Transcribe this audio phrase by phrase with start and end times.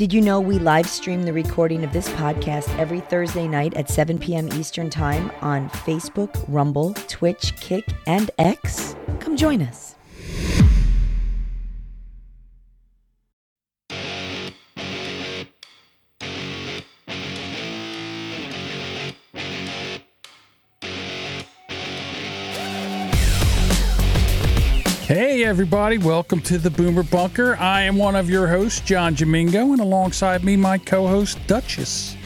[0.00, 3.90] Did you know we live stream the recording of this podcast every Thursday night at
[3.90, 4.48] 7 p.m.
[4.54, 8.96] Eastern Time on Facebook, Rumble, Twitch, Kick, and X?
[9.18, 9.96] Come join us.
[25.50, 27.56] Everybody, welcome to the Boomer Bunker.
[27.56, 32.16] I am one of your hosts, John Jamingo, and alongside me, my co host, Duchess.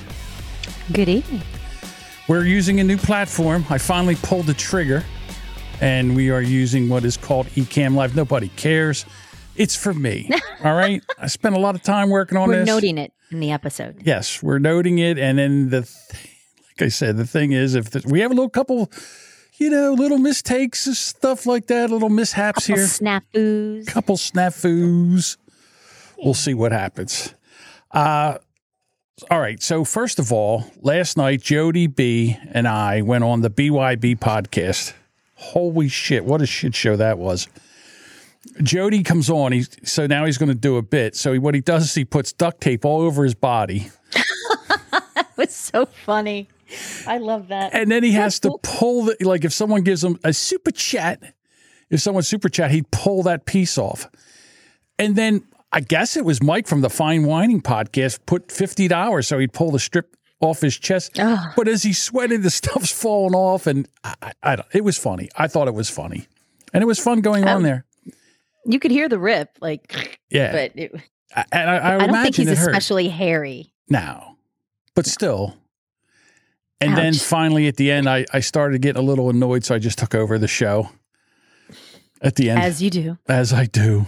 [0.93, 1.41] Good evening.
[2.29, 3.65] We're using a new platform.
[3.71, 5.03] I finally pulled the trigger,
[5.81, 8.15] and we are using what is called Ecamm Live.
[8.15, 9.07] Nobody cares.
[9.57, 10.29] It's for me.
[10.63, 11.03] all right.
[11.19, 12.67] I spent a lot of time working on We're this.
[12.67, 14.03] noting it in the episode.
[14.05, 15.19] Yes, we're noting it.
[15.19, 16.29] And then the, th-
[16.79, 18.91] like I said, the thing is, if the, we have a little couple,
[19.57, 22.87] you know, little mistakes, and stuff like that, little mishaps Couple here.
[22.87, 23.87] snafus.
[23.87, 25.37] couple snafus.
[26.19, 27.35] We'll see what happens.
[27.91, 28.39] Uh,
[29.31, 29.63] all right.
[29.63, 34.93] So first of all, last night Jody B and I went on the BYB podcast.
[35.37, 36.25] Holy shit!
[36.25, 37.49] What a shit show that was.
[38.63, 39.53] Jody comes on.
[39.53, 41.17] He's so now he's going to do a bit.
[41.17, 43.91] So he, what he does is he puts duct tape all over his body,
[45.15, 46.49] that was so funny.
[47.07, 47.75] I love that.
[47.75, 51.35] and then he has to pull the like if someone gives him a super chat,
[51.91, 54.09] if someone super chat, he'd pull that piece off.
[54.99, 59.27] And then I guess it was Mike from the Fine Whining podcast put fifty dollars
[59.29, 61.19] so he'd pull the strip off his chest.
[61.19, 61.53] Ugh.
[61.57, 65.29] But as he sweated, the stuff's falling off, and I, I, don't, it was funny.
[65.37, 66.27] I thought it was funny,
[66.73, 67.87] and it was fun going on Um, there.
[68.67, 70.93] You could hear the rip, like, Yeah, but it,
[71.35, 73.73] I- and I, I, I don't think he's especially hairy.
[73.89, 74.37] No,
[74.95, 75.55] but still.
[76.81, 79.79] And then finally at the end, I, I started getting a little annoyed, so I
[79.79, 80.91] just took over the show
[82.21, 83.19] at the end, as, you do.
[83.29, 84.07] As I do.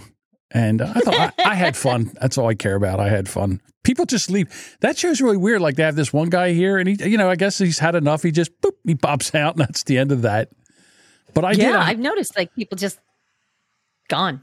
[0.51, 2.11] And uh, I thought I, I had fun.
[2.21, 2.99] That's all I care about.
[2.99, 3.61] I had fun.
[3.83, 4.77] People just leave.
[4.81, 5.61] That show's really weird.
[5.61, 7.95] Like they have this one guy here, and he, you know, I guess he's had
[7.95, 8.23] enough.
[8.23, 10.49] He just boop, he pops out, and that's the end of that.
[11.33, 11.75] But I yeah, did.
[11.75, 12.99] I, I've noticed like people just
[14.09, 14.41] gone.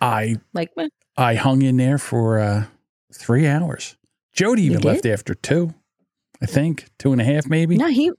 [0.00, 0.70] I Like.
[1.16, 2.64] I hung in there for uh,
[3.12, 3.96] three hours.
[4.32, 5.74] Jody even left after two,
[6.42, 7.76] I think two and a half, maybe.
[7.76, 8.10] no, he.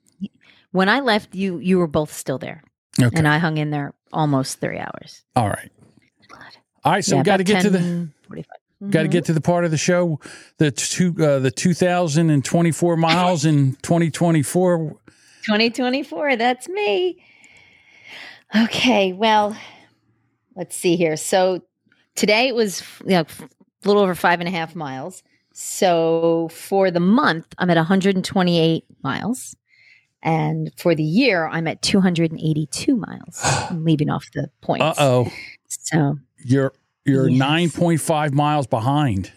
[0.72, 2.64] When I left, you you were both still there,
[3.02, 3.16] Okay.
[3.18, 5.24] and I hung in there almost three hours.
[5.36, 5.70] All right.
[6.84, 7.04] All right.
[7.04, 8.92] So Yeah, we got to about get to the 10, 45.
[8.92, 10.20] got to get to the part of the show
[10.59, 14.98] the two uh, the two thousand and twenty four miles in twenty twenty four.
[15.46, 16.36] 2024.
[16.38, 17.22] That's me.
[18.56, 19.58] Okay, well,
[20.56, 21.16] let's see here.
[21.18, 21.64] So
[22.16, 25.24] today it was you know, a little over five and a half miles.
[25.53, 29.56] So for the month, I'm at 128 miles.
[30.23, 33.39] And for the year, I'm at 282 miles.
[33.44, 34.84] I'm leaving off the points.
[34.84, 35.31] Uh oh,
[35.67, 36.73] So you're
[37.06, 37.40] you're Yes.
[37.40, 39.31] nine point five miles behind.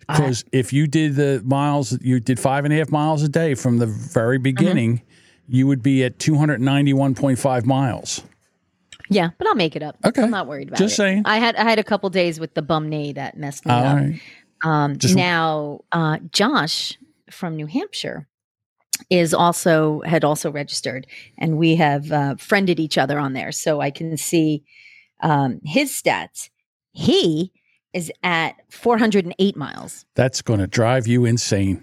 [0.00, 3.54] Because if you did the miles, you did five and a half miles a day
[3.54, 5.02] from the very beginning,
[5.48, 8.22] you would be at two hundred ninety one point five miles.
[9.08, 9.96] yeah, but I'll make it up.
[10.04, 10.22] Okay.
[10.22, 10.86] I'm not worried about Just it.
[10.90, 11.22] Just saying.
[11.24, 13.84] I had I had a couple days with the bum knee that messed me All
[13.84, 13.96] up.
[13.96, 14.20] right.
[14.64, 16.96] Um, Just- now, uh, Josh
[17.30, 18.26] from New Hampshire
[19.10, 21.06] is also had also registered,
[21.38, 24.62] and we have uh, friended each other on there, so I can see
[25.20, 26.48] um, his stats.
[26.92, 27.52] He
[27.92, 30.04] is at 408 miles.
[30.14, 31.82] That's going to drive you insane.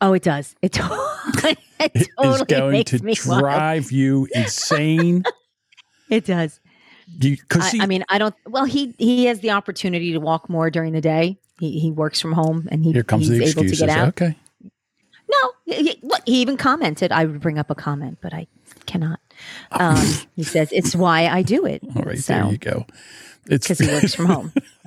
[0.00, 0.54] Oh, it does.
[0.62, 1.10] It, to-
[1.42, 3.40] it It is totally going to me wild.
[3.40, 5.24] drive you insane.
[6.08, 6.58] It does.
[7.18, 8.34] Because I, I mean, I don't.
[8.46, 11.38] Well, he he has the opportunity to walk more during the day.
[11.60, 14.08] He he works from home, and he here comes he's the able to get out.
[14.08, 14.34] Okay.
[15.30, 17.12] No, he, he- look, he even commented.
[17.12, 18.46] I would bring up a comment, but I
[18.86, 19.20] cannot.
[19.70, 19.96] Um,
[20.36, 21.82] he says it's why I do it.
[21.94, 22.86] All right, so there you go.
[23.46, 24.52] It's because he works from home.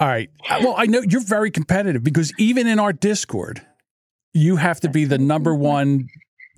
[0.00, 0.30] All right.
[0.48, 3.62] Uh, Well, I know you're very competitive because even in our Discord,
[4.32, 6.08] you have to be the number one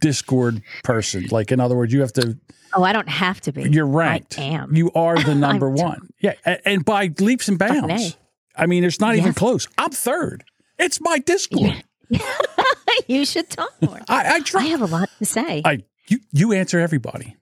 [0.01, 1.27] Discord person.
[1.31, 2.39] Like, in other words, you have to.
[2.75, 3.69] Oh, I don't have to be.
[3.71, 4.39] You're ranked.
[4.39, 4.75] I am.
[4.75, 6.09] You are the number one.
[6.21, 8.17] Yeah, and by leaps and bounds.
[8.57, 9.67] I mean, it's not even close.
[9.79, 10.45] I'm third.
[10.79, 11.85] It's my Discord.
[13.07, 14.01] you should talk more.
[14.09, 15.63] I, I I have a lot to say.
[15.65, 17.37] I you you answer everybody,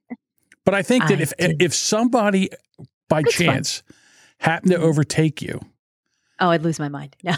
[0.65, 1.57] but I think that I if do.
[1.61, 2.51] if somebody
[3.09, 3.47] by It's fun.
[3.47, 3.83] chance
[4.39, 5.61] happened to overtake you,
[6.41, 7.17] oh, I'd lose my mind.
[7.25, 7.33] No,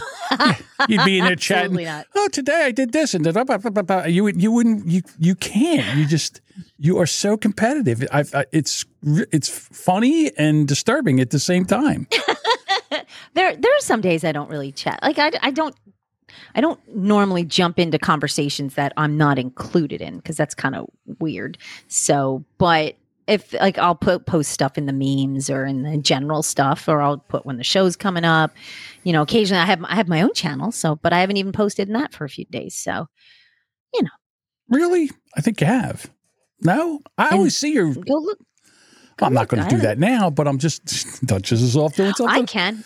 [0.88, 1.86] you'd be in there chatting.
[2.16, 3.44] Oh, today I did this and da- da-
[3.82, 6.40] ba." you would- you wouldn't you you can't you just
[6.78, 8.04] you are so competitive.
[8.12, 12.08] I, I, it's it's funny and disturbing at the same time.
[13.34, 14.98] there there are some days I don't really chat.
[15.02, 15.74] Like I, I don't
[16.54, 20.86] I don't normally jump into conversations that I'm not included in because that's kind of
[21.18, 21.58] weird.
[21.88, 22.96] So, but
[23.26, 27.00] if like I'll put post stuff in the memes or in the general stuff, or
[27.00, 28.52] I'll put when the show's coming up.
[29.04, 31.52] You know, occasionally I have I have my own channel, so but I haven't even
[31.52, 32.74] posted in that for a few days.
[32.74, 33.06] So
[33.94, 34.08] you know,
[34.68, 35.10] Really?
[35.36, 36.10] I think you have.
[36.62, 37.92] No, I And- always see your.
[37.94, 38.38] go look.
[39.22, 40.84] I'm not going to do that now, but I'm just
[41.26, 42.42] Duchess is off doing something.
[42.42, 42.84] I can.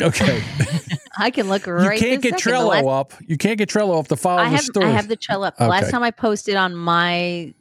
[0.00, 0.42] okay,
[1.18, 2.00] I can look right.
[2.00, 2.52] you can't get second.
[2.52, 3.12] Trello last- up.
[3.26, 4.86] You can't get Trello up to follow I the have story.
[4.86, 5.56] I have the Trello up.
[5.58, 7.54] The last time I posted on my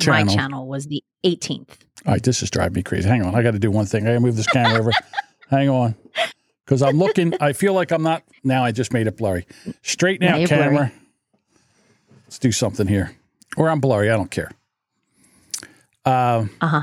[0.00, 0.24] Channel.
[0.26, 1.68] my channel was the 18th.
[2.06, 3.08] All right, this is driving me crazy.
[3.08, 4.02] Hang on, I got to do one thing.
[4.04, 4.90] I got to move this camera over.
[5.50, 5.94] Hang on,
[6.64, 7.34] because I'm looking.
[7.40, 8.22] I feel like I'm not.
[8.42, 9.46] Now I just made it blurry.
[9.82, 10.62] Straighten Now out you're blurry.
[10.64, 10.92] camera.
[12.24, 13.14] Let's do something here.
[13.56, 14.10] Or I'm blurry.
[14.10, 14.50] I don't care.
[16.04, 16.82] Uh huh.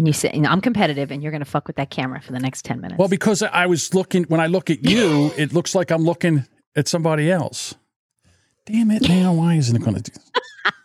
[0.00, 2.38] And you say, I'm competitive, and you're going to fuck with that camera for the
[2.38, 2.98] next 10 minutes.
[2.98, 4.22] well, because I was looking.
[4.24, 7.74] When I look at you, it looks like I'm looking at somebody else.
[8.64, 9.06] Damn it!
[9.06, 10.18] Now why isn't it going to do?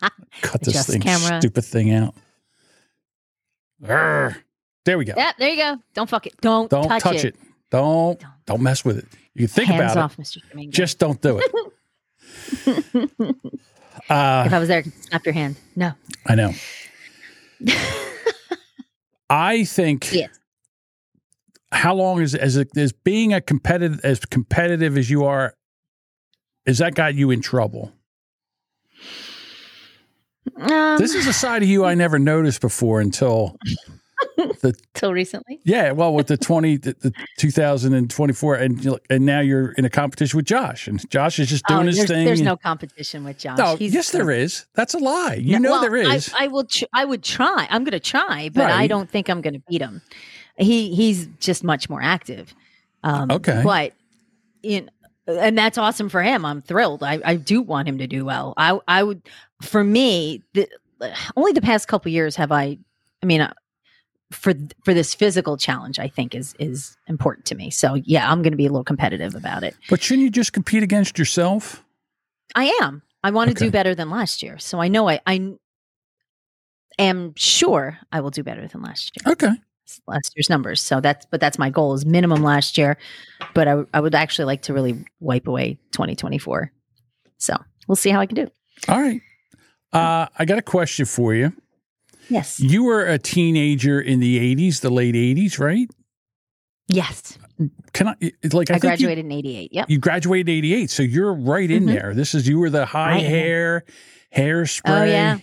[0.41, 1.39] Cut this Adjust thing, camera.
[1.39, 2.13] stupid thing out.
[3.87, 4.35] Arr.
[4.83, 5.13] There we go.
[5.15, 5.77] yeah, there you go.
[5.93, 6.33] Don't fuck it.
[6.41, 7.37] Don't, Don't touch, touch, it.
[7.71, 8.31] Don't Don't.
[8.45, 9.05] don't mess with it.
[9.33, 10.41] You can think Hands about off, Mr.
[10.51, 10.71] Jamingo.
[10.71, 11.51] Just don't do it.
[14.09, 15.55] uh, if I was there, snap your hand.
[15.73, 15.93] No.
[16.27, 16.51] I know.
[19.29, 20.11] I think.
[20.13, 20.29] Yes.
[21.71, 25.55] How long is as as being a competitive as competitive as you are?
[26.65, 27.91] Has that got you in trouble?
[30.57, 33.57] Um, This is a side of you I never noticed before until
[34.37, 35.59] the till recently.
[35.63, 35.91] yeah.
[35.91, 40.45] Well, with the twenty the, the 2024, and and now you're in a competition with
[40.45, 42.25] Josh, and Josh is just doing Oh, his there's, thing.
[42.25, 43.57] there's and- no competition with Josh.
[43.57, 44.65] No, He's- yes, there is.
[44.73, 45.35] That's a lie.
[45.35, 46.33] You No, know well, there is.
[46.37, 46.63] I, I will.
[46.65, 47.67] Tr- I would try.
[47.69, 50.01] I'm going to try, but I don't think I'm going to beat him.
[50.57, 52.53] He he's just much more active.
[53.03, 53.61] Um, Okay.
[53.63, 53.93] but
[54.63, 54.89] in
[55.27, 56.45] and that's awesome for him.
[56.45, 57.01] I'm thrilled.
[57.03, 58.53] I, I do want him to do well.
[58.57, 59.21] I I would
[59.61, 60.67] for me the
[61.35, 62.77] only the past couple years have I.
[63.21, 63.47] I mean.
[64.31, 67.69] For for this physical challenge, I think is is important to me.
[67.69, 69.75] So yeah, I'm going to be a little competitive about it.
[69.89, 71.83] but shouldn't you just compete against yourself?
[72.55, 73.01] I am.
[73.23, 73.65] I want to Okay.
[73.65, 74.57] do better than last year.
[74.59, 75.53] So I know I, I
[76.99, 79.31] am sure I will do better than last year.
[79.33, 79.51] Okay.
[80.07, 80.81] Last year's numbers.
[80.81, 82.97] So that's but that's my goal is minimum last year.
[83.53, 86.71] But I, I would actually like to really wipe away 2024.
[87.37, 87.55] So
[87.87, 88.47] we'll see how I can do.
[88.87, 89.21] All right.
[89.93, 91.53] Uh, I got a question for you.
[92.29, 92.59] Yes.
[92.59, 95.87] You were a teenager in the 80s, the late 80s, right?
[96.87, 97.37] Yes.
[97.93, 98.15] Can I,
[98.51, 99.73] like, I, I, think you- graduated in 88.
[99.73, 99.89] Yep.
[99.89, 100.89] You, graduated 88.
[100.89, 101.87] So you're right in Mhm.
[101.93, 102.13] there.
[102.13, 103.25] This is, you were the high I am.
[103.25, 103.85] hair,
[104.35, 104.81] hairspray.
[105.01, 105.37] Oh, yeah.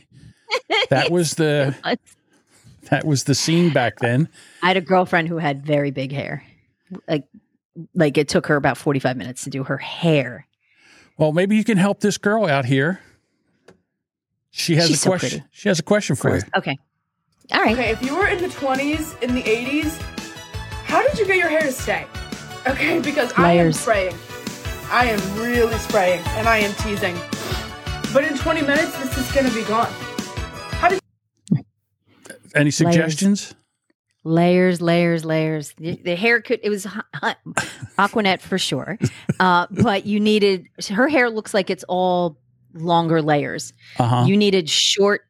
[0.91, 1.75] That was the,
[2.91, 4.29] that was the scene back then.
[4.63, 6.45] I had a girlfriend who had very big hair.
[7.09, 7.25] Like
[7.95, 10.47] like it took her about 45 minutes to do her hair.
[11.17, 13.01] Well, maybe you can help this girl out here.
[14.53, 15.29] She has She's a question.
[15.41, 15.45] pretty.
[15.51, 16.43] She has a question for you.
[16.57, 16.79] Okay.
[17.53, 17.73] All right.
[17.73, 20.01] Okay, if you were in the 20s, in the 80s,
[20.85, 22.07] how did you get your hair to stay?
[22.67, 24.15] Okay, because I am spraying.
[24.91, 27.17] I am really spraying, and I am teasing.
[28.13, 29.91] But in 20 minutes, this is gonna be gone.
[30.81, 31.01] How did.
[32.55, 33.55] Any suggestions?
[34.25, 37.55] layers layers layers the, the hair could it was hu- hu-
[37.99, 38.97] Aqua Net for sure
[39.41, 42.39] uh, but you needed her hair looks like it's all
[42.75, 44.25] longer layers Uh huh.
[44.27, 45.23] you needed short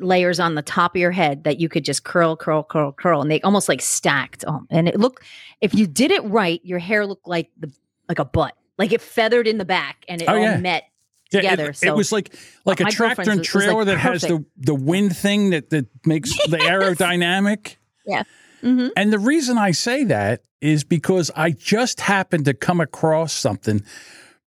[0.00, 3.20] layers on the top of your head that you could just curl curl curl curl
[3.20, 5.24] and they almost like stacked um, and it looked
[5.60, 7.72] if you did it right your hair looked like the
[8.08, 10.56] like a butt like it feathered in the back and it Oh, all yeah.
[10.58, 10.84] met
[11.32, 12.32] Yeah, together, It, it was like
[12.64, 15.70] like a tractor and was- was, like, trailer that has the the wind thing that
[15.70, 17.76] that makes the aerodynamic.
[18.06, 18.22] Yeah.
[18.62, 18.90] Mhm.
[18.96, 23.82] And the reason I say that is because I just happened to come across something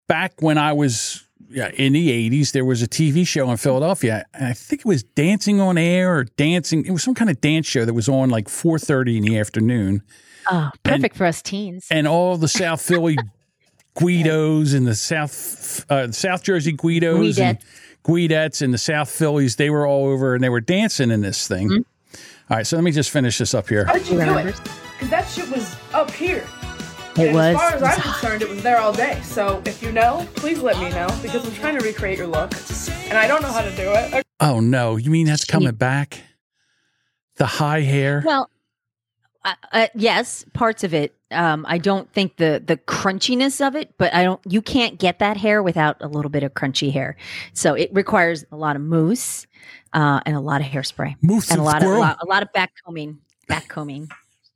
[0.08, 2.52] back when I was yeah, in the 80s.
[2.52, 6.16] There was a TV show in Philadelphia, and I think it was Dancing on Air
[6.16, 6.84] or Dancing.
[6.84, 10.02] It was some kind of dance show that was on like 4:30 in the afternoon,
[10.50, 13.16] oh perfect for us teens and all the South Philly
[13.94, 17.58] Guidos and the South uh, South Jersey Guidos and
[18.04, 21.46] Guidettes and the South Phillies, they were all over and they were dancing in this
[21.46, 21.68] thing.
[21.68, 21.82] Mm-hmm.
[22.50, 23.84] All right, so let me just finish this up here.
[23.84, 24.60] How did you do it?
[24.94, 26.44] Because that shit was up here.
[27.16, 29.20] It and was, as far as it I'm concerned, it was there all day.
[29.22, 32.52] So if you know, please let me know because I'm trying to recreate your look,
[33.08, 34.26] and I don't know how to do it.
[34.38, 36.20] Oh no, you mean that's coming back?
[37.36, 38.22] The high hair?
[38.24, 38.50] Well,
[39.44, 41.14] uh, uh, yes, parts of it.
[41.30, 44.40] Um, I don't think the the crunchiness of it, but I don't.
[44.46, 47.16] You can't get that hair without a little bit of crunchy hair.
[47.54, 49.46] So it requires a lot of mousse
[49.92, 52.26] uh, and a lot of hairspray Mousse and a of lot of a lot, a
[52.26, 53.18] lot of back combing.
[53.48, 54.08] Back combing.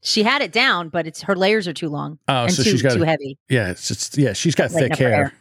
[0.05, 2.71] She had it down, but it's her layers are too long Oh, and so too
[2.71, 3.39] she's got too heavy.
[3.49, 5.11] yeah, it's, it's yeah, she's got Lighten thick hair.
[5.11, 5.33] hair.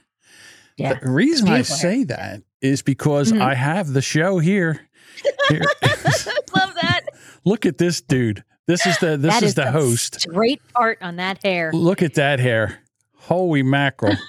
[0.77, 1.91] Yeah, The reason I beautiful hair.
[1.97, 3.41] say that is because Mhm.
[3.41, 4.79] I have the show here.
[5.49, 5.59] Here-
[6.55, 7.01] love that.
[7.45, 8.43] Look at this dude.
[8.65, 10.21] This is the this That is the a host.
[10.21, 11.71] Straight part on that hair.
[11.73, 12.79] Look at that hair.
[13.15, 14.15] Holy mackerel.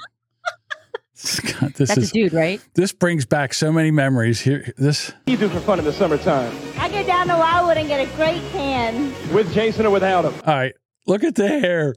[1.60, 2.60] God, this That's is a dude, right?
[2.74, 4.40] this brings back so many memories.
[4.40, 6.52] Here this you do for fun in the summertime?
[6.76, 9.12] I get down to Wildwood and get a great tan.
[9.32, 10.34] With Jason or without him?
[10.46, 10.74] all right.
[11.06, 11.94] Look at the hair.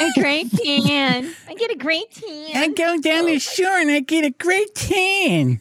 [0.00, 1.32] A great tan.
[1.48, 2.56] I get a great tan.
[2.56, 5.60] I go down the shore and I get a great tan.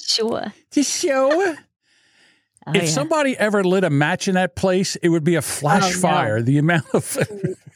[0.00, 0.52] Sure.
[0.72, 1.28] To show.
[1.32, 2.88] Oh, if yeah.
[2.88, 6.00] somebody ever lit a match in that place, it would be a flash Oh, no.
[6.00, 6.42] fire.
[6.42, 7.18] The amount of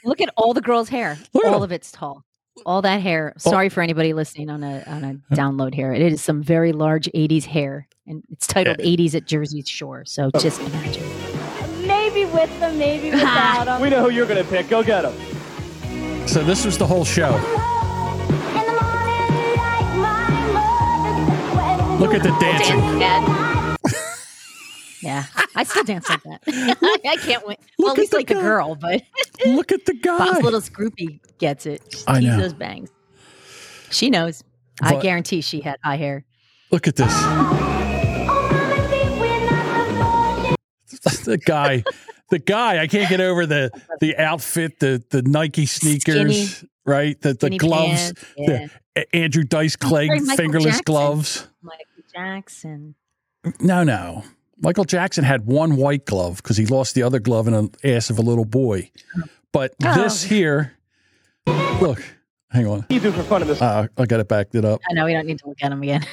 [0.05, 1.19] Look at all the girls' hair.
[1.33, 2.25] Look all of it's tall.
[2.65, 3.35] All that hair.
[3.37, 3.51] Oh.
[3.51, 5.93] Sorry for anybody listening on a on a download here.
[5.93, 10.31] It is some very large '80s hair, and it's titled "80s at Jersey Shore." So
[10.33, 10.39] oh.
[10.39, 11.07] just imagine.
[11.87, 13.81] Maybe with them, maybe without them.
[13.83, 14.69] We know who you're going to pick.
[14.69, 16.29] Go get them.
[16.29, 17.33] so this was the whole show.
[21.99, 22.79] Look at the dancing.
[22.79, 23.64] Dance, Dad.
[25.05, 26.41] Yeah, I still dance like that.
[27.07, 27.59] I can't wait.
[27.79, 29.03] Well, Look at least at the like a girl, but
[29.47, 30.19] Look at the guy.
[30.19, 31.83] Bob's little Scroopy gets it.
[31.91, 32.39] She I know.
[32.39, 32.91] those bangs.
[33.91, 34.43] She knows.
[34.81, 36.25] I guarantee she had high hair.
[36.71, 37.13] Look at this.
[41.25, 41.85] the guy,
[42.31, 42.81] the guy.
[42.83, 43.71] I can't get over the
[44.01, 46.71] the outfit, the the Nike sneakers, Skinny.
[46.85, 47.21] right?
[47.21, 48.67] The the Skinny gloves, pants, yeah.
[48.95, 50.83] the Andrew Dice Clay fingerless Jackson.
[50.85, 51.49] gloves.
[51.63, 52.95] Michael Jackson.
[53.61, 54.25] No, no.
[54.61, 58.11] Michael Jackson had one white glove because he lost the other glove in the ass
[58.11, 58.91] of a little boy.
[59.53, 59.95] But Oh.
[60.03, 60.73] this here,
[61.47, 62.03] look,
[62.51, 62.87] hang on.
[62.89, 63.61] You do for fun in this.
[63.61, 64.81] Uh, I got it backed it up.
[64.89, 66.05] I know we don't need to look at him again.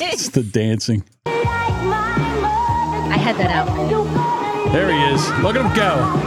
[0.00, 1.04] It's the dancing.
[1.26, 4.72] I had that outfit.
[4.72, 5.28] There he is.
[5.42, 6.22] Look at him go.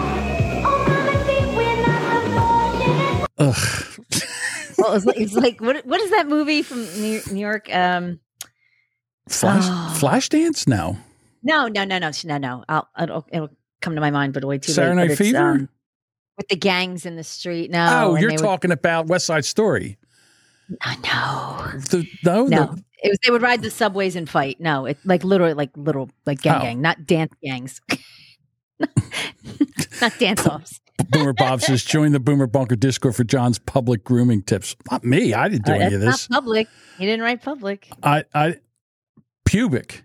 [3.37, 3.55] Ugh.
[4.77, 5.85] Well, it's like, it's like what?
[5.85, 7.67] What is that movie from New New York?
[7.73, 8.19] Um,
[9.27, 9.95] Flash, Oh.
[9.99, 10.67] flash dance?
[10.67, 10.97] No.
[11.43, 12.63] No, no, no, no, no, no.
[12.69, 13.49] I'll, it'll, it'll
[13.81, 15.07] come to my mind, but way too Saturday late.
[15.09, 15.37] Night Fever?
[15.37, 15.69] um,
[16.37, 17.69] with the gangs in the street.
[17.71, 17.87] No.
[18.11, 19.97] Oh, you're they would- talking about West Side Story.
[20.85, 20.95] Oh,
[21.73, 22.65] no, The, no, no.
[22.67, 24.59] the- It was they would ride the subways and fight.
[24.59, 26.61] No, it like literally like little like gang Oh.
[26.61, 27.81] gang, not dance gangs.
[30.01, 30.79] not dance offs.
[31.09, 34.75] Boomer Bob says, join the Boomer Bunker Discord for John's public grooming tips.
[34.91, 35.33] Not me.
[35.33, 36.29] I didn't do any of this.
[36.29, 36.67] Not public.
[36.97, 37.89] He didn't write public.
[38.03, 38.57] I, I,
[39.45, 40.03] pubic.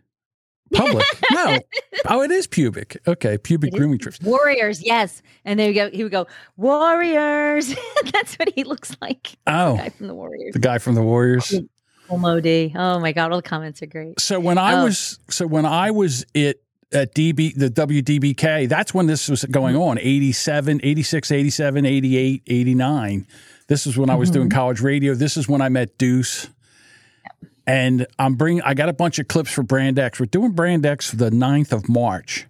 [0.75, 1.07] Public.
[1.33, 1.59] no.
[2.07, 2.99] Oh, it is pubic.
[3.07, 3.39] Okay.
[3.39, 4.21] Pubic It grooming trips.
[4.21, 5.23] Warriors, yes.
[5.45, 5.91] And there you go.
[5.91, 6.27] He would go,
[6.57, 7.75] Warriors.
[8.13, 9.37] That's what he looks like.
[9.47, 10.53] Oh, Guy from the Warriors.
[10.53, 11.55] the guy from the Warriors.
[12.11, 12.73] Oh, D.
[12.77, 14.21] Oh my God, all the comments are great.
[14.21, 14.85] So when I Oh.
[14.85, 16.57] was so when I was at
[16.93, 23.27] at DB the WDBK, that's when this was going on 87, 86, 87, 88, 89.
[23.67, 24.59] This is when I was doing mm-hmm.
[24.59, 25.15] college radio.
[25.15, 26.49] This is when I met Deuce.
[27.67, 30.21] And I'm bringing I got a bunch of clips for Brand X.
[30.21, 32.47] We're doing Brand X the 9th of March.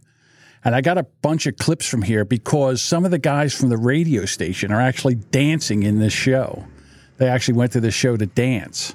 [0.65, 3.69] And I got a bunch of clips from here because some of the guys from
[3.69, 6.65] the radio station are actually dancing in this show.
[7.19, 8.95] They actually went to the show to dance.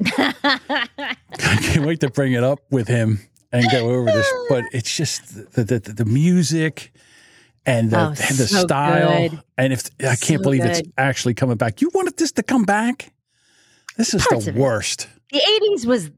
[0.06, 1.16] I
[1.62, 3.20] can't wait to bring it up with him
[3.52, 4.30] and go over this.
[4.48, 6.92] But it's just the the, the, music
[7.64, 9.28] and the, Oh, and the so style.
[9.28, 9.42] good.
[9.56, 11.80] And if I can't So believe it's actually coming back.
[11.80, 13.12] You wanted this to come back?
[13.96, 15.02] This is Parts the worst.
[15.04, 15.08] it.
[15.32, 15.40] The
[15.74, 16.10] 80s was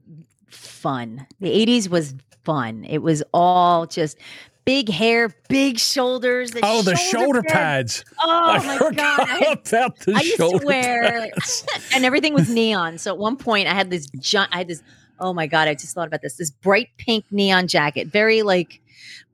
[0.49, 1.25] fun.
[1.39, 2.85] The 80s was fun.
[2.85, 4.17] It was all just
[4.65, 6.51] big hair, big shoulders.
[6.51, 8.03] The Oh, the shoulder pads.
[8.03, 8.15] pads.
[8.23, 9.27] Oh I my forgot God.
[9.29, 11.65] I, had- about the I used shoulder to wear, pads.
[11.93, 12.97] and everything was neon.
[12.97, 14.81] So at one point I had this giant, I had this,
[15.19, 18.81] oh my God, I just thought about this, this bright pink neon jacket, very like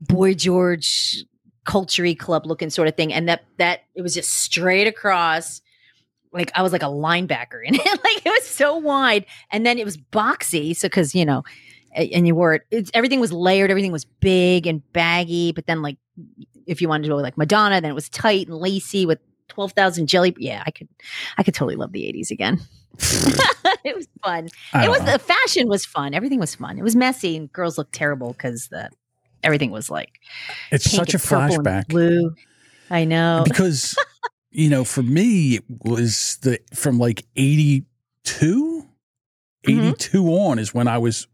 [0.00, 1.24] Boy George
[1.64, 3.12] culture club looking sort of thing.
[3.12, 5.60] And that, that, it was just straight across.
[6.32, 7.84] Like I was like a linebacker in it.
[7.86, 9.26] like it was so wide.
[9.50, 10.74] And then it was boxy.
[10.76, 11.42] So, cause you know,
[11.94, 13.70] and you wore it, it's, everything was layered.
[13.70, 15.52] Everything was big and baggy.
[15.52, 15.98] But then like,
[16.66, 20.06] if you wanted to go like Madonna, then it was tight and lacy with 12,000
[20.06, 20.34] jelly.
[20.38, 20.88] Yeah, I could,
[21.36, 22.60] I could totally love the 80s again.
[23.84, 24.48] it was fun.
[24.72, 25.12] I It was know.
[25.12, 26.14] the fashion was fun.
[26.14, 26.78] Everything was fun.
[26.78, 28.88] It was messy and girls looked terrible because the
[29.42, 30.20] everything was like
[30.70, 31.88] It's such a flashback.
[31.88, 32.34] blue.
[32.90, 33.42] I know.
[33.44, 33.96] because
[34.52, 38.86] you know for me it was the from like 82
[39.66, 39.90] Mhm.
[39.92, 41.26] 82 on is when i was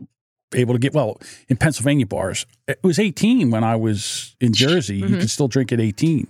[0.54, 4.96] able to get well in pennsylvania bars it was 18 when i was in jersey
[4.96, 5.20] you Mhm.
[5.20, 6.26] could still drink at 18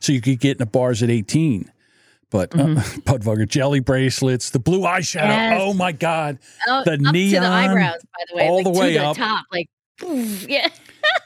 [0.00, 1.70] so you could get in the bars at 18
[2.30, 2.76] but uh, Mhm.
[3.04, 5.26] Budweiser jelly bracelets, the blue eyeshadow.
[5.30, 5.58] Yes.
[5.60, 6.38] Oh my God.
[6.68, 8.92] Oh, the up to the neon, eyebrows, by the way, all like, the to way
[8.92, 9.16] the up.
[9.16, 9.68] top, like
[10.48, 10.68] yeah.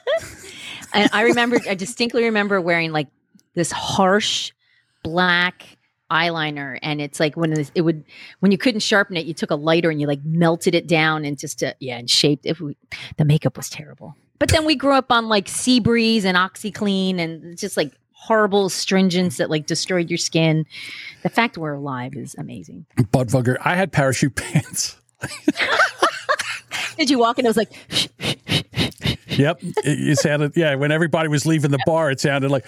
[0.95, 3.07] and I remember, I distinctly remember wearing like
[3.53, 4.51] this harsh
[5.05, 5.77] black
[6.11, 8.03] eyeliner, and it's like when it, it would
[8.39, 11.25] when you couldn't sharpen it, you took a lighter and you like melted it down
[11.25, 12.57] and just to, yeah, and shaped it.
[13.17, 14.15] The makeup was terrible.
[14.39, 18.65] But then we grew up on like Sea Breeze and OxyClean and just like horrible
[18.65, 20.65] astringents that like destroyed your skin.
[21.23, 22.85] The fact we're alive is amazing.
[22.97, 23.57] Budvugger.
[23.63, 24.97] I had parachute pants.
[26.97, 27.45] Did you walk in?
[27.45, 27.71] It was like,
[29.37, 29.59] Yep.
[29.61, 32.65] It, it sounded, yeah, when everybody was leaving the bar, it sounded like.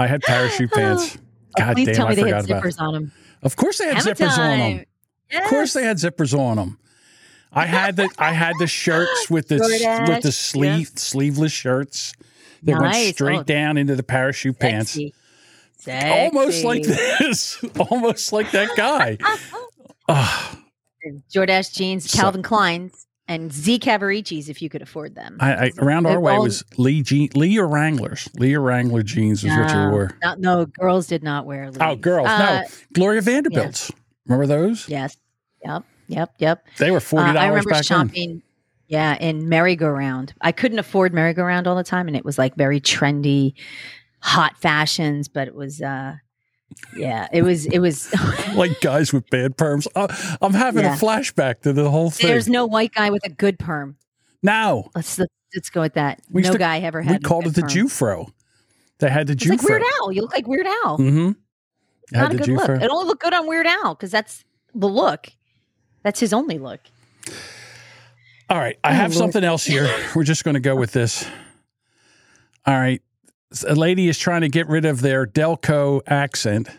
[0.00, 0.76] I had parachute oh.
[0.76, 1.18] pants.
[1.58, 3.12] God please damn, tell I me they had forgot about zippers on them.
[3.42, 4.84] Of course they had Hammer zippers on them.
[5.32, 6.78] Of course they had zippers on them.
[7.52, 12.12] I had the I had the shirts with the with the DoorDash, sleeve sleeveless shirts
[12.62, 12.94] that Nice.
[13.04, 14.92] went straight Oh, down into the parachute pants.
[15.78, 16.08] Sexy.
[16.10, 17.62] Almost like this.
[17.90, 19.18] Almost like that guy.
[21.34, 25.36] Jordache jeans, So- Calvin Klein's, and Z Cavariccis if you could afford them.
[25.40, 28.28] I, I around our way was Lee jean, Lee or Wranglers.
[28.34, 30.10] Lee or Wrangler jeans was what you No, wore.
[30.22, 31.70] No, no, girls did not wear.
[31.80, 32.00] Oh, Lees.
[32.00, 32.26] girls.
[32.28, 32.68] Uh, no.
[32.92, 33.90] Gloria Vanderbilt's.
[34.26, 34.88] Remember those?
[34.88, 35.16] Yes.
[35.64, 35.84] Yep.
[36.08, 36.34] Yep.
[36.38, 36.66] Yep.
[36.78, 38.08] They were Uh, forty I dollars remember back then.
[38.08, 38.42] shopping.
[38.88, 40.34] Yeah, in merry-go-round.
[40.40, 43.54] I couldn't afford merry-go-round all the time, and it was like very trendy,
[44.20, 45.28] hot fashions.
[45.28, 46.14] But it was, uh
[46.96, 47.66] yeah, it was.
[47.66, 48.12] It was.
[48.54, 49.86] Like guys with bad perms.
[49.94, 50.08] Uh,
[50.42, 50.94] I'm having Yeah.
[50.96, 52.26] a flashback to the whole thing.
[52.26, 53.96] There's no white guy with a good perm.
[54.42, 55.18] now Let's
[55.54, 56.20] let's, go with that.
[56.30, 57.12] We no to- guy ever had.
[57.12, 57.70] we called it the perm.
[57.70, 58.32] Jufro.
[58.98, 59.68] They had the It's like Jufro.
[59.70, 60.12] Weird Al.
[60.12, 60.98] You look like Weird Al.
[60.98, 61.30] Mm-hmm.
[62.12, 62.68] Not a good look.
[62.68, 65.28] It only look good on Weird Al because that's the look.
[66.02, 66.80] That's his only look.
[68.50, 69.18] All right, I Oh, have Lord.
[69.32, 69.88] something else here.
[70.16, 71.24] We're just going to go with this.
[72.66, 73.00] All right,
[73.66, 76.68] a lady is trying to get rid of their Delco accent.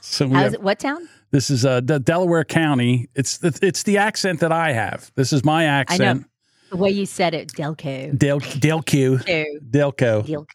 [0.00, 0.62] So we have, it?
[0.62, 1.08] What town?
[1.30, 3.08] this is uh, the Delaware County.
[3.14, 5.12] It's the, it's the accent that I have.
[5.14, 6.20] This is my I accent.
[6.20, 6.26] know
[6.70, 8.18] the way you said it, Delco.
[8.18, 9.46] Del Delco Delco.
[9.70, 10.46] Delco Delco.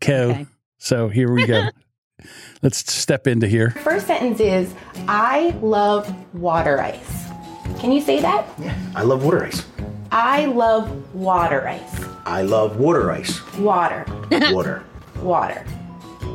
[0.00, 0.30] Co.
[0.30, 0.46] Okay.
[0.78, 1.68] So here we go.
[2.62, 3.70] Let's step into here.
[3.70, 4.74] First sentence is
[5.08, 7.28] I love water ice.
[7.78, 8.46] Can you say that?
[8.58, 9.64] Yeah, I love water ice.
[10.14, 12.04] I love water ice.
[12.26, 13.40] I love water ice.
[13.56, 14.04] Water.
[14.30, 14.84] Water.
[15.22, 15.64] Water.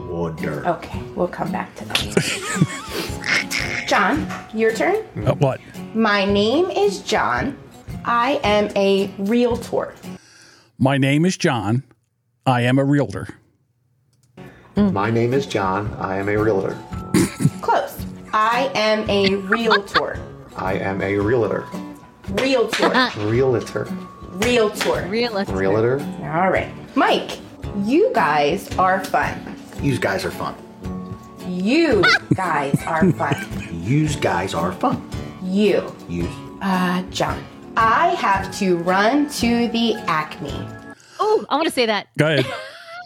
[0.10, 0.68] Water.
[0.68, 3.86] Okay, we'll come back to that.
[3.88, 5.06] John, your turn.
[5.28, 5.62] Uh, what?
[5.94, 7.56] My name is John.
[8.04, 9.94] I am a realtor.
[10.80, 11.84] My name is John.
[12.48, 13.28] I am a realtor.
[14.76, 15.94] My name is John.
[16.00, 16.76] I am a realtor.
[17.62, 18.04] Close.
[18.34, 20.18] I am a realtor.
[20.56, 21.68] I am a realtor.
[22.32, 22.90] Realtor.
[23.28, 23.86] Realtor.
[24.32, 25.08] Realtor.
[25.08, 25.52] Realist.
[25.52, 26.00] Realtor.
[26.24, 26.72] All right.
[26.96, 27.40] Mike,
[27.86, 29.56] you guys are fun.
[29.82, 30.56] You guys are fun.
[31.48, 32.04] You
[32.36, 33.36] guys are fun.
[33.82, 35.10] Use guys are fun.
[35.44, 35.96] You.
[36.10, 36.28] Use.
[36.62, 37.42] Uh, John.
[37.78, 40.52] I have to run to the Acme.
[41.20, 42.08] Oh, I want to say that.
[42.18, 42.46] Go ahead.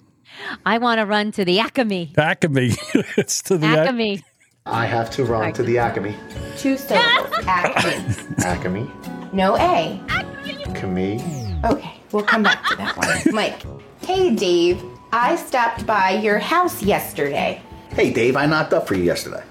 [0.66, 2.14] I want to run to the Acme.
[2.18, 2.72] Acme.
[3.18, 4.24] it's to the Ac- Acme.
[4.66, 6.16] I have to run to the Acme.
[6.58, 7.34] Two syllables.
[7.48, 8.16] Acme.
[8.46, 8.92] Acme.
[9.34, 10.00] No A.
[10.10, 11.20] Acme.
[11.66, 13.20] Okay, we'll come back to that one.
[13.36, 13.64] Mike.
[14.02, 14.84] Hey, Dave.
[15.12, 17.62] I stopped by your house yesterday.
[17.90, 19.44] Hey, Dave, I knocked up for you yesterday.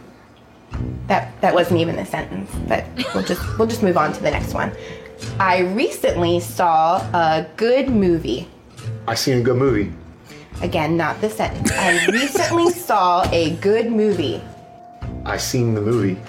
[1.08, 4.30] That that wasn't even a sentence, but we'll just we'll just move on to the
[4.30, 4.72] next one.
[5.40, 8.48] I recently saw a good movie.
[9.08, 9.92] I seen a good movie.
[10.62, 11.70] Again, not the sentence.
[11.72, 14.40] I recently saw a good movie.
[15.30, 16.20] I seen the movie.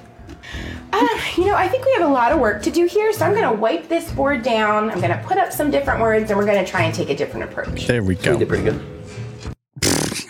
[0.93, 3.25] Uh, you know, I think we have a lot of work to do here, so
[3.25, 4.89] I'm going to wipe this board down.
[4.89, 7.09] I'm going to put up some different words, and we're going to try and take
[7.09, 7.87] a different approach.
[7.87, 8.37] There we You go.
[8.37, 8.81] did pretty good.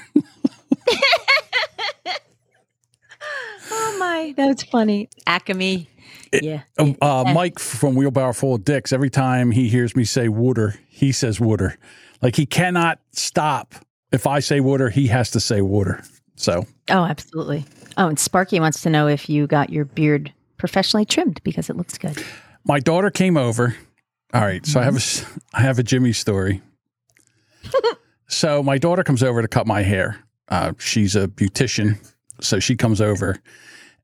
[3.74, 5.10] Oh my, that's funny.
[5.26, 5.88] Acme.
[6.34, 6.64] yeah.
[6.78, 10.76] Uh, uh, Mike from Wheelbarrow Full of Dicks, every time he hears me say water,
[10.90, 11.78] he says water.
[12.22, 13.76] Like he cannot stop.
[14.12, 16.04] If I say water, he has to say water.
[16.36, 17.66] So Oh, absolutely.
[17.98, 21.76] Oh, and Sparky wants to know if you got your beard professionally trimmed because it
[21.76, 22.24] looks good.
[22.66, 23.76] my daughter came over.
[24.34, 26.62] All right, so I have a I have a Jimmy story.
[28.28, 30.24] so my daughter comes over to cut my hair.
[30.48, 31.98] Uh, she's a beautician,
[32.40, 33.38] so she comes over,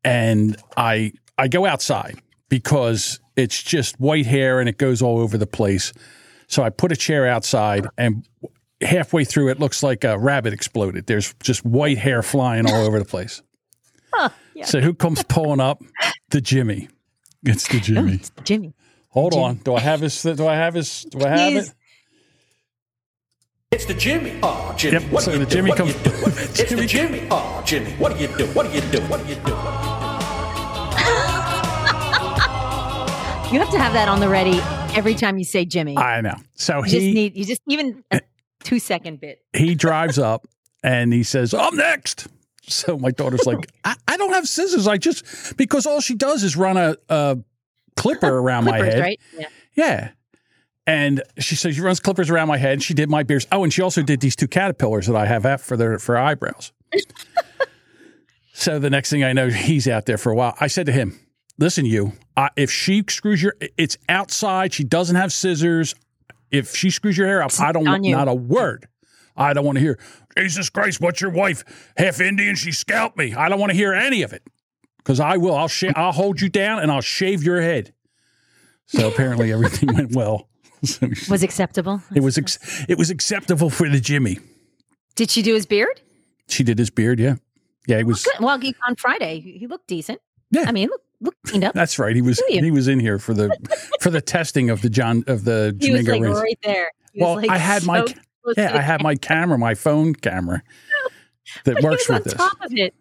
[0.04, 2.20] and I I go outside
[2.50, 5.94] because it's just white hair and it goes all over the place.
[6.48, 8.26] So I put a chair outside, and
[8.82, 11.08] halfway through, it looks like a rabbit exploded.
[11.08, 13.42] There's just white hair flying all over the place.
[14.64, 15.84] So who comes pulling up?
[16.32, 16.90] The Jimmy.
[17.44, 18.22] It's the oh, Jimmy.
[18.44, 18.74] Jimmy.
[19.10, 19.58] Hold on.
[19.58, 20.22] Do I have his?
[20.24, 21.04] Do I have his?
[21.04, 21.74] Do I have He's- it?
[23.70, 24.40] It's the Jimmy.
[24.42, 25.04] Oh, Jimmy.
[25.04, 25.56] Yep, What so do you the do?
[25.58, 26.42] Jimmy What do comes- you do?
[26.42, 27.28] It's Jimmy- the Jimmy.
[27.30, 27.92] Oh, Jimmy.
[27.94, 28.46] What do you do?
[28.48, 29.02] What do you do?
[29.02, 29.52] What do you do?
[33.52, 34.60] You have to have that on the ready
[34.98, 35.98] every time you say Jimmy.
[35.98, 36.36] I know.
[36.56, 38.20] So you just he need you just even a eh.
[38.64, 39.42] two second bit.
[39.54, 40.46] he drives up
[40.84, 42.28] and he says, "I'm next."
[42.68, 44.88] So my daughter's like, I, "I don't have scissors.
[44.88, 47.38] I just because all she does is run a, a
[47.96, 49.02] clipper around my Clippers, head.
[49.02, 49.20] right?
[49.38, 49.48] Yeah.
[49.76, 50.10] Yeah.
[50.86, 52.74] And she says she runs clippers around my head.
[52.74, 53.46] And she did my beards.
[53.52, 56.18] Oh, and she also did these two caterpillars that I have out for their for
[56.18, 56.72] eyebrows.
[58.54, 60.56] so the next thing I know, he's out there for a while.
[60.60, 61.20] I said to him,
[61.58, 62.14] "Listen, you.
[62.36, 64.74] I, if she screws your, it's outside.
[64.74, 65.96] She doesn't have scissors.
[66.52, 68.88] If she screws your hair up, I don't want not a word.
[69.38, 70.00] I don't want to hear.
[70.38, 71.64] Jesus Christ, what's your wife
[71.98, 72.56] half Indian?
[72.56, 73.34] She scalped me.
[73.36, 74.44] I don't want to hear any of it
[74.98, 75.56] because I will.
[75.56, 77.94] I'll sh- I'll hold you down and I'll shave your head."
[78.88, 80.50] So apparently everything went well.
[80.84, 82.02] So she- Was acceptable.
[82.16, 84.40] it was ex- it was acceptable for the Jimmy.
[85.16, 86.02] Did she do his beard?
[86.48, 87.36] She did his beard, yeah,
[87.88, 87.98] yeah.
[87.98, 88.26] He was.
[88.40, 90.22] Well, he, on Friday, he looked decent.
[90.52, 90.64] Yeah.
[90.68, 91.74] I mean, look, look cleaned up.
[91.74, 92.16] That's right.
[92.16, 93.50] He was he was in here for the
[94.00, 96.92] for the testing of the John of the he was Jamingo like right there.
[97.12, 98.16] He Well, like, I had my so to
[98.56, 100.62] yeah, I have my camera, my phone camera
[101.66, 102.34] that But works with this.
[102.34, 102.94] top of it.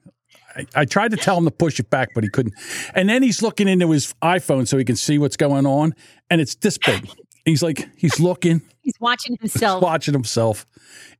[0.56, 2.54] I, I tried to tell him to push it back, but he couldn't.
[2.94, 5.94] And then he's looking into his iPhone so he can see what's going on,
[6.30, 7.08] and it's this big.
[7.44, 9.80] He's like he's looking, He's watching himself.
[9.80, 10.66] watching himself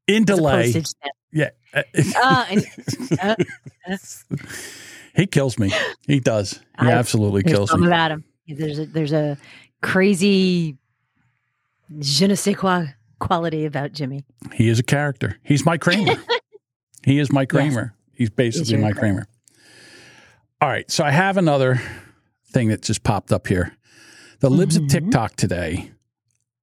[0.09, 0.83] in as delay.
[1.33, 1.51] Yeah.
[1.73, 2.67] Uh, and,
[3.23, 3.37] uh,
[5.15, 5.71] He kills me.
[6.09, 6.55] He does.
[6.81, 7.87] He I- absolutely kills me.
[7.87, 8.25] about him.
[8.49, 9.39] There's a, there's a
[9.83, 10.77] crazy
[12.01, 12.87] je ne sais quoi
[13.19, 14.25] quality about Jimmy.
[14.53, 15.39] He is a character.
[15.43, 16.15] He's my Kramer.
[17.05, 17.95] he is my Kramer.
[18.13, 19.27] He's basically your my Kramer.
[20.61, 20.91] All right.
[20.91, 21.81] So I have another
[22.51, 23.73] thing that just popped up here.
[24.41, 25.91] The libs of TikTok today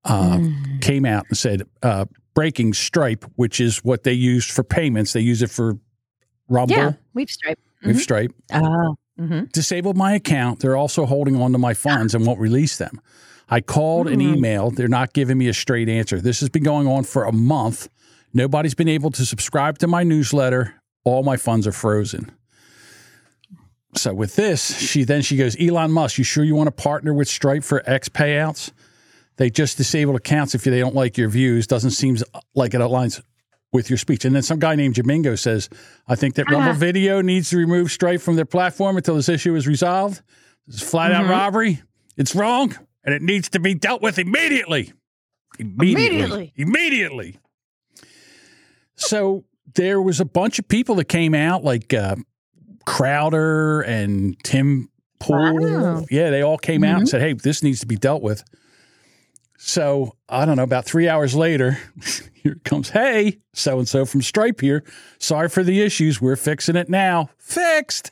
[0.05, 0.39] uh,
[0.81, 5.13] came out and said uh, breaking Stripe, which is what they use for payments.
[5.13, 5.77] They use it for
[6.49, 7.61] Rumble, Yeah, we've striped.
[7.83, 8.31] with Stripe.
[8.53, 10.59] Oh, hmm disabled my account.
[10.59, 12.99] They're also holding on to my funds and won't release them.
[13.53, 14.43] I called and mm-hmm.
[14.43, 14.77] emailed.
[14.77, 16.19] They're not giving me a straight answer.
[16.19, 17.87] This has been going on for a month.
[18.33, 20.81] Nobody's been able to subscribe to my newsletter.
[21.03, 22.31] All my funds are frozen.
[23.95, 27.13] So with this, she then she goes, Elon Musk, you sure you want to partner
[27.13, 28.71] with Stripe for X payouts?
[29.37, 31.67] They just disable accounts if they don't like your views.
[31.67, 32.17] Doesn't seem
[32.55, 33.21] like it aligns
[33.71, 34.25] with your speech.
[34.25, 35.69] And then some guy named Jamingo says,
[36.07, 36.79] I think that Rumble uh-huh.
[36.79, 40.23] Video needs to remove Stripe from their platform until this issue is resolved.
[40.65, 41.31] This is flat out mm-hmm.
[41.33, 41.83] robbery.
[42.17, 44.93] It's wrong and it needs to be dealt with immediately.
[45.59, 46.07] Immediately.
[46.07, 46.53] Immediately.
[46.55, 47.39] Immediately.
[48.95, 52.15] So there was a bunch of people that came out, like uh,
[52.85, 54.89] Crowder and Tim
[55.19, 55.59] Pool.
[55.59, 56.05] Wow.
[56.09, 58.43] Yeah, they all came out and said, hey, this needs to be dealt with.
[59.57, 61.77] So I don't know, about three hours later,
[62.33, 64.83] here comes, hey, so and so from Stripe here.
[65.19, 66.21] Sorry for the issues.
[66.21, 67.29] We're fixing it now.
[67.37, 68.11] Fixed.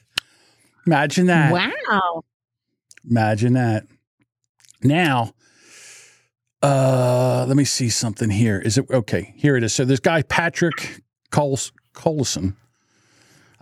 [0.87, 1.51] Imagine that.
[1.51, 2.23] wow.
[3.09, 3.85] Imagine that.
[4.83, 5.33] Now,
[6.61, 8.59] uh, let me see something here.
[8.59, 9.33] Is it okay?
[9.35, 9.73] Here it is.
[9.73, 12.55] So this guy Patrick Coles Collison,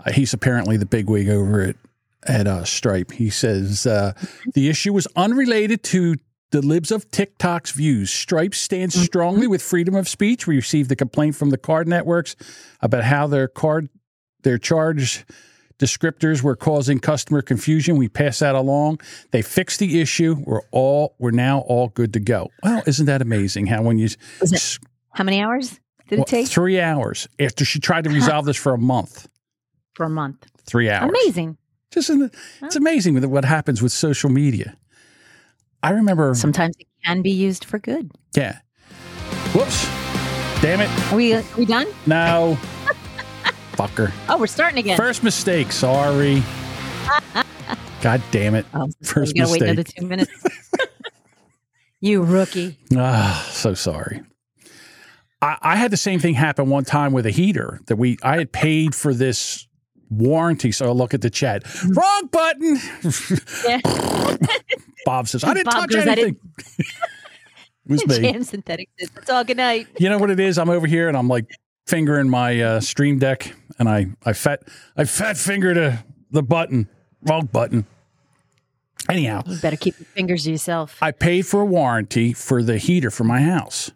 [0.04, 1.76] uh, he's apparently the bigwig over at
[2.24, 3.12] at uh, Stripe.
[3.12, 4.14] He says uh,
[4.54, 6.16] the issue was unrelated to
[6.52, 8.12] the libs of TikTok's views.
[8.12, 10.48] Stripe stands strongly with freedom of speech.
[10.48, 12.36] We received a complaint from the card networks
[12.82, 13.90] about how their card
[14.44, 15.26] their charge
[15.80, 17.98] descriptors were causing customer confusion.
[17.98, 19.00] We pass that along.
[19.32, 20.36] They fixed the issue.
[20.46, 22.50] We're all we're now all good to go.
[22.64, 23.68] Well, isn't that amazing?
[23.68, 24.10] How when you
[24.42, 24.80] it-
[25.14, 26.48] How many hours did well, it take?
[26.48, 29.28] three hours after she tried to resolve this for a month,
[29.96, 30.46] For a month.
[30.66, 31.10] three hours.
[31.10, 31.58] Amazing.
[31.92, 34.78] Just in the, it's amazing with what happens with social media.
[35.82, 36.36] I remember.
[36.36, 38.12] Sometimes it can be used for good.
[38.36, 38.60] yeah.
[39.54, 39.86] Whoops.
[40.62, 41.12] Damn it.
[41.12, 41.88] Are we, are we done?
[42.06, 42.58] No.
[43.80, 44.12] Fucker.
[44.28, 44.98] Oh, we're starting again.
[44.98, 45.72] First mistake.
[45.72, 46.44] Sorry.
[48.02, 48.66] God damn it.
[48.74, 49.70] oh, first we gotta wait mistake.
[49.70, 50.32] another two minutes.
[52.02, 52.78] you rookie.
[52.98, 54.22] Ah, so sorry.
[55.42, 58.40] I, I had the same thing happen one time with a heater that we I
[58.40, 59.66] had paid for this
[60.10, 60.74] warranty.
[60.74, 61.64] So I look at the chat.
[61.86, 62.80] Wrong button.
[65.06, 66.36] Bob says, I didn't Bob touch goes, "I anything.
[66.68, 66.86] it
[67.88, 68.20] was me.
[68.20, 69.88] Jam synthetic says, it's all good night.
[70.00, 70.58] You know what it is?
[70.58, 71.46] I'm over here and I'm like
[71.90, 74.62] fingering my uh, stream deck and I, I fat
[74.96, 76.88] I fat fingered a, the button.
[77.24, 77.86] Wrong button.
[79.10, 80.98] Anyhow, You better keep your fingers to yourself.
[81.02, 83.92] I paid for a warranty for the heater for my house.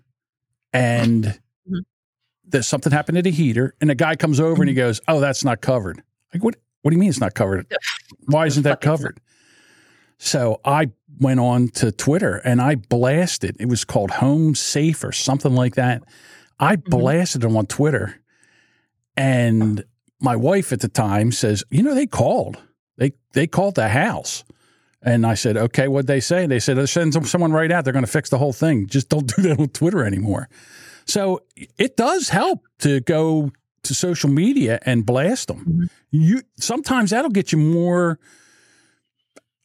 [0.73, 1.82] And Mhm.
[2.45, 5.19] there's something happened to the heater, and a guy comes over and he goes, Oh,
[5.19, 6.01] that's not covered.
[6.34, 7.67] Like, what what do you mean it's not covered?
[8.25, 9.19] Why isn't that covered?
[10.17, 13.56] So I went on to Twitter and I blasted.
[13.60, 16.01] It was called Home Safe or something like that.
[16.63, 16.89] I mm-hmm.
[16.89, 18.19] blasted them on Twitter.
[19.17, 19.84] And
[20.19, 22.62] my wife at the time says, you know, they called.
[22.97, 24.43] They they called the house.
[25.02, 26.47] And I said, okay, what'd they say?
[26.47, 27.84] They said, send some- someone right out.
[27.84, 28.88] They're going to fix the whole thing.
[28.88, 30.47] Just don't do that on Twitter anymore.
[31.06, 31.41] So
[31.78, 33.52] it does help to go
[33.84, 35.60] to social media and blast them.
[35.60, 35.86] Mm-hmm.
[36.12, 38.19] You sometimes that'll get you more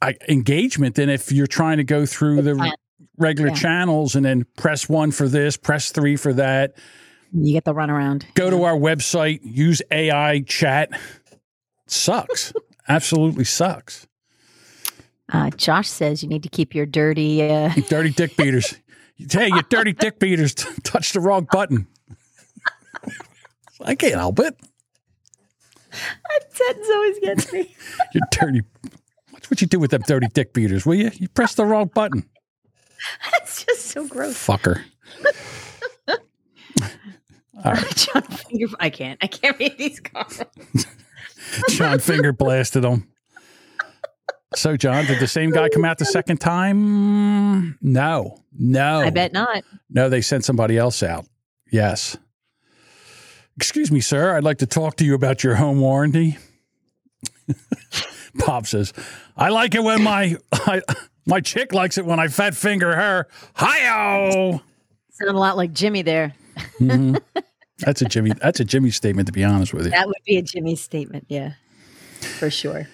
[0.03, 2.77] I, engagement than if you're trying to go through the.
[3.19, 3.55] Regular Yeah.
[3.57, 6.75] channels and then press one for this, press three for that.
[7.33, 8.25] You get the runaround.
[8.35, 10.91] Go to our website, use AI chat.
[11.87, 12.53] Sucks.
[12.89, 14.07] Absolutely sucks.
[15.31, 17.43] Uh, Josh says you need to keep your dirty.
[17.43, 18.75] Uh, dirty dick beaters.
[19.31, 21.87] Hey, you dirty dick beaters t- touched the wrong button.
[23.85, 24.57] I can't help it.
[25.91, 27.75] That sentence always gets me.
[28.15, 28.61] You dirty.
[29.33, 31.11] Watch what you do with them dirty dick beaters, will you?
[31.15, 32.25] You press the wrong button,
[33.33, 34.35] That's just so gross.
[34.35, 34.83] fucker.
[37.97, 39.19] John Finger, I can't.
[39.23, 40.87] I can't read these comments.
[41.71, 43.09] John finger blasted him.
[44.55, 47.77] So, John, did the same guy come out the second time?
[47.83, 49.01] No, no.
[49.01, 49.63] I bet not.
[49.91, 51.27] No, they sent somebody else out.
[51.71, 52.17] Yes.
[53.57, 54.37] Excuse me, sir.
[54.37, 56.39] I'd like to talk to you about your home warranty.
[58.35, 58.93] Bob says,
[59.37, 60.81] "I like it when my I,
[61.29, 64.61] my chick likes it when I fat finger her." Hi-oh!
[65.11, 66.35] Sound a lot like Jimmy there.
[66.81, 67.17] Mm-hmm.
[67.79, 68.33] That's a Jimmy.
[68.33, 69.91] That's a Jimmy statement, to be honest with you.
[69.93, 71.27] That would be a Jimmy statement.
[71.29, 71.53] Yeah,
[72.39, 72.89] for sure.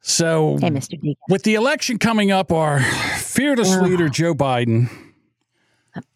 [0.00, 0.96] So, Hey, Mr.
[1.28, 2.80] With the election coming up, our
[3.18, 4.88] fearless leader Joe Biden.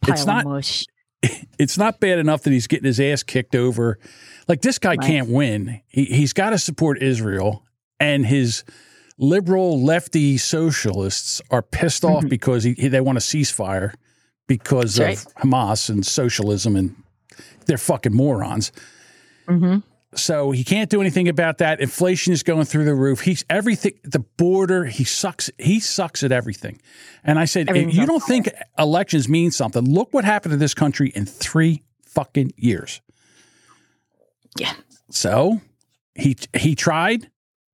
[0.07, 0.85] It's not- mush.
[1.59, 3.99] it's not bad enough that he's getting his ass kicked over.
[4.49, 5.01] Like this guy Right.
[5.01, 5.81] can't win.
[5.89, 7.65] He, he's got to support Israel,
[7.99, 8.65] and his
[9.21, 13.95] liberal lefty socialists are pissed off because he, they want a ceasefire
[14.47, 15.13] because Mm-hmm.
[15.13, 16.97] Of Hamas and socialism, and
[17.67, 18.73] they're fucking morons.
[19.47, 19.79] Mm-hmm.
[20.17, 21.81] So he can't do anything about that.
[21.81, 23.21] Inflation is going through the roof.
[23.21, 23.93] He's everything.
[24.03, 24.87] The border.
[24.87, 25.51] He sucks.
[25.57, 26.81] He sucks at everything.
[27.23, 30.75] And I said, if you don't think elections mean something, look what happened to this
[30.75, 33.01] country in three fucking years.
[34.59, 34.73] Yeah.
[35.11, 35.61] So
[36.17, 37.30] he he tried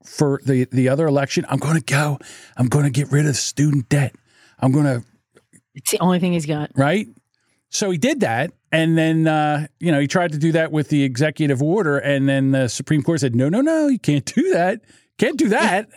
[0.06, 1.44] for the the other election.
[1.48, 2.18] I'm going to go.
[2.56, 4.14] I'm going to get rid of student debt.
[4.58, 5.04] I'm going to
[5.74, 6.70] It's the only thing he's got.
[6.76, 7.06] right?
[7.68, 10.88] So he did that, and then uh, you know he tried to do that with
[10.88, 14.52] the executive order, and then the Supreme Court said, "No, no, no, you can't do
[14.52, 14.80] that.
[15.18, 15.88] Can't do that.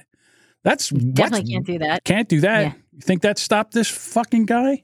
[0.63, 2.03] That's Definitely can't do that.
[2.03, 2.61] Can't do that.
[2.61, 2.73] Yeah.
[2.93, 4.83] You think that stopped this fucking guy?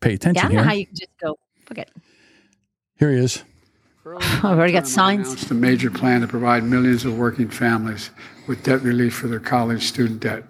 [0.00, 1.38] Pay Yeah, attention I don't know how you can just go.
[1.66, 1.90] Fuck it.
[2.98, 3.44] here he is.
[4.06, 5.28] I've already got signs.
[5.28, 8.10] announced a major plan to provide millions of working families
[8.48, 10.44] with debt relief for their college student debt.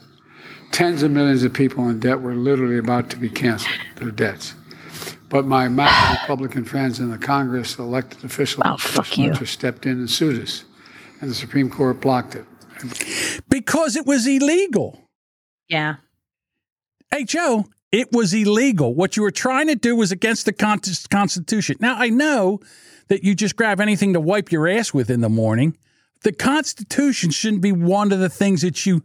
[0.71, 4.55] Tens of millions of people in debt were literally about to be canceled, their debts.
[5.29, 9.27] But my MAGA Republican friends in the Congress, elected officials, Oh, fuck you.
[9.27, 10.65] interests stepped in and sued us,
[11.21, 12.47] and the Supreme Court blocked it.
[13.49, 15.09] Because it was illegal.
[15.69, 15.97] Yeah.
[17.11, 18.95] Hey, Joe, it was illegal.
[18.95, 21.77] What you were trying to do was against the con- Constitution.
[21.81, 22.61] Now, I know
[23.12, 25.77] that you just grab anything to wipe your ass with in the morning.
[26.22, 29.05] The Constitution shouldn't be one of the things that you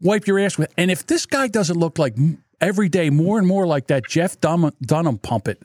[0.00, 0.74] wipe your ass with.
[0.76, 2.16] And if this guy doesn't look like
[2.60, 5.62] every day more and more like that Jeff Dun- Dunham puppet,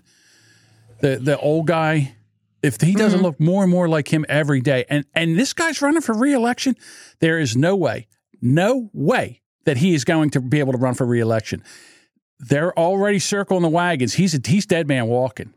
[1.00, 2.16] the the old guy,
[2.62, 3.26] if he doesn't mm-hmm.
[3.26, 6.76] look more and more like him every day, and and this guy's running for reelection,
[7.20, 8.06] there is no way,
[8.44, 11.64] no way that he is going to be able to run for reelection.
[12.38, 14.14] They're already circling the wagons.
[14.14, 15.56] He's a, he's dead man walking.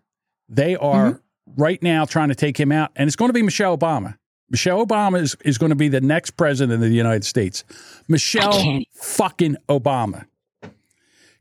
[0.49, 1.19] They are mm-hmm.
[1.57, 4.17] Right now trying to take him out, and it's going to be Michelle Obama.
[4.51, 7.65] Michelle Obama is, is going to be the next president of the United States.
[8.09, 10.25] Michelle fucking Obama.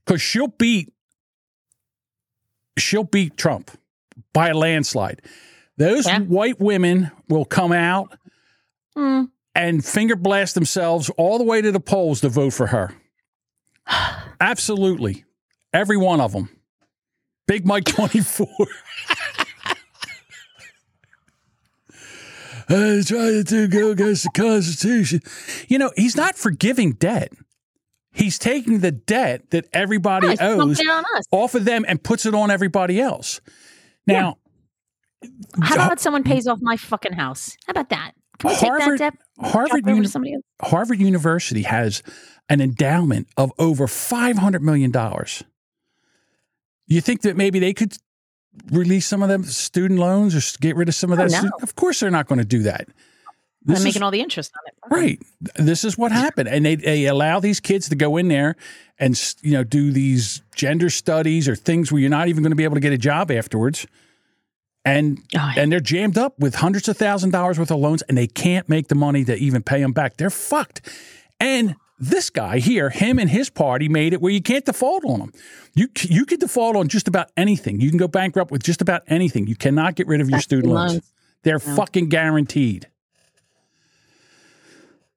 [0.05, 0.91] Because she'll beat
[2.77, 3.71] she'll beat Trump
[4.33, 5.21] by a landslide.
[5.77, 6.19] Those Yeah.
[6.19, 8.17] white women will come out
[8.95, 9.29] Mm.
[9.55, 12.93] and finger blast themselves all the way to the polls to vote for her.
[14.41, 15.23] Absolutely.
[15.73, 16.49] Every one of them.
[17.47, 18.47] Big Mike 24.
[22.69, 25.21] I trying to go against the Constitution.
[25.67, 27.31] You know, he's not forgiving debt.
[28.11, 32.33] He's taking the debt that everybody He's owes on off of them and puts it
[32.33, 33.41] on everybody else.
[34.07, 34.37] Now,
[35.61, 37.55] How uh, about someone pays off my fucking house?
[37.67, 38.13] How about that?
[38.39, 39.51] Can we Harvard- take that debt?
[39.51, 40.41] Harvard drop it over Uni-?
[40.61, 42.01] Harvard University has
[42.49, 44.91] an endowment of over $500 million.
[46.87, 47.97] You think that maybe they could
[48.71, 51.43] release some of them student loans or get rid of some of Oh, that?
[51.43, 51.51] no.
[51.61, 52.87] Of course, they're not going to do that.
[53.63, 54.73] This is- making all the interest on it.
[54.95, 55.21] Right.
[55.55, 56.47] This is what happened.
[56.47, 58.55] And they, they allow these kids to go in there
[58.97, 62.55] and, you know, do these gender studies or things where you're not even going to
[62.55, 63.85] be able to get a job afterwards.
[64.85, 68.17] And, Oh, and they're jammed up with hundreds of thousand dollars worth of loans and
[68.17, 70.15] they can't make the money to even pay them back.
[70.15, 70.81] They're fucked.
[71.41, 75.19] And this guy here, him and his party made it where you can't default on
[75.19, 75.33] them.
[75.73, 77.79] You, you could default on just about anything.
[77.81, 79.47] You can go bankrupt with just about anything.
[79.47, 81.11] You cannot get rid of your student loans.
[81.43, 82.87] They're fucking guaranteed.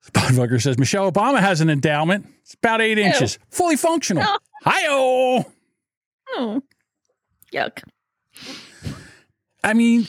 [0.06, 2.26] Spudfucker says Michelle Obama has an endowment.
[2.42, 4.24] It's about eight inches, fully functional.
[4.64, 5.44] Hi-oh!
[6.32, 6.62] Oh,
[7.52, 7.82] yuck.
[9.62, 10.08] I mean,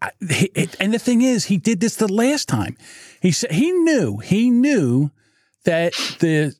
[0.00, 2.76] I- he- and the thing is, he did this the last time.
[3.20, 5.10] He said he knew he knew
[5.64, 6.54] that the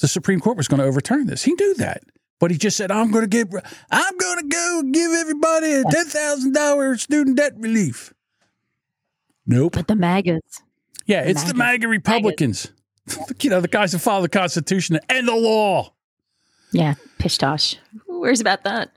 [0.00, 1.44] the Supreme Court was going to overturn this.
[1.44, 2.02] He knew that,
[2.40, 3.48] but he just said, "I'm going to give,
[3.90, 8.12] I'm going to go give everybody a ten thousand dollars student debt relief."
[9.46, 9.72] Nope.
[9.74, 10.62] But the MAGAs.
[11.06, 11.88] Yeah, it's the MAGA.
[11.88, 12.72] Republicans.
[13.40, 15.92] you know, the guys that follow the Constitution and the law.
[16.72, 17.76] Yeah, pish tosh.
[18.06, 18.92] Who worries about that?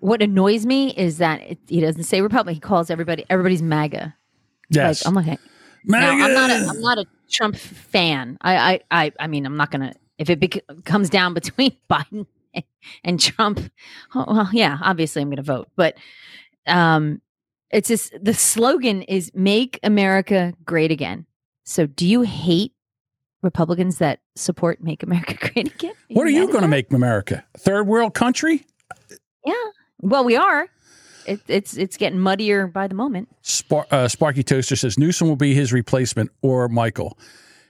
[0.00, 2.54] What annoys me is that it, he doesn't say Republican.
[2.54, 4.14] He calls everybody everybody's MAGA.
[4.68, 5.04] Yes.
[5.04, 5.40] Like, I'm like,
[5.84, 6.16] MAGA.
[6.16, 6.50] now, I'm not.
[6.50, 8.38] A, I'm not a Trump fan.
[8.40, 8.56] I.
[8.56, 8.80] I.
[8.90, 9.94] I, I mean, I'm not gonna.
[10.18, 12.26] If it bec- comes down between Biden
[13.04, 13.60] and Trump,
[14.14, 15.68] oh, well, yeah, obviously I'm gonna vote.
[15.76, 15.96] But
[16.66, 17.20] um,
[17.70, 21.26] it's just the slogan is "Make America Great Again."
[21.64, 22.72] So, do you hate
[23.42, 25.94] Republicans that support "Make America Great Again"?
[26.10, 27.44] what are you mad going to make America?
[27.58, 28.64] Third world country?
[29.44, 29.54] Yeah.
[30.00, 30.68] Well, we are.
[31.26, 33.28] It, it's it's getting muddier by the moment.
[33.42, 37.18] Spar- uh, Sparky Toaster says Newsom will be his replacement or Michael.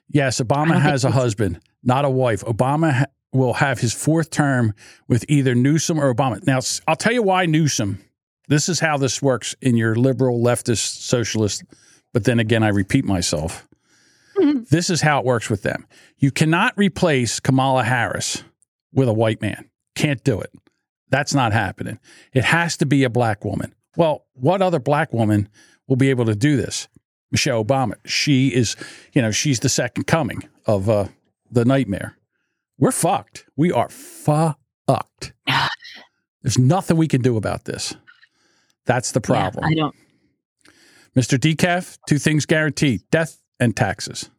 [0.08, 2.42] Yes, Obama has a husband, not a wife.
[2.42, 4.72] Obama ha- will have his fourth term
[5.08, 6.44] with either Newsom or Obama.
[6.46, 7.98] Now, I'll tell you why Newsom.
[8.48, 11.64] This is how this works in your liberal, leftist, socialist.
[12.12, 13.66] But then again, I repeat myself.
[14.70, 15.86] This is how it works with them.
[16.18, 18.44] You cannot replace Kamala Harris
[18.92, 19.68] with a white man.
[19.94, 20.50] Can't do it.
[21.10, 21.98] That's not happening.
[22.32, 23.74] It has to be a black woman.
[23.96, 25.48] Well, what other black woman
[25.86, 26.88] will be able to do this?
[27.30, 27.94] Michelle Obama.
[28.04, 28.76] She is,
[29.12, 31.06] you know, she's the second coming of uh,
[31.50, 32.16] the nightmare.
[32.78, 33.46] We're fucked.
[33.56, 35.32] We are fucked.
[36.42, 37.94] There's nothing we can do about this.
[38.84, 39.64] That's the problem.
[39.64, 39.94] I don't.
[41.16, 41.38] Mr.
[41.38, 44.30] Decaf, two things guaranteed death and taxes.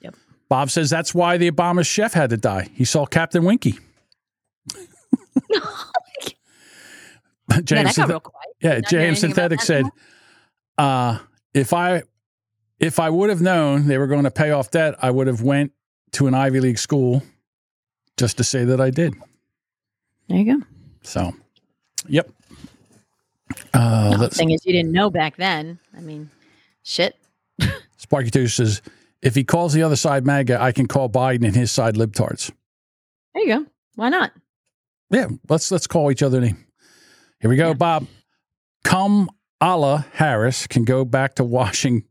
[0.00, 0.16] Yep.
[0.48, 2.68] Bob says that's why the Obama chef had to die.
[2.74, 3.78] He saw Captain Winky.
[7.64, 8.48] James real quiet.
[8.60, 9.84] yeah, James Synthetic said,
[10.78, 11.18] uh,
[11.52, 12.02] if I
[12.80, 15.42] if I would have known they were going to pay off debt, I would have
[15.42, 15.72] went
[16.12, 17.22] to an Ivy League school
[18.16, 19.14] just to say that I did.
[20.28, 20.66] There you go.
[21.02, 21.32] So,
[22.08, 22.30] yep.
[23.74, 25.78] Uh, The thing is, you didn't know back then.
[25.96, 26.30] I mean,
[26.82, 27.16] shit.
[27.96, 28.82] Sparky Two says,
[29.20, 32.50] if he calls the other side MAGA, I can call Biden and his side libtards.
[33.34, 33.66] There you go.
[33.94, 34.32] Why not?
[35.12, 36.66] Yeah, let's let's call each other name.
[37.40, 38.06] Here we go, Bob.
[38.84, 39.28] Come
[39.62, 42.02] Kamala Harris can go back to washing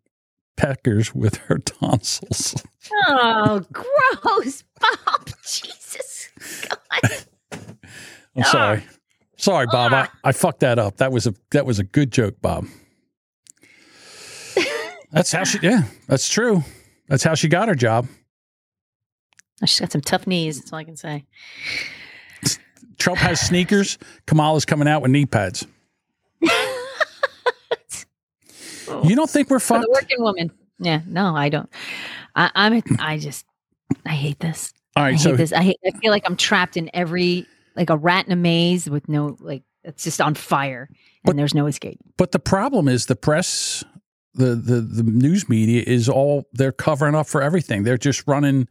[0.56, 2.64] peckers with her tonsils.
[3.10, 5.28] Oh, gross, Bob.
[5.44, 6.30] Jesus.
[6.70, 7.26] God.
[8.38, 8.84] I'm sorry.
[8.88, 8.94] Ah.
[9.36, 9.92] Sorry, Bob.
[9.92, 10.12] I, ah.
[10.24, 10.96] I fucked that up.
[10.98, 12.68] That was a that was a good joke, Bob.
[15.12, 16.64] That's how she yeah, that's true.
[17.10, 18.08] That's how she got her job.
[19.62, 20.58] Oh, She's got some tough knees.
[20.58, 21.26] That's all I can say.
[23.02, 23.98] Trump has sneakers.
[24.28, 25.66] Kamala's coming out with knee pads.
[29.04, 29.84] You don't think we're fucked?
[29.84, 30.52] the working woman.
[30.78, 31.02] Yeah.
[31.08, 31.70] No, I don't.
[32.36, 32.84] I, I'm.
[33.00, 33.46] I just.
[34.06, 34.74] I hate this.
[34.96, 35.54] All I right, hate so this.
[35.54, 35.78] I hate.
[35.86, 39.38] I feel like I'm trapped in every like a rat in a maze with no
[39.40, 39.64] like.
[39.84, 40.90] It's just on fire,
[41.26, 42.00] and there's no escape.
[42.18, 43.84] But the problem is the press,
[44.36, 47.84] the the the news media is all they're covering up for everything.
[47.84, 48.68] They're just running.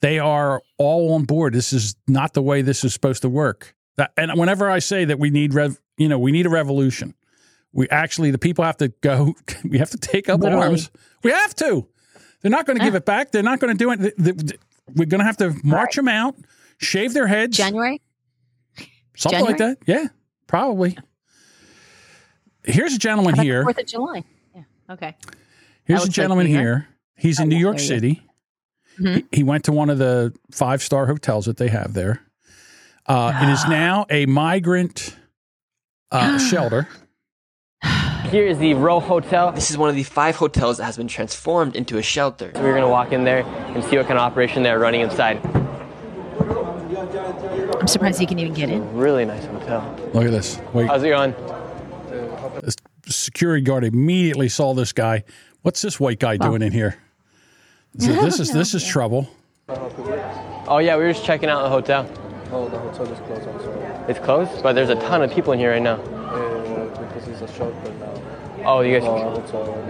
[0.00, 1.52] They are all on board.
[1.52, 3.74] This is not the way this is supposed to work.
[3.96, 7.14] That, and whenever I say that we need rev, you know, we need a revolution.
[7.72, 9.34] We actually, the people have to go.
[9.64, 10.66] We have to take up Literally.
[10.68, 10.90] arms.
[11.22, 11.86] We have to.
[12.40, 13.30] They're not going to give it back.
[13.30, 14.58] They're not going to do it.
[14.94, 16.34] We're going to have to march them out,
[16.78, 18.00] shave their heads, January.
[19.14, 19.78] something like that.
[19.86, 20.06] Yeah,
[20.46, 20.96] probably.
[22.64, 23.62] Here's a gentleman here.
[23.62, 24.24] Fourth of July.
[24.54, 24.62] Yeah.
[24.88, 25.16] Okay.
[25.84, 26.88] Here's a like gentleman here.
[27.16, 27.78] He's in oh, New York.
[27.78, 28.22] City.
[29.00, 29.16] Mhm.
[29.30, 32.20] He, he went to one of the five star hotels that they have there.
[33.06, 35.16] Uh, it is now a migrant
[36.10, 36.86] uh, shelter.
[38.30, 39.50] Here is the Row Hotel.
[39.52, 42.52] This is one of the five hotels that has been transformed into a shelter.
[42.54, 45.00] So we're going to walk in there and see what kind of operation they're running
[45.00, 45.40] inside.
[47.80, 48.94] I'm surprised he can even get in.
[48.94, 49.96] Really nice hotel.
[50.12, 50.60] Look at this.
[50.72, 51.34] Wait, How's it going?
[52.62, 52.76] this
[53.08, 55.24] security guard immediately saw this guy.
[55.62, 56.96] What's this white guy doing in here?
[57.98, 59.28] So this is this is trouble.
[59.68, 62.08] Oh yeah, we were just checking out the hotel.
[62.52, 64.04] Oh, the hotel is closed also.
[64.08, 65.94] It's closed, but there's a ton of people in here right now.
[65.96, 68.22] Uh, because it's a shelter now.
[68.64, 69.06] Oh, you No,
[69.40, 69.84] guys, hotel.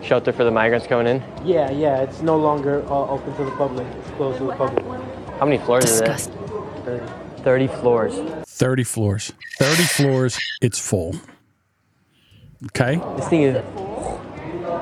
[0.00, 1.22] it's shelter for the migrants coming in.
[1.44, 3.86] Yeah, yeah, it's no longer uh, open to the public.
[3.98, 4.84] It's closed to the public.
[5.38, 6.34] How many floors is Disgusting.
[6.86, 7.02] it?
[7.42, 8.14] Thirty floors.
[8.46, 9.32] 30 floors.
[9.58, 10.38] 30 floors.
[10.60, 11.16] It's full.
[12.66, 13.00] Okay.
[13.16, 13.54] This thing is.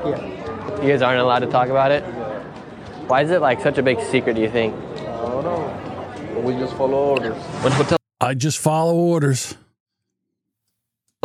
[0.05, 0.81] Yeah.
[0.83, 2.03] You guys aren't allowed to talk about it.
[3.11, 4.73] Why is it like such a big secret, do you think?
[4.73, 6.41] I don't know.
[6.45, 7.35] We just follow orders.
[7.61, 9.57] When hotels I just follow orders.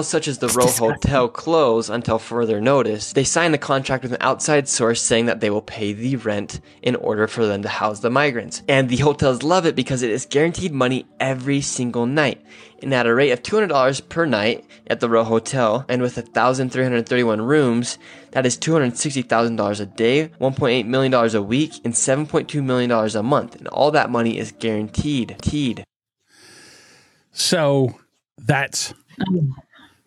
[0.04, 4.18] Such as the Row Hotel close until further notice, they sign a contract with an
[4.20, 8.00] outside source saying that they will pay the rent in order for them to house
[8.00, 8.62] the migrants.
[8.68, 12.44] And the hotels love it because it is guaranteed money every single night.
[12.82, 17.40] And at a rate of $200 per night at the Row Hotel, and with 1,331
[17.40, 17.96] rooms,
[18.32, 23.56] that is $260,000 a day, $1.8 million a week, and $7.2 million a month.
[23.56, 25.36] And all that money is guaranteed.
[25.40, 25.84] Teed.
[27.32, 27.98] So
[28.36, 28.92] that's
[29.26, 29.54] um,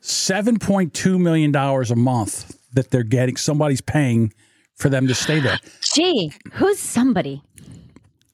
[0.01, 3.37] seven point two million dollars a month that they're getting.
[3.37, 4.33] Somebody's paying
[4.75, 5.59] for them to stay there.
[5.81, 7.43] Gee, who's somebody?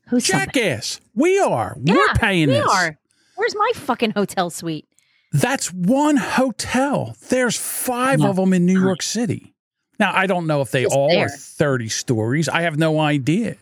[0.10, 0.52] Who's somebody?
[0.52, 1.02] Jackass.
[1.16, 1.76] We are.
[1.80, 2.68] We're paying we this.
[2.70, 2.98] are.
[3.36, 4.88] Where's my fucking hotel suite?
[5.34, 7.16] That's one hotel.
[7.30, 9.54] There's five of them in New York City.
[10.00, 11.26] Now I don't know if they Just all there.
[11.26, 12.48] are thirty stories.
[12.48, 13.56] I have no idea.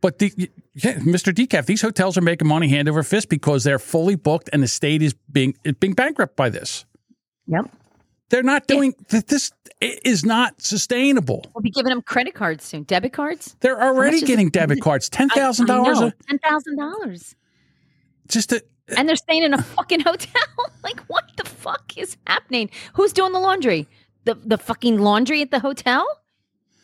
[0.00, 1.32] But the, yeah, Mr.
[1.32, 4.68] Decaf, these hotels are making money hand over fist because they're fully booked and the
[4.68, 6.84] state is being is being bankrupt by this.
[7.46, 7.70] Yep.
[8.30, 9.28] They're not doing that.
[9.28, 11.44] This is not sustainable.
[11.54, 12.82] We'll be giving them credit cards soon.
[12.82, 13.54] Debit cards?
[13.60, 15.08] They're already getting debit cards.
[15.08, 16.12] Ten thousand dollars.
[16.28, 17.36] Ten thousand dollars.
[18.26, 18.64] Just a,
[18.96, 20.42] And they're staying in a fucking hotel.
[20.82, 22.70] like what the fuck is happening?
[22.94, 23.86] Who's doing the laundry?
[24.24, 26.04] The the fucking laundry at the hotel?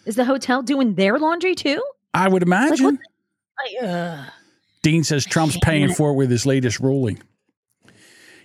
[0.06, 1.82] Is the hotel doing their laundry too?
[2.14, 2.86] I would imagine.
[2.86, 2.98] Like,
[4.82, 7.22] Dean says Trump's paying for it with his latest ruling.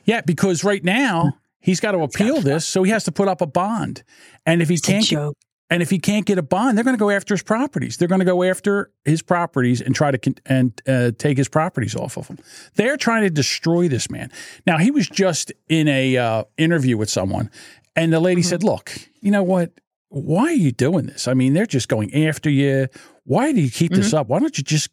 [0.06, 3.42] Yeah, because right now he's got to appeal this, so he has to put up
[3.42, 4.04] a bond.
[4.46, 5.34] And if he can't get,
[5.70, 7.98] and if he can't get a bond, they're going to go after his properties.
[7.98, 11.96] They're going to go after his properties and try to and uh, take his properties
[11.96, 12.38] off of him.
[12.76, 14.32] They're trying to destroy this man.
[14.68, 17.50] Now he was just in a uh, interview with someone,
[17.96, 19.72] and the lady said, "Look, you know what?
[20.10, 21.28] Why are you doing this?
[21.28, 22.88] I mean, they're just going after you.
[23.24, 24.28] Why do you keep this up?
[24.28, 24.92] Why don't you just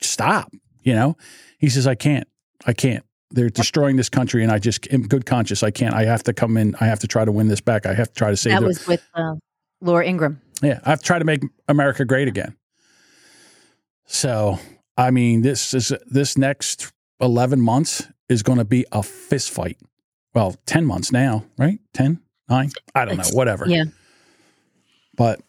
[0.00, 1.16] stop?" You know,
[1.58, 2.28] he says, "I can't.
[2.66, 3.04] I can't.
[3.30, 5.94] They're destroying this country, and I just, in good conscience, I can't.
[5.94, 6.76] I have to come in.
[6.80, 7.84] I have to try to win this back.
[7.84, 9.34] I have to try to save That was with uh,
[9.80, 10.40] Laura Ingraham.
[10.62, 12.56] yeah, I've tried to make America great again.
[14.06, 14.58] So,
[14.96, 19.78] I mean, this is this next eleven months is going to be a fist fight.
[20.34, 21.78] Well, ten months now, right?
[21.94, 22.70] 10, 9?
[22.94, 23.66] I don't know, whatever.
[23.66, 23.84] Yeah.
[25.16, 25.40] But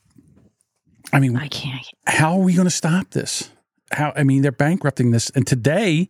[1.11, 1.85] I mean, I can't.
[2.05, 3.49] how are we going to stop this?
[3.91, 4.13] How?
[4.15, 6.09] I mean, they're bankrupting this, and today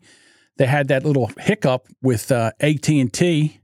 [0.57, 3.59] they had that little hiccup with uh, AT and T.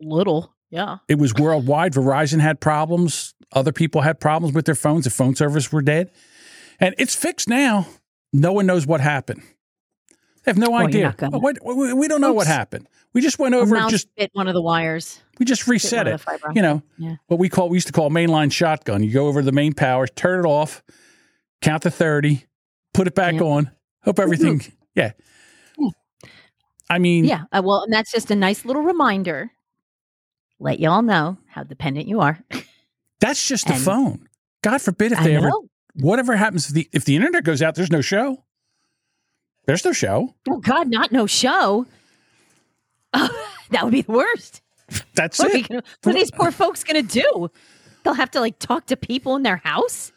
[0.00, 0.54] Little.
[0.70, 0.98] Yeah.
[1.08, 1.92] It was worldwide.
[1.94, 3.34] Verizon had problems.
[3.52, 5.04] Other people had problems with their phones.
[5.04, 6.10] The phone service were dead.
[6.78, 7.86] And it's fixed now.
[8.32, 9.42] No one knows what happened.
[10.44, 11.14] They have no Well, idea.
[11.18, 11.58] gonna- Oh, wait,
[11.94, 12.86] we, don't know what happened.
[13.12, 15.20] We just went over and just bit one of the wires.
[15.38, 16.14] we just reset it.
[16.14, 16.52] of the fiber.
[16.54, 17.16] You know, Yeah.
[17.26, 19.02] what we call we used to call mainline shotgun.
[19.02, 20.82] You go over the main power, turn it off,
[21.60, 22.46] count to thirty,
[22.94, 23.70] put it back on.
[24.02, 24.62] Hope everything.
[24.94, 25.12] Yeah.
[26.88, 27.44] I mean, Yeah.
[27.52, 29.50] Uh, well, and that's just a nice little reminder.
[30.58, 32.38] Let y'all know how dependent you are.
[33.20, 34.28] that's just a And- phone.
[34.62, 35.50] God forbid if they ever
[35.94, 38.44] whatever happens if the if the internet goes out, there's no show.
[39.66, 40.34] There's no show.
[40.50, 41.86] Oh God, not no show.
[43.12, 44.60] that would be the worst.
[45.14, 47.48] That's What are, gonna, what are these poor folks gonna do?
[48.02, 50.12] They'll have to like talk to people in their house.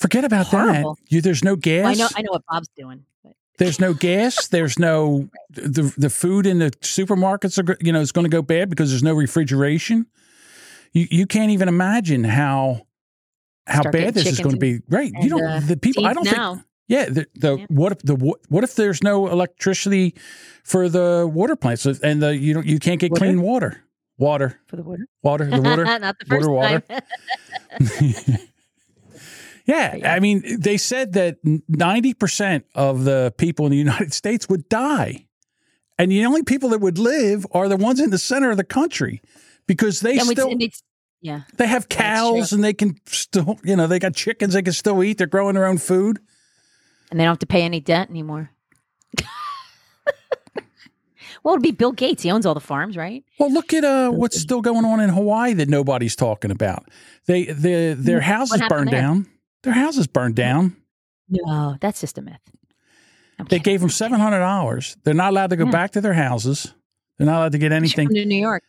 [0.00, 0.94] Forget about Horrible.
[0.94, 1.12] that.
[1.12, 1.84] You, there's no gas.
[1.86, 2.08] I know.
[2.16, 3.04] I know what Bob's doing.
[3.22, 4.48] But There's no gas.
[4.50, 8.40] There's no the the food in the supermarkets are you know it's going to go
[8.40, 10.06] bad because there's no refrigeration.
[10.92, 12.86] You you can't even imagine how
[13.66, 14.80] how Start bad this is going to be.
[14.88, 15.12] Right?
[15.12, 16.06] You and, don't uh, the people.
[16.06, 16.54] I don't now.
[16.54, 16.66] think.
[16.88, 17.04] Yeah.
[17.04, 20.14] The, the what if the what, what if there's no electricity
[20.64, 23.20] for the water plants and the you don't you can't get Water?
[23.26, 23.84] clean water.
[24.16, 24.60] Water.
[24.66, 25.44] for the water, Water.
[25.44, 25.84] The water.
[25.84, 26.80] not the first water.
[26.80, 27.00] time.
[27.80, 28.38] Water.
[29.70, 34.48] Yeah, I mean, they said that ninety percent of the people in the United States
[34.48, 35.26] would die,
[35.98, 38.64] and the only people that would live are the ones in the center of the
[38.64, 39.20] country
[39.66, 40.82] because they Yeah, still and it's-
[41.20, 41.42] yeah.
[41.56, 45.02] they have cows and they can still, you know, they got chickens they can still
[45.04, 45.18] eat.
[45.18, 46.18] They're growing their own food.
[47.10, 48.50] and they don't have to pay any debt anymore.
[51.42, 52.22] well, it'd be Bill Gates.
[52.22, 53.24] He owns all the farms, right?
[53.38, 56.88] Well, look at uh, what's still going on in Hawaii that nobody's talking about.
[57.26, 59.00] They, the, their houses burned there?
[59.00, 59.26] down.
[59.62, 60.76] Their houses burned down.
[61.28, 62.40] No, that's just a myth.
[63.48, 64.96] They gave them seven hundred dollars.
[65.04, 65.70] They're not allowed to go Yeah.
[65.70, 66.74] back to their houses.
[67.16, 68.08] They're not allowed to get anything.
[68.08, 68.62] to New York.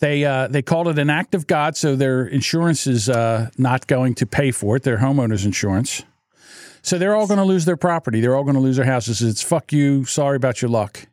[0.00, 3.86] They uh, they called it an act of God, so their insurance is uh, not
[3.86, 4.82] going to pay for it.
[4.82, 6.02] Their homeowners insurance.
[6.82, 8.20] So they're all going to lose their property.
[8.20, 9.20] They're all going to lose their houses.
[9.22, 10.04] It's fuck you.
[10.04, 11.06] Sorry about your luck.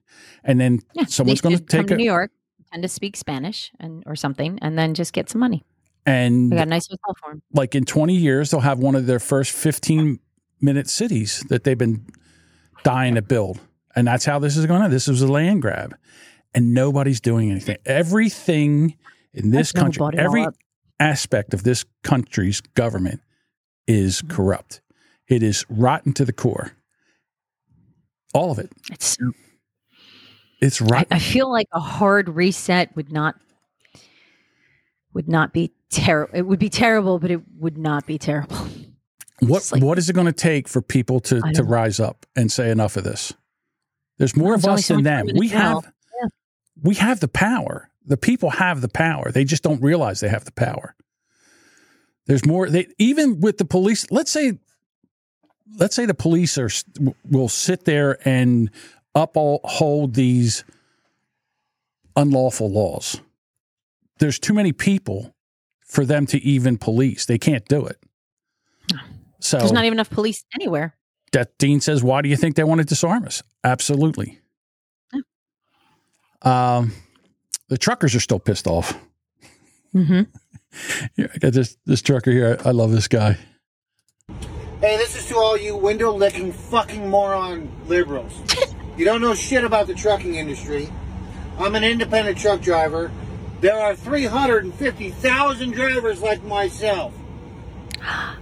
[0.44, 2.32] And then Yeah, someone's going to take to a, New York,
[2.72, 5.64] and to speak Spanish and or something, and then just get some money.
[6.06, 9.06] And We got a nice hotel for like in 20 years, they'll have one of
[9.06, 10.20] their first 15
[10.62, 12.06] minute cities that they've been
[12.84, 13.60] dying to build.
[13.96, 14.90] And that's how this is going to.
[14.90, 15.96] This was a land grab.
[16.56, 17.78] And nobody's doing anything.
[17.86, 18.96] Everything
[19.34, 20.46] in this That's country, every
[21.00, 23.22] aspect of this country's government
[23.88, 24.36] is Mm-hmm.
[24.36, 24.82] corrupt.
[25.28, 26.74] It is rotten to the core.
[28.34, 28.72] All of it.
[28.92, 29.18] It's
[30.62, 31.08] It's I, rotten.
[31.12, 33.36] I feel like a hard reset would not
[35.14, 36.36] would not be terrible.
[36.36, 38.58] It would be terrible, but it would not be terrible.
[39.40, 42.70] What what is it going to take for people to to rise up and say
[42.70, 43.34] enough of this?
[44.18, 45.20] There's more of us so than them.
[45.22, 45.92] room in the We have
[46.22, 46.28] Yeah.
[46.82, 47.90] we have the power.
[48.06, 49.32] The people have the power.
[49.32, 50.96] They just don't realize they have the power.
[52.26, 52.70] There's more.
[52.70, 54.10] They even with the police.
[54.12, 54.60] Let's say,
[55.78, 56.70] let's say the police are
[57.30, 58.70] will sit there and
[59.14, 60.64] uphold these
[62.16, 63.20] unlawful laws.
[64.20, 65.34] There's too many people
[65.86, 67.26] for them to even police.
[67.26, 67.98] They can't do it.
[69.40, 70.96] So There's not even enough police anywhere.
[71.34, 74.40] that Dean says, "Why do you think they want to disarm us?" Absolutely.
[76.42, 76.94] Um,
[77.70, 78.98] the truckers are still pissed off.
[79.96, 80.22] Mm-hmm.
[81.16, 82.58] Yeah, I got this this trucker here.
[82.66, 83.38] I, I love this guy.
[84.82, 88.34] Hey, this is to all you window licking fucking moron liberals.
[88.98, 90.90] you don't know shit about the trucking industry.
[91.60, 93.12] I'm an independent truck driver.
[93.64, 97.14] There are 350,000 drivers like myself.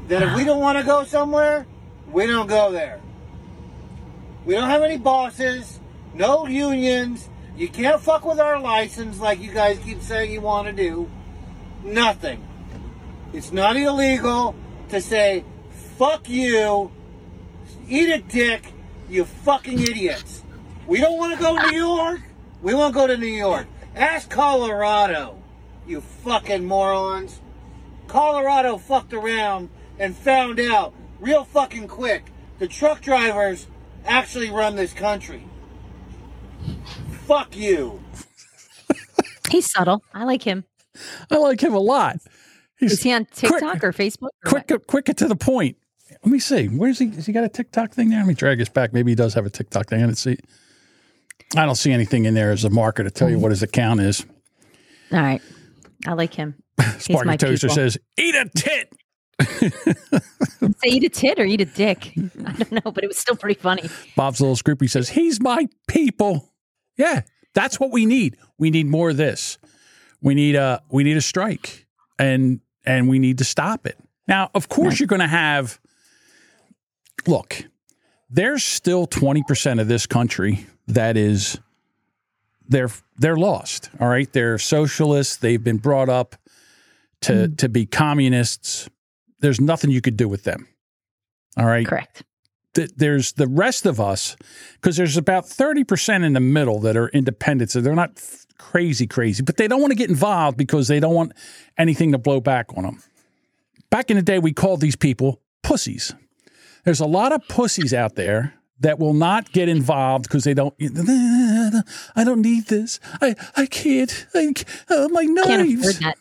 [0.08, 1.68] That if we don't want to go somewhere,
[2.12, 3.00] we don't go there.
[4.46, 5.80] We don't have any bosses,
[6.16, 7.30] no unions.
[7.56, 11.08] You can't fuck with our license like you guys keep saying you want to do.
[11.84, 12.44] Nothing.
[13.32, 14.56] It's not illegal
[14.90, 15.46] to say,
[16.00, 16.92] fuck you,
[17.88, 18.74] eat a dick,
[19.08, 20.42] you fucking idiots.
[20.88, 22.22] We don't want to go to New York.
[22.64, 23.68] We won't go to New York.
[23.96, 25.42] Ask Colorado,
[25.88, 27.42] you fucking morons.
[28.08, 29.70] Colorado fucked around
[30.00, 32.32] and found out real fucking quick
[32.62, 33.66] the truck drivers
[34.06, 35.44] actually run this country.
[37.26, 38.00] Fuck you.
[39.50, 40.04] He's subtle.
[40.14, 40.64] I like him.
[41.32, 42.18] I like him a lot.
[42.78, 44.30] He's Is he on TikTok or Facebook?
[44.46, 44.68] or what?
[44.68, 45.78] quick, quick to the point.
[46.24, 46.68] Let me see.
[46.68, 47.10] Where's he?
[47.10, 48.20] Has he got a TikTok thing there?
[48.20, 48.94] Let me drag this back.
[48.94, 50.04] Maybe he does have a TikTok thing.
[50.04, 50.38] I don't see.
[51.56, 53.44] I don't see anything in there as a marker to tell you mm-hmm.
[53.44, 54.26] what his account is.
[55.12, 55.42] All right.
[56.08, 56.56] I like him.
[56.82, 57.76] He's Sparky my Toaster people.
[57.76, 58.94] says, "Eat a tit."
[60.84, 62.14] Say eat a tit or eat a dick.
[62.46, 63.90] I don't know, but it was still pretty funny.
[64.16, 66.54] Bob's little Scroopy says, "He's my people."
[66.98, 67.22] Yeah,
[67.54, 68.38] that's what we need.
[68.58, 69.58] We need more of this.
[70.22, 71.88] We need a we need a strike,
[72.18, 73.98] and and we need to stop it.
[74.28, 75.80] Now, of course, you're going to have.
[77.28, 77.66] Look,
[78.30, 81.60] there's still twenty percent of this country that is
[82.68, 83.90] they're they're lost.
[84.00, 85.38] All right, they're socialists.
[85.38, 86.36] They've been brought up
[87.22, 87.56] to mm-hmm.
[87.56, 88.90] to be communists.
[89.40, 90.68] There's nothing you could do with them.
[91.58, 92.24] All right, correct.
[92.74, 94.38] Th- there's the rest of us
[94.76, 97.74] because there's about thirty percent in the middle that are independents.
[97.74, 101.00] So they're not f- crazy, crazy, but they don't want to get involved because they
[101.00, 101.34] don't want
[101.78, 103.04] anything to blow back on them.
[103.90, 106.14] Back in the day, we called these people pussies.
[106.86, 110.74] There's a lot of pussies out there that will not get involved because they don't.
[112.16, 113.00] I don't need this.
[113.22, 114.28] I I can't.
[114.36, 114.54] I,
[114.90, 116.18] uh, my Can't afford that.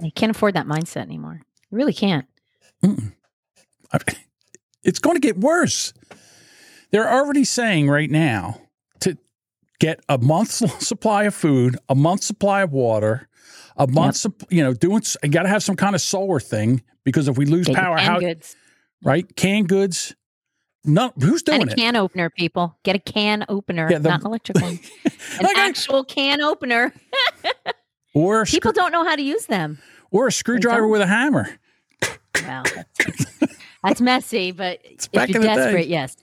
[0.00, 1.40] You can't afford that mindset anymore.
[1.70, 2.26] You really can't.
[4.82, 5.92] It's going to get worse.
[6.90, 8.60] They're already saying right now
[9.00, 9.18] to
[9.78, 10.54] get a month's
[10.86, 13.28] supply of food, a month's supply of water,
[13.76, 16.82] a month's, sup- you know, doing, you got to have some kind of solar thing
[17.04, 18.56] because if we lose Get power, how, goods.
[19.02, 19.36] right?
[19.36, 20.14] Canned goods.
[20.88, 21.76] No, who's doing And a it?
[21.76, 22.76] can opener, people.
[22.82, 24.78] Get a can opener, Yeah, the- not an electric one.
[25.40, 26.92] An actual can opener.
[28.14, 29.78] or, People don't know how to use them.
[30.10, 31.48] or a screwdriver with a hammer.
[32.42, 33.26] Well, that's,
[33.84, 35.54] that's messy, but if back you're in the day.
[35.56, 36.16] desperate, yes.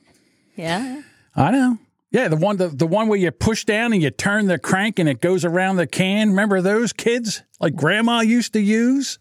[0.55, 1.01] Yeah.
[1.36, 1.78] I know.
[2.11, 4.99] Yeah, the one the, the one where you push down and you turn the crank
[4.99, 6.30] and it goes around the can.
[6.30, 9.20] Remember those kids like grandma used to use?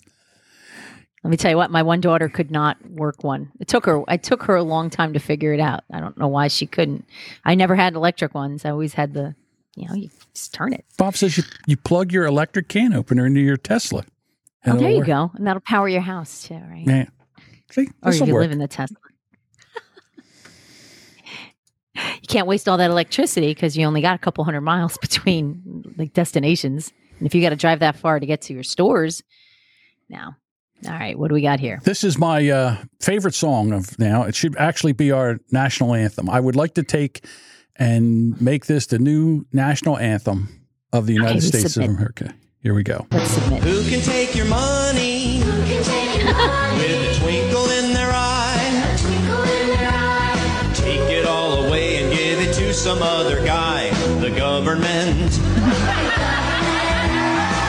[1.25, 3.51] Let me tell you what, my one daughter could not work one.
[3.59, 5.83] It took her I took her a long time to figure it out.
[5.91, 7.07] I don't know why she couldn't.
[7.47, 8.64] I never had electric ones.
[8.66, 9.35] I always had the
[9.75, 10.85] you know, you just turn it.
[10.99, 14.05] Bob says you, you plug your electric can opener into your Tesla.
[14.66, 15.07] Oh, there you work.
[15.07, 15.31] go.
[15.35, 16.85] And that'll power your house too, right?
[16.87, 17.07] Yeah.
[17.70, 18.43] See, Or you work.
[18.43, 18.97] live in the Tesla.
[21.97, 25.95] you can't waste all that electricity because you only got a couple hundred miles between
[25.97, 26.93] like destinations.
[27.18, 29.22] And if you got to drive that far to get to your stores,
[30.09, 30.37] now,
[30.87, 31.80] all right, what do we got here?
[31.85, 34.22] This is my uh, favorite song of now.
[34.24, 36.28] It should actually be our national anthem.
[36.30, 37.24] I would like to take
[37.76, 41.91] and make this the new national anthem of the United we States submit.
[41.91, 42.35] of America.
[42.61, 43.07] Here we go.
[43.11, 43.62] Let's submit.
[43.62, 45.39] Who can take your money money
[46.78, 48.70] with a twinkle in their eye.
[50.74, 53.91] Take it all away and give it to some other guy.
[54.20, 55.41] The government.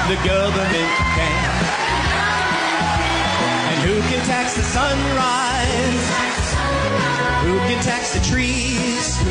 [0.05, 1.04] The government
[4.95, 6.45] sunrise?
[7.45, 9.21] Who can tax the trees?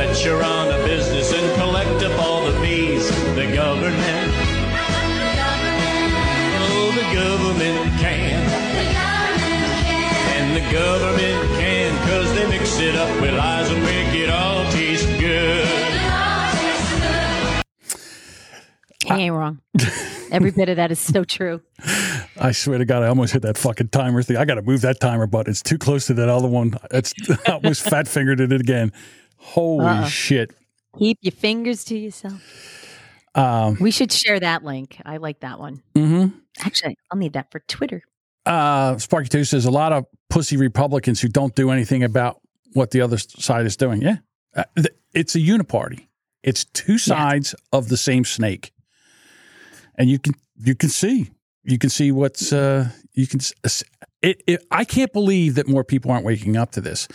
[0.00, 3.08] Let you run a business and collect up all the fees.
[3.34, 4.32] The government.
[6.72, 8.40] Oh, the government can.
[10.36, 14.70] And the government can, cause they mix it up with lies and make it all
[14.72, 15.68] taste good.
[19.04, 19.60] He ain't wrong.
[20.30, 21.60] Every bit of that is so true.
[22.40, 24.36] I swear to God, I almost hit that fucking timer thing.
[24.36, 26.74] I got to move that timer, but it's too close to that other one.
[26.90, 27.12] It's
[27.46, 28.92] I almost fat fingered it again.
[29.36, 30.06] Holy Uh-uh.
[30.06, 30.54] shit!
[30.98, 32.40] Keep your fingers to yourself.
[33.34, 35.00] Um, We should share that link.
[35.04, 35.82] I like that one.
[35.94, 36.26] hmm
[36.60, 38.02] Actually, I'll need that for Twitter.
[38.46, 42.40] uh, Sparky Two says a lot of pussy Republicans who don't do anything about
[42.74, 44.02] what the other side is doing.
[44.02, 44.16] Yeah,
[44.54, 46.06] uh, th- it's a uniparty.
[46.42, 48.72] It's two sides of the same snake,
[50.00, 51.30] and you can you can see
[51.62, 53.40] you can see what's uh, you can.
[54.22, 57.06] It, it, I can't believe that more people aren't waking up to this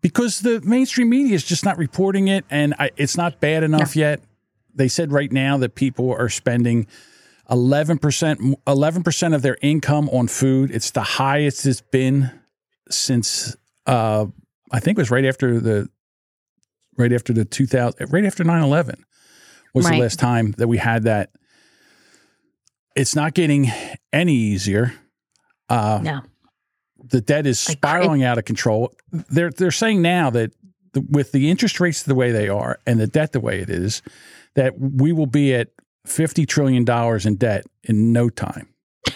[0.00, 3.96] because the mainstream media is just not reporting it, and I, it's not bad enough
[3.96, 4.20] yet.
[4.74, 6.88] They said right now that people are spending
[7.48, 10.72] eleven percent eleven percent of their income on food.
[10.72, 12.32] It's the highest it's been
[12.90, 13.56] since
[13.86, 14.26] uh,
[14.72, 15.88] I think it was right after the
[16.98, 19.02] right after the two thousand right after 9-11
[19.72, 21.30] was the last time that we had that.
[22.94, 23.70] It's not getting
[24.12, 24.92] any easier.
[25.68, 26.20] Uh, No.
[27.02, 28.94] the debt is spiraling out of control.
[29.10, 30.52] They're they're saying now that
[30.92, 33.68] the, with the interest rates the way they are and the debt the way it
[33.70, 34.02] is,
[34.54, 35.68] that we will be at
[36.06, 38.68] fifty trillion dollars in debt in no time.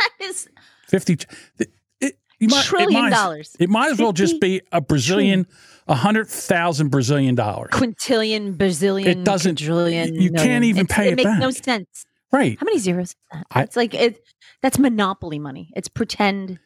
[0.00, 0.48] That is
[0.88, 1.18] Fifty.
[1.58, 1.70] It,
[2.00, 3.54] it, you might, Trillion it might, dollars.
[3.60, 5.46] It might as well just be a Brazilian,
[5.86, 7.68] a hundred thousand Brazilian dollars.
[7.72, 10.14] quintillion, bazillion, It doesn't- quadrillion.
[10.14, 11.38] you can't even It's- pay it, it makes back.
[11.38, 12.06] no sense.
[12.32, 12.56] Right.
[12.58, 13.46] How many zeros is that?
[13.50, 14.22] I- it's like it.
[14.62, 15.72] That's monopoly money.
[15.74, 16.58] It's pretend.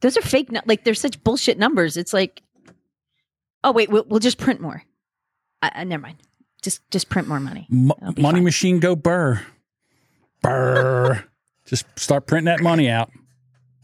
[0.00, 0.50] Those are fake.
[0.66, 1.96] Like they're such bullshit numbers.
[1.96, 2.42] It's like,
[3.62, 4.82] oh wait, we'll, we'll just print more.
[5.62, 6.18] I, I, never mind.
[6.62, 7.66] Just just print more money.
[7.70, 8.44] Mo- money fine.
[8.44, 9.40] machine go burr,
[10.42, 11.24] burr.
[11.66, 13.10] just start printing that money out.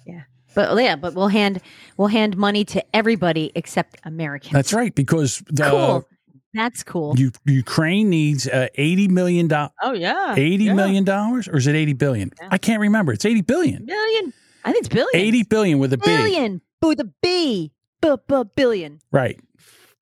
[0.06, 0.22] Yeah.
[0.54, 1.60] But yeah, but we'll hand
[1.96, 4.52] we'll hand money to everybody except Americans.
[4.52, 6.04] That's right because the Cool.
[6.52, 7.14] That's cool.
[7.18, 9.72] U- Ukraine needs uh, eighty million dollars.
[9.82, 10.74] oh yeah, Eighty yeah.
[10.74, 12.32] million dollars, or is it eighty billion?
[12.50, 13.12] I can't remember.
[13.12, 13.84] It's eighty billion.
[13.86, 14.32] billion.
[14.64, 15.10] I think it's billion.
[15.14, 16.04] Eighty billion with a B.
[16.06, 17.70] billion with a B.
[18.02, 19.00] B b billion.
[19.12, 19.38] Right.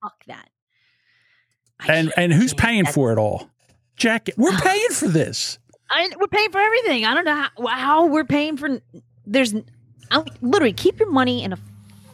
[0.02, 0.48] Fuck that.
[1.86, 3.50] And and who's paying for it all?
[3.96, 5.58] Jack, we're paying for this.
[5.90, 7.04] I, we're paying for everything.
[7.04, 8.80] I don't know how, how we're paying for.
[9.26, 9.54] There's
[10.10, 11.58] I, literally keep your money in a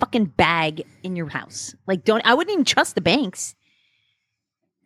[0.01, 1.75] fucking bag in your house.
[1.87, 2.25] Like don't.
[2.25, 3.55] I wouldn't even trust the banks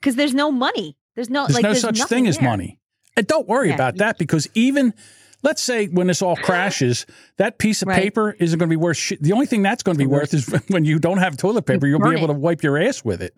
[0.00, 0.96] because there's no money.
[1.14, 2.78] There's no There's like no there's such nothing thing as money.
[3.16, 3.74] And don't worry Yeah.
[3.74, 4.94] about that because even
[5.42, 8.00] let's say when this all crashes, that piece of Right.
[8.02, 9.22] paper isn't going to be worth shit.
[9.22, 10.12] The only thing that's going to be mm-hmm.
[10.14, 12.34] worth is when you don't have toilet paper, you'll burn be able it.
[12.34, 13.34] to wipe your ass with it.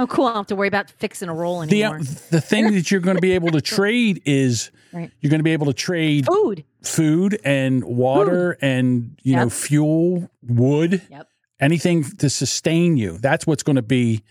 [0.00, 0.26] Oh, cool.
[0.26, 2.00] I don't have to worry about fixing a roll The anymore.
[2.02, 5.10] Uh, the thing that you're going to be able to trade is Right.
[5.20, 6.64] you're going to be able to trade Food.
[6.82, 11.28] food and water and you know fuel, wood, Yep.
[11.60, 13.18] anything to sustain you.
[13.18, 14.22] That's what's going to be.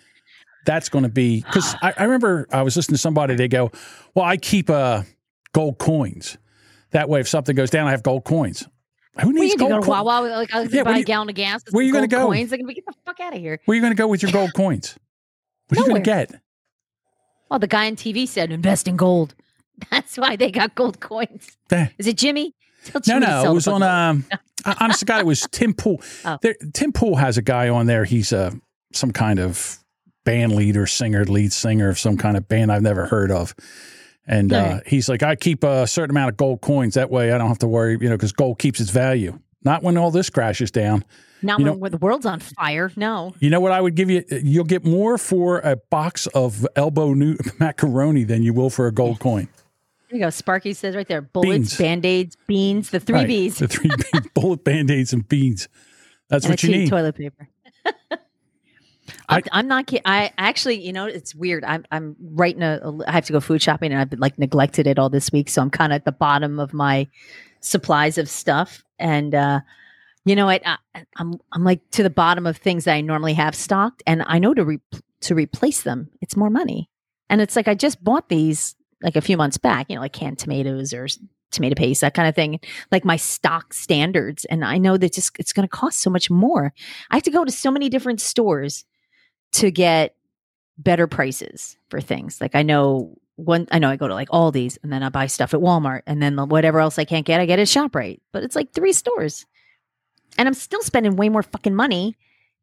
[0.67, 3.33] That's going to be because I, I remember I was listening to somebody.
[3.35, 3.71] They go,
[4.13, 5.03] "Well, I keep uh,
[5.53, 6.37] gold coins.
[6.91, 8.67] That way, if something goes down, I have gold coins."
[9.21, 10.05] Who needs need to go gold to coins?
[10.05, 10.27] Wawa.
[10.27, 11.63] Like, I'll Yeah, buy where a gallon of gas.
[11.71, 12.33] Where are you gonna go gold?
[12.35, 12.51] Coins.
[12.51, 13.59] Be get the fuck out of here.
[13.65, 14.95] Where are you going to go with your gold coins?
[15.69, 16.39] What are you going to get?
[17.49, 19.33] Well, the guy on TV said invest in gold.
[19.89, 21.47] That's why they got gold coins.
[21.97, 22.53] Is it Jimmy?
[22.83, 23.81] Tell No, no, it was on.
[23.81, 24.25] Um,
[24.65, 26.01] I- honest to God, it was Tim Pool.
[26.25, 26.37] Oh.
[26.41, 28.03] There, Tim Pool has a guy on there.
[28.05, 28.51] He's uh,
[28.93, 29.79] some kind of
[30.27, 33.55] band leader, singer, lead singer of some kind of band I've never heard of.
[34.27, 34.83] And uh, Right.
[34.87, 36.95] he's like, I keep a certain amount of gold coins.
[36.95, 39.39] That way, I don't have to worry, you know, because gold keeps its value.
[39.63, 41.05] Not when all this crashes down.
[41.41, 42.91] Not you when, know- the world's on fire.
[42.97, 43.33] No.
[43.39, 44.25] You know what I would give you?
[44.29, 48.91] You'll get more for a box of elbow new macaroni than you will for a
[48.91, 49.47] gold coin.
[50.09, 50.29] There you go.
[50.29, 53.27] Sparky says right there bullets, band aids, beans, the three Right.
[53.27, 55.69] B's, The three B bullet band aids and beans.
[56.29, 56.89] That's and what you need.
[56.89, 57.47] toilet paper.
[59.29, 60.03] I'm, I'm not kidding.
[60.05, 61.65] I actually, you know, it's weird.
[61.65, 63.09] I'm I'm writing a, a.
[63.09, 65.49] I have to go food shopping, and I've been, like neglected it all this week,
[65.49, 67.07] so I'm kind of at the bottom of my
[67.59, 68.83] supplies of stuff.
[68.99, 69.61] And uh,
[70.25, 73.33] you know, I, I I'm I'm like to the bottom of things that I normally
[73.33, 74.79] have stocked, and I know to re-
[75.21, 76.89] to replace them, it's more money.
[77.29, 80.13] And it's like I just bought these like a few months back, you know, like
[80.13, 81.07] canned tomatoes or
[81.51, 82.59] tomato paste, that kind of thing,
[82.91, 84.45] like my stock standards.
[84.45, 86.73] And I know that just it's going to cost so much more.
[87.11, 88.85] I have to go to so many different stores
[89.53, 90.15] to get
[90.77, 92.39] better prices for things.
[92.39, 95.27] Like I know one, I know I go to like Aldi's and then I buy
[95.27, 98.19] stuff at Walmart and then whatever else I can't get, I get at ShopRite.
[98.31, 99.45] But it's like three stores.
[100.37, 102.15] And I'm still spending way more fucking money.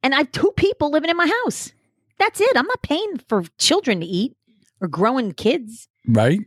[0.03, 1.73] And I have two people living in my house.
[2.19, 2.57] That's it.
[2.57, 4.37] I'm not paying for children to eat
[4.81, 5.89] or growing kids.
[6.07, 6.41] Right?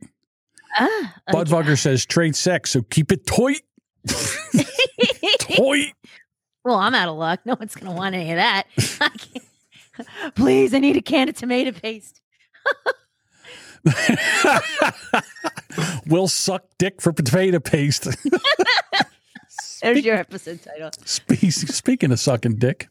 [0.77, 3.61] Ah, Budvugger says trade sex, so keep it tight.
[5.39, 5.93] tight.
[6.63, 7.39] Well, I'm out of luck.
[7.45, 8.63] No one's going to want any of that.
[9.01, 9.43] I can't-
[10.35, 12.21] Please, I need a can of tomato paste.
[16.07, 18.07] we'll suck dick for potato paste.
[19.81, 20.89] There's your episode title.
[21.05, 22.87] Spe- Speaking of sucking dick,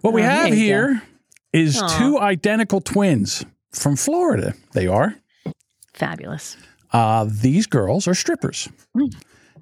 [0.00, 1.02] what we Oh, have here
[1.52, 1.98] is Aw.
[1.98, 4.54] two identical twins from Florida.
[4.72, 5.16] They are.
[5.92, 6.56] Fabulous.
[6.92, 8.68] Uh, these girls are strippers,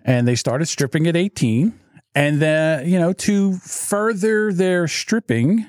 [0.05, 1.79] and they started stripping at 18.
[2.15, 5.67] And then, you know, to further their stripping,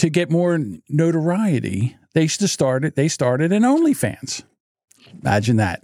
[0.00, 2.96] to get more notoriety, they just started.
[2.96, 4.42] They started an OnlyFans.
[5.22, 5.82] Imagine that.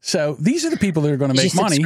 [0.00, 1.84] So these are the people that are going to make money.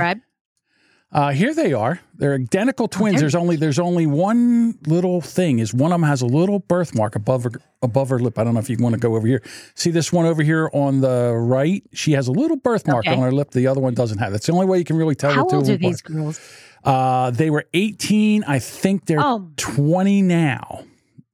[1.13, 2.01] Uh, here they are.
[2.17, 3.21] They're identical twins.
[3.21, 5.61] There's only there's only one little thing.
[5.61, 7.53] Is one of them has a little birthmark above her
[7.83, 8.37] above her lip.
[8.37, 9.41] I don't know if you want to go over here.
[9.77, 11.85] See this one over here on the right?
[11.93, 13.15] She has a little birthmark Okay.
[13.15, 13.53] on her lip.
[13.53, 14.33] The other one doesn't have.
[14.33, 15.91] That's the only way you can really tell How the two old of are them
[15.93, 16.41] these girls?
[16.83, 18.43] Uh, they were 18.
[18.45, 19.51] I think they're Oh.
[19.57, 20.83] 20 now.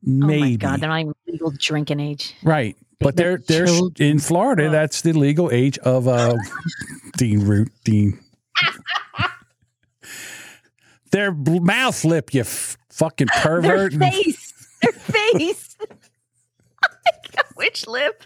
[0.02, 0.36] Maybe.
[0.36, 2.34] Oh my God, they're not even legal drinking age.
[2.42, 2.76] Right.
[2.98, 3.66] But they're they're
[3.98, 4.68] in Florida.
[4.70, 6.36] That's the legal age of uh,
[7.16, 8.18] Dean Root Dean.
[11.12, 13.94] Their mouth lip, you f- fucking Their pervert.
[13.94, 14.52] face.
[14.82, 15.76] Their face.
[17.56, 18.24] Which lip?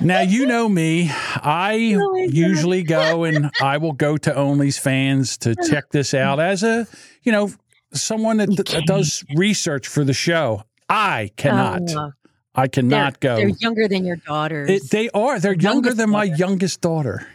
[0.00, 1.10] now you know me.
[1.10, 6.40] I Oh usually go and I will go to Only's fans to check this out
[6.40, 6.86] as a
[7.22, 7.50] you know
[7.92, 10.64] someone that, that does research for the show.
[10.88, 11.82] I cannot.
[11.90, 12.12] Oh,
[12.54, 13.36] I cannot they're, go.
[13.36, 14.70] They're younger than your daughters.
[14.70, 15.38] It, they are.
[15.38, 17.26] They're younger than my youngest daughter.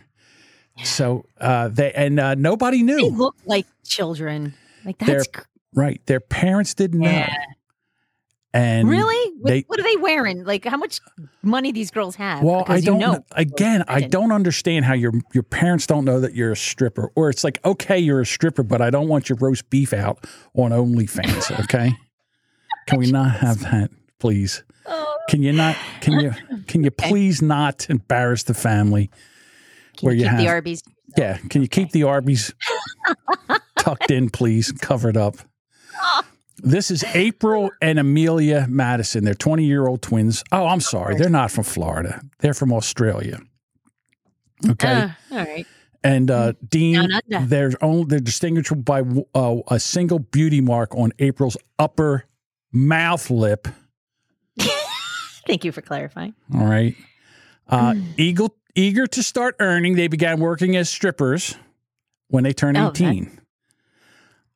[0.84, 2.98] So uh, they and uh, nobody knew.
[2.98, 4.56] they look like children.
[4.84, 5.28] Like that's
[5.74, 6.02] right.
[6.08, 7.28] Their parents didn't know.
[8.54, 9.34] And really.
[9.38, 10.44] What, they what are they wearing?
[10.44, 11.00] Like how much
[11.42, 12.44] money these girls have?
[12.44, 13.26] well, I Because you don't know.
[13.32, 13.84] again.
[13.88, 17.44] I don't understand how your your parents don't know that you're a stripper, or it's
[17.44, 21.52] like okay, you're a stripper, but I don't want your roast beef out on OnlyFans.
[21.64, 21.96] Okay,
[22.88, 23.90] can we not have that,
[24.20, 24.64] please?
[24.86, 25.18] Oh.
[25.30, 25.76] Can you not?
[26.02, 26.32] Can you?
[26.68, 29.10] Can you please not embarrass the family?
[29.98, 30.84] Can where you you keep the Arby's.
[31.18, 31.38] Yeah.
[31.50, 32.54] Can you keep the Arby's
[33.78, 35.36] tucked in, please, covered up?
[36.02, 36.22] Oh.
[36.66, 39.26] This is April and Amelia Madison.
[39.26, 40.44] They're 20 year old twins.
[40.52, 41.18] Oh, I'm sorry.
[41.18, 42.22] They're not from Florida.
[42.40, 43.40] They're from Australia.
[44.70, 44.88] Okay.
[45.10, 45.68] Ah, all right.
[46.06, 49.02] and uh, Dean, they're, only, they're distinguishable by
[49.36, 52.24] uh, a single beauty mark on April's upper
[52.72, 53.68] mouth lip.
[55.46, 56.34] Thank you for clarifying.
[56.56, 56.96] All right.
[57.68, 58.04] Uh, Mm.
[58.18, 61.56] eagle, eager to start earning, they began working as strippers
[62.30, 63.40] when they turned Oh, that- 18.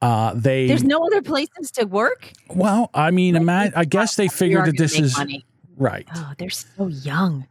[0.02, 2.32] Uh, they There's no other places to work.
[2.50, 5.46] well, I mean, ima- I guess they figured that this is money.
[5.76, 6.08] right.
[6.16, 7.48] Oh, they're so young.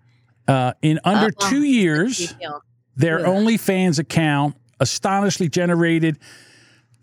[0.46, 2.34] Uh, in under Uh, two years,
[2.96, 3.26] their Ugh.
[3.26, 6.18] OnlyFans account astonishingly generated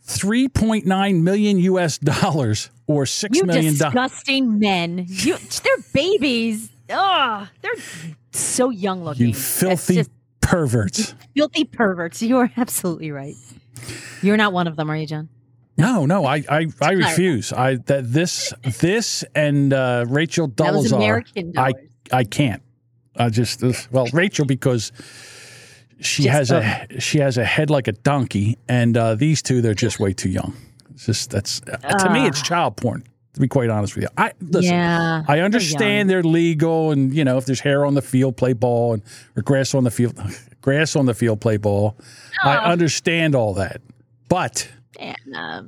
[0.07, 3.93] 3.9 million US dollars or six You million dollars.
[3.93, 5.05] disgusting men.
[5.07, 6.69] You, they're babies.
[6.89, 7.71] Oh, they're
[8.31, 9.27] so young looking.
[9.29, 10.09] You filthy just
[10.41, 11.15] perverts.
[11.35, 12.21] filthy perverts.
[12.21, 13.35] You are absolutely right.
[14.21, 15.29] You're not one of them, are you, John?
[15.77, 17.51] No, no, I, I, I refuse.
[17.51, 21.57] I that this, this, and uh, Rachel Dolezal.
[21.57, 21.73] I.
[22.11, 22.61] I can't.
[23.15, 24.91] I just well, Rachel because
[25.99, 29.61] she Just has a she has a head like a donkey, and uh, these two
[29.61, 30.55] they're just way too young.
[30.91, 33.03] It's just that's to me it's child porn.
[33.33, 34.73] To be quite honest with you, I listen.
[34.73, 38.37] Yeah, I they're understand they're legal, and you know if there's hair on the field,
[38.37, 39.03] play ball, and
[39.35, 40.19] or grass on the field,
[40.63, 41.95] grass on the field, play ball.
[42.43, 42.71] I oh.
[42.71, 43.81] understand all that,
[44.27, 44.67] but
[44.99, 45.13] Yeah,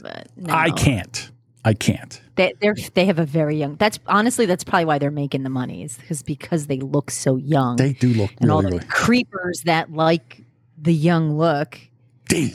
[0.02, 0.52] but no.
[0.52, 1.30] I can't.
[1.64, 2.22] I can't.
[2.36, 3.76] They, they're they have a very young.
[3.76, 7.36] That's honestly that's probably why they're making the money is because because they look so
[7.36, 7.76] young.
[7.76, 8.86] They do look and all the really.
[8.88, 10.42] creepers that like
[10.78, 11.80] the young look.
[12.28, 12.52] Damn.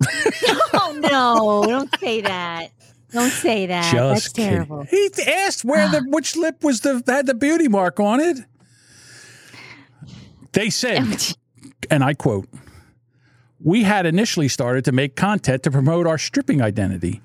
[0.74, 1.64] oh no!
[1.66, 2.70] Don't say that.
[3.12, 3.94] Don't say that.
[3.94, 4.50] That's kidding.
[4.50, 4.84] terrible.
[4.84, 6.08] He asked where the ah.
[6.08, 8.38] which lip was the had the beauty mark on it.
[10.56, 11.36] They said,
[11.90, 12.48] and I quote,
[13.62, 17.20] "We had initially started to make content to promote our stripping identity,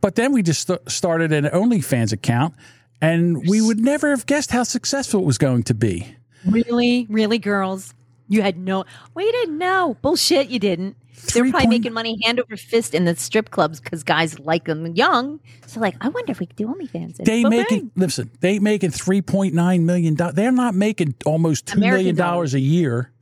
[0.00, 2.54] but then we just st- started an OnlyFans account,
[3.02, 6.14] and we would never have guessed how successful it was going to be."
[6.46, 7.92] Really, really, girls.
[8.28, 8.84] You had no.
[9.14, 9.96] We didn't know.
[10.00, 10.48] Bullshit.
[10.48, 10.94] You didn't.
[11.32, 14.64] They're probably point- making money hand over fist in the strip clubs because guys like
[14.66, 15.40] them young.
[15.66, 17.16] So, like, I wonder if we could do OnlyFans.
[17.16, 17.58] They ba-bang.
[17.58, 18.30] making listen.
[18.40, 20.34] They making three point nine million dollars.
[20.34, 23.12] They're not making almost two million American dollars a year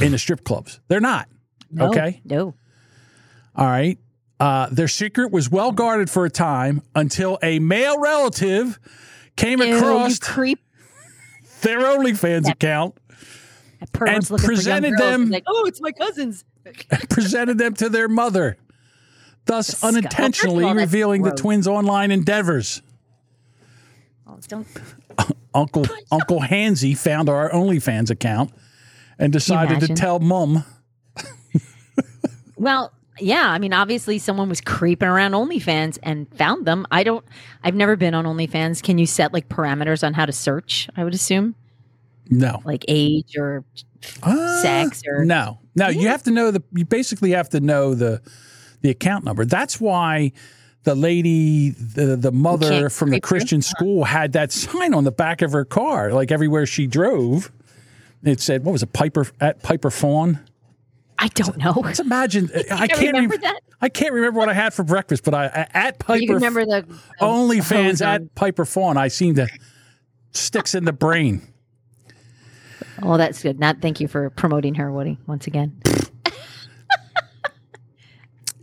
[0.00, 0.80] in the strip clubs.
[0.88, 1.28] They're not.
[1.70, 2.20] No, Okay.
[2.24, 2.54] No.
[3.56, 3.98] All right.
[4.38, 8.78] Uh, their secret was well guarded for a time until a male relative
[9.36, 10.58] came Ew, across creep.
[11.62, 12.96] their OnlyFans account
[13.80, 13.90] and
[14.30, 16.44] looking for young presented them Like, oh, it's my cousins.
[16.64, 18.56] And presented them to their mother,
[19.46, 22.82] thus unintentionally first of all, that's revealing the twins' online endeavors.
[24.26, 24.66] Oh, don't.
[25.54, 28.52] Uncle Uncle Hansy found our OnlyFans account
[29.18, 30.64] and decided to tell mom.
[32.56, 33.50] Well, yeah.
[33.50, 36.86] I mean, obviously, someone was creeping around OnlyFans and found them.
[36.90, 37.24] I don't.
[37.64, 38.82] I've never been on OnlyFans.
[38.82, 40.88] Can you set like parameters on how to search?
[40.96, 41.54] I would assume
[42.30, 42.62] No.
[42.64, 43.64] like age or
[44.62, 45.24] sex or Uh,
[45.74, 45.90] No, no.
[45.90, 46.62] You have to know the.
[46.72, 48.20] You basically have to know the
[48.82, 49.44] the account number.
[49.44, 50.32] That's why
[50.84, 53.20] the lady, the the mother from the.
[53.20, 57.50] Christian school, had that sign on the back of her car, like everywhere she drove.
[58.22, 58.92] It said, "What was it?
[58.92, 60.40] Piper at Piper Fawn."
[61.18, 61.72] I don't know.
[61.76, 62.50] Let's imagine.
[62.70, 63.60] I can't remember rem- that?
[63.80, 66.20] I can't remember what I had for breakfast, but I at Piper.
[66.20, 68.96] You remember the, the OnlyFans hose on- at Piper Fawn.
[68.96, 69.46] I seem to
[70.32, 71.42] sticks in the brain.
[73.02, 73.58] Oh, that's good.
[73.58, 75.80] Not thank you for promoting her, Woody, once again.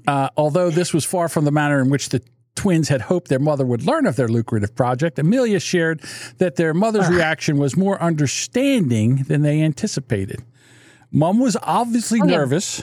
[0.07, 2.19] Uh, although this was far from the manner in which the
[2.55, 6.01] twins had hoped their mother would learn of their lucrative project, Amelia shared
[6.39, 10.43] that their mother's reaction was more understanding than they anticipated.
[11.11, 12.37] Mom was obviously Oh, yeah.
[12.37, 12.81] nervous,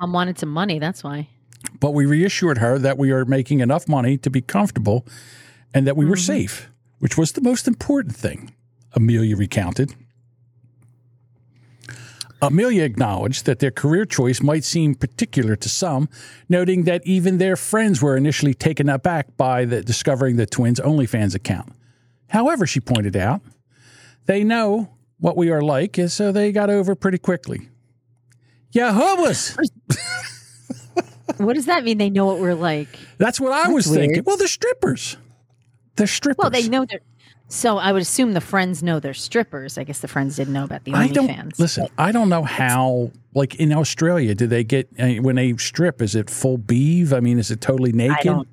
[0.00, 0.78] Mom wanted some money.
[0.78, 1.28] That's why.
[1.80, 5.06] but we reassured her that we are making enough money to be comfortable
[5.74, 8.54] and that we were safe, which was the most important thing,
[8.94, 9.94] Amelia recounted.
[12.40, 16.08] Amelia acknowledged that their career choice might seem particular to some,
[16.48, 21.34] noting that even their friends were initially taken aback by the discovering the twins' OnlyFans
[21.34, 21.72] account.
[22.28, 23.40] However, she pointed out,
[24.26, 27.68] they know what we are like, and so they got over pretty quickly.
[28.70, 29.56] Yeah, homeless.
[31.38, 31.98] What does that mean?
[31.98, 32.88] They know what we're like.
[33.16, 34.22] That's what I That's was thinking.
[34.24, 35.16] Well, they're strippers.
[35.96, 36.38] They're strippers.
[36.38, 37.00] Well, they know they're.
[37.50, 39.78] So I would assume the friends know they're strippers.
[39.78, 41.58] I guess the friends didn't know about the I don't OnlyFans.
[41.58, 41.88] listen.
[41.96, 43.10] I don't know how.
[43.34, 46.02] Like in Australia, do they get uh, when they strip?
[46.02, 47.12] Is it full beeve?
[47.12, 48.18] I mean, is it totally naked?
[48.18, 48.48] I don't.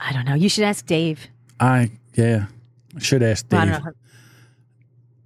[0.00, 0.34] I don't know.
[0.34, 1.28] You should ask Dave.
[1.60, 2.46] I yeah.
[2.96, 3.70] I should ask Dave.
[3.70, 3.92] don't know.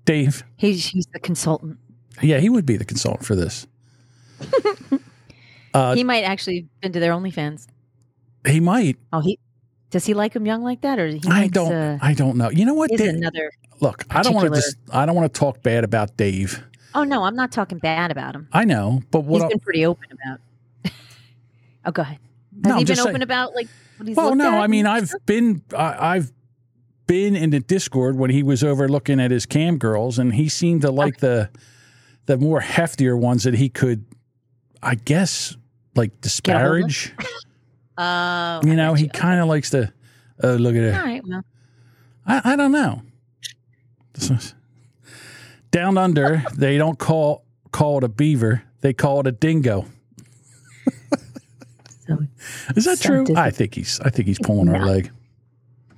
[0.05, 0.45] Dave.
[0.57, 1.79] He's he's the consultant.
[2.21, 3.67] Yeah, he would be the consultant for this.
[5.75, 7.69] uh, he might actually have been to their OnlyFans.
[8.47, 8.99] he might.
[9.13, 9.39] Oh, he
[9.93, 11.73] does he like him young like that, or he I likes, don't.
[11.73, 12.51] Uh, I don't know.
[12.51, 12.91] You know what?
[12.91, 13.53] is Dave- another.
[13.81, 14.61] Look, I don't want to.
[14.61, 16.63] Just, I don't want to talk bad about Dave.
[16.95, 18.49] Oh no, I'm not talking bad about him.
[18.53, 19.43] I know, but what?
[19.43, 20.93] He's been pretty open about.
[21.87, 22.19] oh, go ahead.
[22.65, 23.69] Has No, he been open saying- about like
[23.99, 24.51] what he's well, no.
[24.59, 25.21] I mean, I've stuff?
[25.27, 25.63] been.
[25.77, 26.33] I, I've
[27.07, 30.49] been in the Discord when he was over looking at his cam girls, and he
[30.49, 31.51] seemed to like the
[32.27, 34.05] the more heftier ones that he could,
[34.83, 35.57] I guess,
[35.97, 36.89] like Get a hold of?
[36.89, 37.15] disparage.
[37.99, 39.93] Oh, you know, he kind of likes to
[40.43, 40.95] uh, look at it.
[40.95, 41.23] all right.
[41.27, 41.45] Well,
[42.27, 43.03] I, I don't know.
[45.71, 49.87] Down under, they don't call call it a beaver; they call it a dingo.
[52.77, 53.37] Is that so true?
[53.37, 54.01] I think he's.
[54.01, 55.11] I think he's pulling our leg.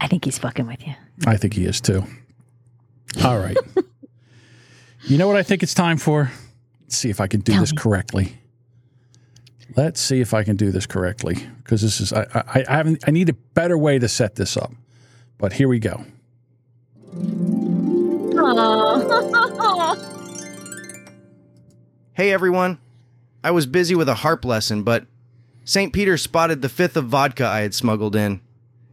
[0.01, 0.95] I think he's fucking with you.
[1.27, 2.05] I think he is too.
[3.25, 3.57] All right.
[5.07, 6.31] you know what I think it's time for?
[6.83, 7.79] Let's see if I can do Tell this me.
[7.79, 8.37] correctly.
[9.77, 13.05] Let's see if I can do this correctly because this is I, I I haven't
[13.07, 14.73] I need a better way to set this up.
[15.39, 16.05] But here we go.
[22.17, 22.79] Hey everyone.
[23.43, 25.05] I was busy with a harp lesson, but
[25.65, 25.93] St.
[25.93, 28.41] Peter spotted the fifth of vodka I had smuggled in.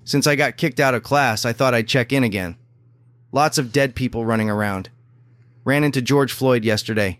[0.03, 2.57] Since I got kicked out of class, I thought I'd check in again.
[3.32, 4.89] Lots of dead people running around.
[5.63, 7.19] Ran into George Floyd yesterday.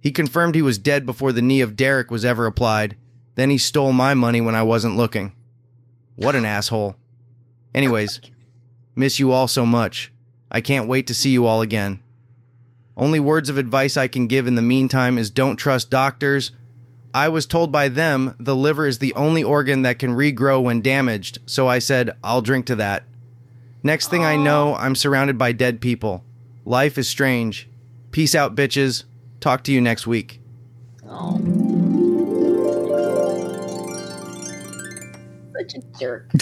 [0.00, 2.96] He confirmed he was dead before the knee of Derek was ever applied.
[3.34, 5.32] Then he stole my money when I wasn't looking.
[6.16, 6.96] What an asshole.
[7.74, 8.20] Anyways,
[8.96, 10.12] miss you all so much.
[10.50, 12.00] I can't wait to see you all again.
[12.96, 16.50] Only words of advice I can give in the meantime is don't trust doctors.
[17.14, 20.82] I was told by them the liver is the only organ that can regrow when
[20.82, 23.04] damaged, so I said, I'll drink to that.
[23.82, 26.24] Next thing I know, I'm surrounded by dead people.
[26.64, 27.68] Life is strange.
[28.10, 29.04] Peace out, bitches.
[29.40, 30.40] Talk to you next week.
[31.08, 31.38] Oh.
[35.52, 36.30] Such a jerk.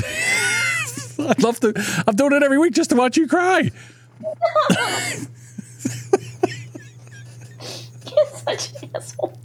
[1.18, 1.72] I'd love to.
[2.07, 3.70] I'm doing it every week just to watch you cry.
[8.16, 9.38] You're such an asshole.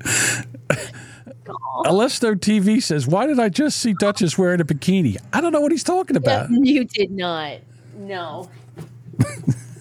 [1.85, 5.17] Alesto TV says, "Why did I just see Duchess wearing a bikini?
[5.33, 7.57] I don't know what he's talking about." You did not.
[7.95, 8.49] No.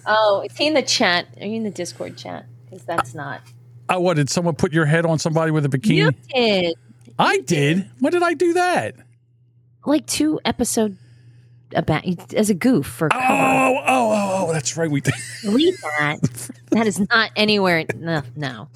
[0.05, 1.27] oh, is he in the chat?
[1.39, 2.45] Are you in the Discord chat?
[2.69, 3.41] Because that's not.
[3.91, 5.95] I what did someone put your head on somebody with a bikini?
[5.95, 6.75] You did.
[7.19, 7.89] I did.
[7.99, 8.95] When did I do that?
[9.85, 10.97] Like two episode
[11.75, 13.33] about as a goof for oh, cover.
[13.33, 14.89] Oh, oh, oh, oh, that's right.
[14.89, 15.13] We did.
[15.41, 16.49] Delete that.
[16.69, 17.83] that is not anywhere.
[17.97, 18.69] No, no,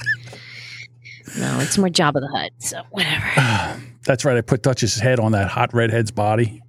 [1.38, 1.60] no.
[1.60, 2.52] It's more Jabba the Hutt.
[2.58, 3.82] So whatever.
[4.06, 4.38] That's right.
[4.38, 6.62] I put Duchess's head on that hot redhead's body.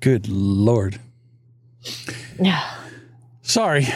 [0.00, 0.98] Good lord.
[3.42, 3.86] Sorry,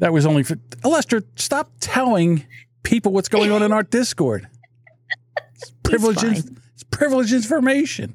[0.00, 1.22] that was only for Lester.
[1.36, 2.44] Stop telling
[2.84, 4.46] people what's going on in our Discord.
[5.56, 6.50] It's privileged.
[6.74, 8.14] It's privileged information.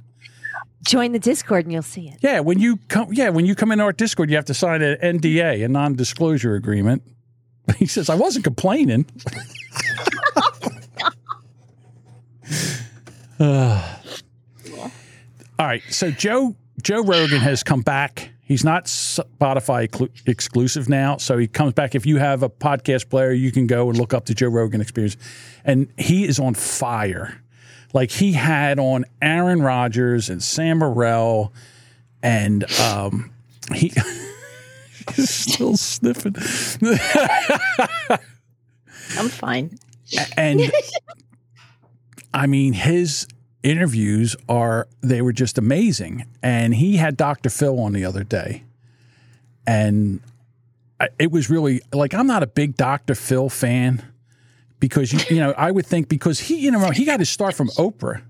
[0.86, 2.20] Join the Discord and you'll see it.
[2.22, 4.82] Yeah, when you come, yeah, when you come into our Discord, you have to sign
[4.82, 7.04] an NDA, a non-disclosure agreement.
[7.78, 9.06] He says, "I wasn't complaining."
[13.40, 13.98] Uh,
[14.80, 14.92] all
[15.60, 18.32] right, so Joe Joe Rogan has come back.
[18.50, 21.94] He's not Spotify clu- exclusive now, so he comes back.
[21.94, 24.82] If you have a podcast player, you can go and look up the Joe Rogan
[24.82, 25.18] Experience,
[25.64, 27.44] and he is on fire.
[27.94, 31.54] Like he had on Aaron Rodgers and Sam Morril,
[32.24, 33.32] and um,
[33.76, 33.94] he
[35.16, 36.36] he's still sniffing.
[39.16, 39.78] I'm fine.
[40.36, 40.72] and
[42.34, 43.28] I mean, his
[43.64, 46.26] interviews are they were just amazing.
[46.42, 47.50] And he had Dr.
[47.50, 48.64] Phil on the other day,
[49.68, 50.22] and
[51.00, 53.16] I- it was really like I'm not a big Dr.
[53.16, 54.04] Phil fan
[54.80, 57.54] because you you know I would think because he you know he got his start
[57.56, 58.22] from Oprah.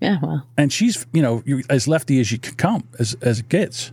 [0.00, 3.48] Yeah, well, and she's you know as lefty as you can come as as it
[3.48, 3.92] gets.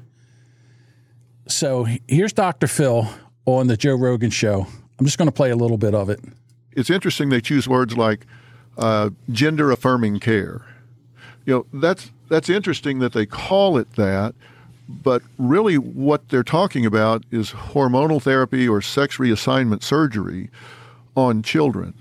[1.47, 2.68] So here's Dr.
[2.68, 3.07] Phil
[3.45, 4.68] on the Joe Rogan show.
[4.99, 6.20] I'm just going to play a little bit of it.
[6.74, 8.26] it's interesting they choose words like
[8.78, 10.65] uh, gender affirming care.
[11.45, 14.36] You know, that's that's interesting that they call it that,
[14.89, 20.49] but really what they're talking about is hormonal therapy or sex reassignment surgery
[21.15, 21.93] on children.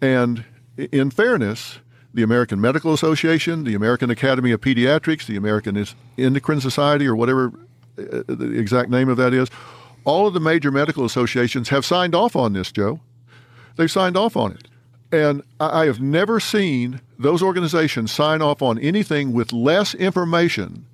[0.00, 0.44] And
[0.76, 1.78] in fairness,
[2.12, 7.52] the American Medical Association, the American Academy of Pediatrics, the American Endocrine Society, or whatever
[7.98, 9.48] uh, the exact name of that is,
[10.04, 13.00] all of the major medical associations have signed off on this, Joe.
[13.76, 14.68] They've signed off on it.
[15.14, 20.86] And I have never seen those organizations sign off on anything with less information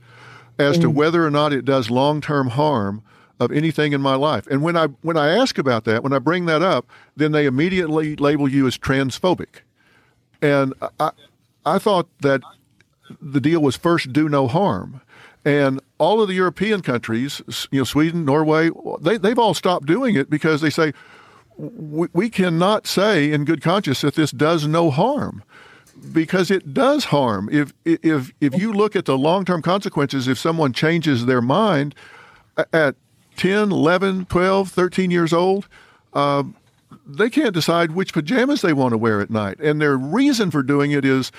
[0.59, 0.93] as to mm.
[0.93, 3.03] whether or not it does long-term harm
[3.39, 4.47] of anything in my life.
[4.49, 7.47] And when I when I ask about that, when I bring that up, then they
[7.47, 9.63] immediately label you as transphobic.
[10.43, 11.13] And I
[11.65, 12.43] I thought that
[13.23, 15.01] the deal was first do no harm.
[15.47, 17.41] And all of the European countries,
[17.71, 18.69] you know, Sweden, Norway,
[19.01, 20.93] they, they've all stopped doing it because they say,
[21.61, 25.43] we, we cannot say in good conscience that this does no harm
[26.13, 27.49] because it does harm.
[27.53, 31.95] If, if, if you look at the long term consequences, if someone changes their mind
[32.73, 32.95] at
[33.37, 35.69] 10, 11, 12, 13 years old,
[36.15, 36.45] uh,
[37.07, 39.59] they can't decide which pajamas they want to wear at night.
[39.61, 41.31] And their reason for doing it is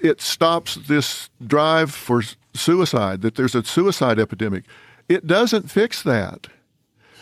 [0.00, 2.22] it stops this drive for
[2.54, 4.64] suicide, that there's a suicide epidemic.
[5.08, 6.48] It doesn't fix that.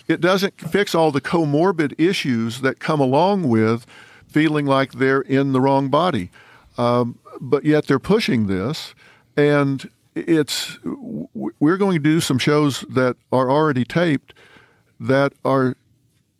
[0.09, 3.86] It doesn't fix all the comorbid issues that come along with
[4.26, 6.30] feeling like they're in the wrong body.
[6.78, 8.94] Um, but yet they're pushing this,
[9.36, 14.32] and it's we're going to do some shows that are already taped
[14.98, 15.76] that are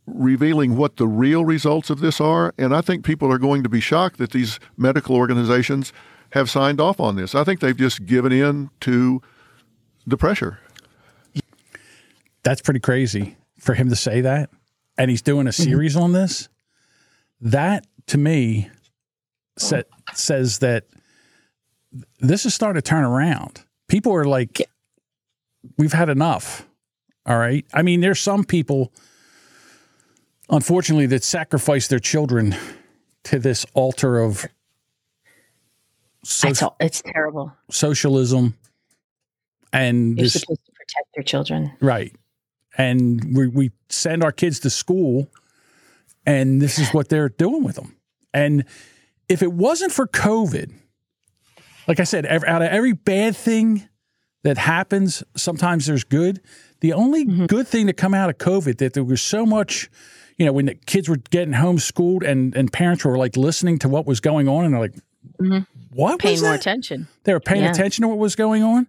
[0.07, 2.55] revealing what the real results of this are.
[2.57, 5.93] And I think people are going to be shocked that these medical organizations
[6.31, 7.35] have signed off on this.
[7.35, 9.21] I think they've just given in to
[10.07, 10.61] the pressure.
[12.43, 14.51] That's pretty crazy for him to say that.
[14.97, 15.63] And he's doing a mm-hmm.
[15.63, 16.49] series on this.
[17.41, 18.71] That to me
[19.57, 20.15] sa- oh.
[20.15, 20.85] says that
[22.21, 23.65] this is starting to turn around.
[23.89, 24.61] People are like,
[25.77, 26.67] we've had enough.
[27.27, 27.65] All right.
[27.73, 28.93] I mean, there's some people,
[30.51, 32.57] unfortunately, that sacrifice their children
[33.25, 34.47] to this altar of
[36.23, 37.53] It's, all, it's terrible.
[37.71, 38.57] socialism
[39.73, 41.73] and You're this supposed to protect your children.
[41.81, 42.15] Right.
[42.79, 45.29] And we, we send our kids to school,
[46.25, 47.97] and this is what they're doing with them.
[48.33, 48.65] And
[49.29, 50.73] if it wasn't for COVID,
[51.89, 53.89] like I said, out of every bad thing
[54.45, 56.41] that happens, sometimes there's good.
[56.81, 57.47] The only mm-hmm.
[57.47, 59.91] good thing to come out of COVID that there was so much,
[60.37, 63.89] you know, when the kids were getting homeschooled and and parents were like listening to
[63.89, 64.95] what was going on, and they're like,
[65.41, 65.61] mm-hmm.
[65.93, 67.09] "What Paying more that?" attention.
[67.25, 67.71] They were paying Yeah.
[67.71, 68.87] attention to what was going on.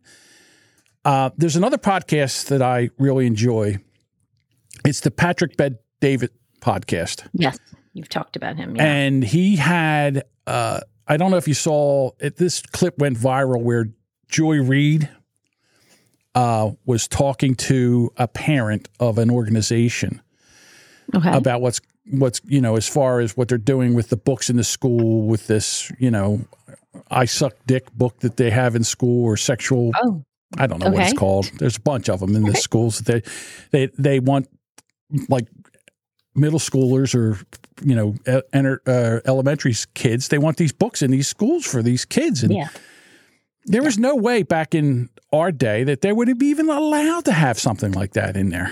[1.06, 3.78] Uh, there's another podcast that I really enjoy.
[4.86, 6.32] It's the Patrick Bet David
[6.62, 7.28] podcast.
[7.34, 7.58] Yes.
[7.94, 8.76] You've talked about him.
[8.76, 8.84] Yeah.
[8.84, 13.62] and he had uh i don't know if you saw it this clip went viral
[13.62, 13.90] where
[14.30, 15.10] joy reid
[16.36, 20.22] uh was talking to a parent of an organization
[21.16, 21.32] okay.
[21.36, 21.82] about what's
[22.12, 25.28] what's you know as far as what they're doing with the books in the school
[25.28, 26.42] with this you know
[27.12, 30.24] i suck dick book that they have in school or sexual oh.
[30.58, 31.46] I don't know what it's called.
[31.60, 33.00] There's a bunch of them in the schools.
[33.00, 33.22] They
[33.72, 34.48] they they want
[35.28, 35.48] like
[36.36, 37.40] middle schoolers or
[37.84, 38.16] you know
[38.54, 40.28] enter, uh, elementary kids.
[40.30, 42.44] They want these books in these schools for these kids.
[42.44, 42.70] And Yeah.
[43.66, 47.32] there was no way back in our day that they would be even allowed to
[47.32, 48.72] have something like that in there.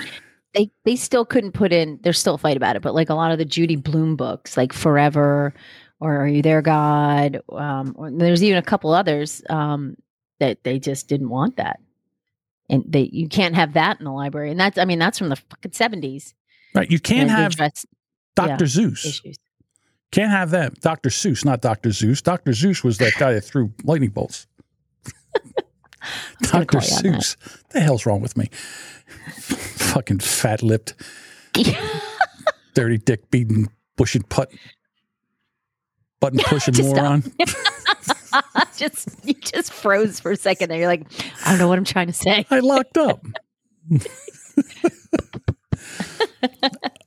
[0.54, 3.14] they they still couldn't put in there's still a fight about it but like a
[3.14, 5.54] lot of the judy Blume books like forever
[6.00, 9.96] or are you there god um or there's even a couple others um
[10.40, 11.80] that they just didn't want that
[12.70, 15.30] and they you can't have that in the library and that's i mean that's from
[15.30, 16.34] the fucking 70s
[16.76, 16.92] Right?
[16.92, 17.86] You can't have address-
[18.36, 18.66] Dr.
[18.66, 19.06] yeah, Zeus.
[19.06, 19.38] issues
[20.12, 20.80] Can't have that.
[20.82, 21.10] Dr.
[21.10, 21.92] Seuss, not Dr.
[21.92, 22.22] Zeus.
[22.22, 22.54] Dr.
[22.54, 24.46] Zeus was that guy that threw lightning bolts.
[26.44, 26.66] Dr.
[26.66, 27.22] call you on that.
[27.22, 27.36] Seuss.
[27.70, 28.50] The hell's wrong with me?
[29.32, 30.94] Fucking fat lipped,
[32.76, 34.52] dirty dick beating, pushing putt,
[36.20, 37.24] button pushing moron.
[38.78, 41.04] just you just froze for a second there you're like
[41.46, 43.24] i don't know what i'm trying to say I locked up.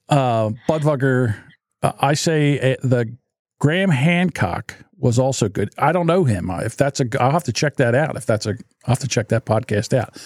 [0.09, 1.37] uh, Budweiser,
[1.83, 3.17] uh, I say uh, the
[3.59, 5.71] Graham Hancock was also good.
[5.79, 6.51] I don't know him.
[6.51, 8.17] If that's a, I'll have to check that out.
[8.17, 8.51] If that's a,
[8.87, 10.17] I'll have to check that podcast out.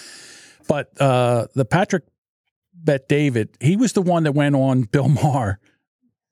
[0.68, 2.04] But uh, the Patrick
[2.72, 5.58] Bet David, he was the one that went on Bill Maher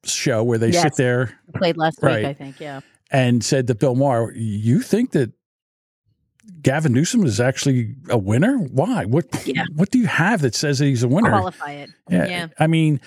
[0.05, 0.83] show where they Yes.
[0.83, 2.17] sit there played last Right.
[2.19, 2.81] week i think yeah
[3.13, 5.31] and said to Bill Maher, "You think that
[6.61, 8.57] Gavin Newsom is actually a winner?
[8.57, 9.05] Why?
[9.05, 9.47] What?
[9.47, 9.65] Yeah.
[9.77, 11.31] What do you have that says that he's a winner?
[11.31, 12.27] qualify it Yeah.
[12.27, 12.47] yeah.
[12.59, 13.01] I mean,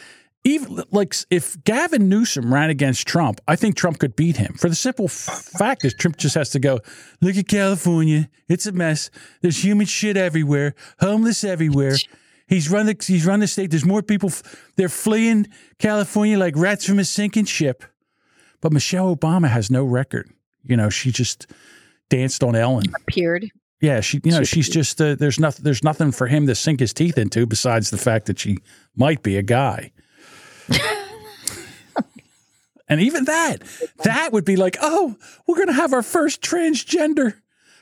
[0.45, 4.69] even like if Gavin Newsom ran against Trump, I think Trump could beat him for
[4.69, 6.79] the simple f- fact is Trump just has to go,
[7.21, 8.29] look at California.
[8.47, 9.09] It's a mess.
[9.41, 11.95] There's human shit everywhere, homeless everywhere.
[12.47, 13.71] He's run the he's run the state.
[13.71, 14.29] There's more people.
[14.29, 14.43] f-
[14.75, 15.47] They're fleeing
[15.79, 17.83] California like rats from a sinking ship.
[18.65, 20.27] But Michelle Obama has no record.
[20.63, 21.45] You know, she just
[22.09, 22.85] danced on Ellen.
[22.99, 24.19] appeared Yeah, she.
[24.23, 25.63] You know, she's just uh, there's nothing.
[25.63, 28.57] There's nothing for him to sink his teeth into besides the fact that she
[28.95, 29.91] might be a guy.
[32.89, 33.61] and even that,
[34.03, 37.35] that would be like, oh, we're gonna have our first transgender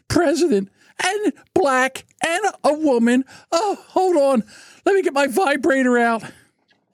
[0.10, 0.70] president
[1.02, 3.24] and black and a woman.
[3.54, 4.44] Oh, hold on,
[4.86, 6.24] let me get my vibrator out.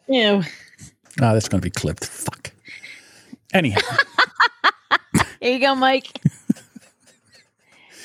[0.07, 0.43] Ew.
[1.19, 2.05] Ah, that's gonna be clipped.
[2.05, 2.51] Fuck.
[3.53, 3.81] Anyhow,
[5.41, 6.09] Here you go, Mike.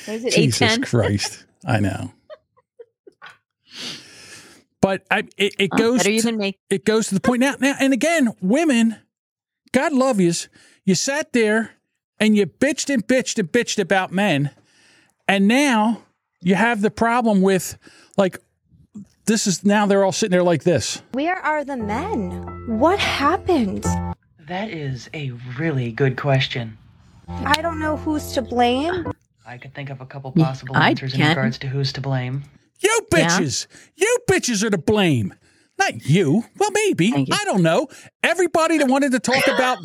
[0.05, 0.33] What is it?
[0.33, 0.77] Jesus.
[0.89, 2.11] Christ, I know.
[4.81, 6.57] But I, it, it Oh, goes better you to- than me.
[6.69, 7.55] it goes to the point now.
[7.59, 8.97] Now and again, women,
[9.71, 10.47] God love yous.
[10.85, 11.71] You sat there
[12.19, 14.51] and you bitched and bitched and bitched about men,
[15.27, 16.03] and now
[16.41, 17.77] you have the problem with
[18.15, 18.37] like
[19.25, 21.01] this is now they're all sitting there like this.
[21.13, 22.77] Where are the men?
[22.79, 23.83] What happened?
[24.47, 26.77] That is a really good question.
[27.27, 29.11] I don't know who's to blame.
[29.45, 31.29] I could think of a couple possible I answers in can.
[31.29, 32.43] regards to who's to blame.
[32.79, 35.33] You bitches, you bitches are to blame.
[35.79, 36.45] Not you.
[36.57, 37.11] Well, maybe.
[37.31, 37.87] I don't know.
[38.21, 39.79] Everybody that wanted to talk about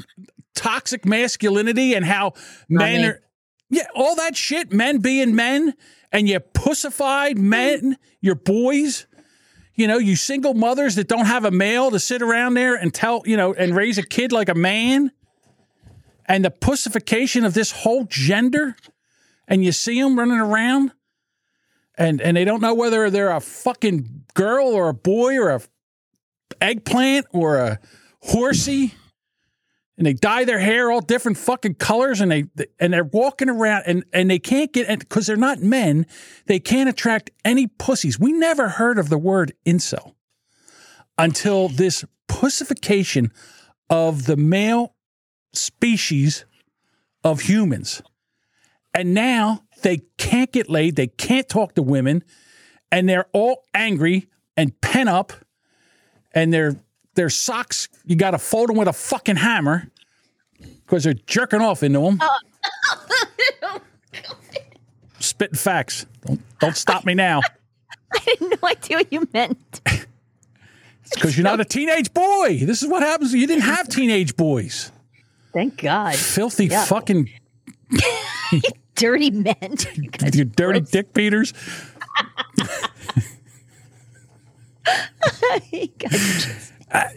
[0.54, 2.34] toxic masculinity and how
[2.68, 3.08] men me.
[3.08, 3.22] are,
[3.70, 5.74] yeah, all that shit, men being men,
[6.12, 9.06] and you pussified men, your boys,
[9.74, 12.92] you know, you single mothers that don't have a male to sit around there and
[12.92, 15.12] tell, you know, and raise a kid like a man,
[16.26, 18.76] and the pussification of this whole gender,
[19.48, 20.92] and you see them running around
[22.00, 25.60] and and they don't know whether they're a fucking girl or a boy or a
[26.60, 27.78] eggplant or a
[28.22, 28.94] horsey
[30.00, 32.46] and they dye their hair all different fucking colors and they
[32.78, 36.06] and they're walking around and and they can't get because they're not men
[36.46, 38.18] they can't attract any pussies.
[38.18, 40.14] We never heard of the word incel
[41.18, 43.30] until this pussification
[43.90, 44.94] of the male
[45.52, 46.46] species
[47.22, 48.00] of humans.
[48.94, 52.24] And now they can't get laid, they can't talk to women,
[52.90, 55.34] and they're all angry and pent up,
[56.32, 56.76] and their
[57.14, 59.88] their socks you got to fold them with a fucking hammer
[60.86, 62.20] because they're jerking off into them.
[65.18, 66.06] Spitting facts.
[66.26, 67.40] Don't don't stop me now.
[68.12, 69.80] I had no idea what you meant.
[69.86, 72.58] It's because you're not a teenage boy.
[72.64, 73.32] This is what happens.
[73.32, 74.90] You didn't have teenage boys.
[75.52, 76.14] Thank God.
[76.14, 76.84] Filthy Yeah.
[76.84, 77.28] fucking
[78.94, 79.76] dirty men.
[80.32, 81.52] you dirty dick beaters.
[86.90, 87.08] Uh,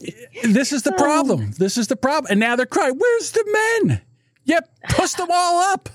[0.44, 1.52] this is the um, problem.
[1.58, 2.32] This is the problem.
[2.32, 4.02] And now they're crying, Where's the men?
[4.46, 5.90] Yep, push them all up.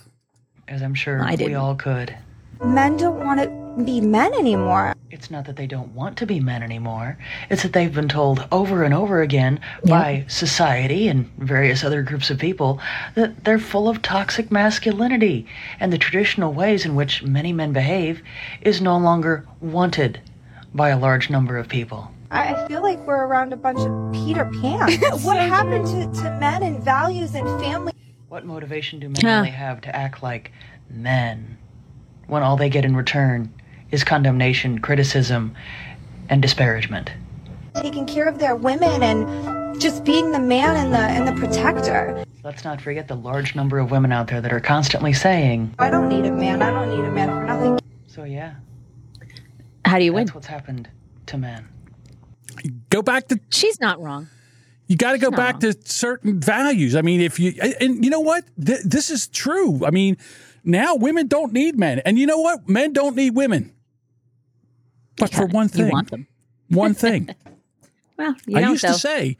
[0.66, 1.56] As I'm sure I we didn't.
[1.56, 2.16] all could.
[2.64, 4.94] Men don't want to be men anymore.
[5.10, 7.16] It's not that they don't want to be men anymore.
[7.50, 12.30] It's that they've been told over and over again by society and various other groups
[12.30, 12.80] of people
[13.14, 15.46] that they're full of toxic masculinity
[15.78, 18.22] and the traditional ways in which many men behave
[18.60, 20.20] is no longer wanted
[20.74, 22.10] by a large number of people.
[22.30, 24.90] I I feel like we're around a bunch of Peter Pan.
[25.22, 27.92] what happened to, to men and values and family?
[28.28, 29.36] What motivation do men Huh.
[29.38, 30.52] really have to act like
[30.90, 31.56] men
[32.26, 33.52] when all they get in return
[33.90, 35.54] is condemnation, criticism,
[36.28, 37.10] and disparagement?
[37.76, 42.24] Taking care of their women and just being the man and the and the protector.
[42.44, 45.90] Let's not forget the large number of women out there that are constantly saying, I
[45.90, 46.62] don't need a man.
[46.62, 47.78] I don't need a man for nothing.
[48.06, 48.54] So yeah,
[49.84, 50.26] How do you win?
[50.26, 50.88] that's what's happened
[51.26, 51.68] to men.
[52.98, 54.26] Go back to She's not wrong.
[54.88, 56.96] You got to go back to certain values.
[56.96, 59.84] I mean, if you and- you know what, Th- this is true.
[59.86, 60.16] I mean,
[60.64, 63.72] now women don't need men, and you know what, men don't need women.
[65.16, 66.26] But for one thing, want them.
[66.68, 67.28] one thing.
[68.18, 68.94] Well, you I don't, used though.
[68.94, 69.36] to say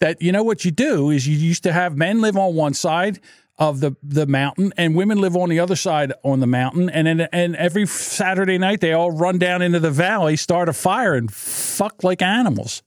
[0.00, 2.74] that you know what you do is you used to have men live on one
[2.74, 3.20] side
[3.58, 7.06] of the the mountain and women live on the other side on the mountain and
[7.06, 11.14] then and every Saturday night they all run down into the valley, start a fire
[11.14, 12.82] and fuck like animals.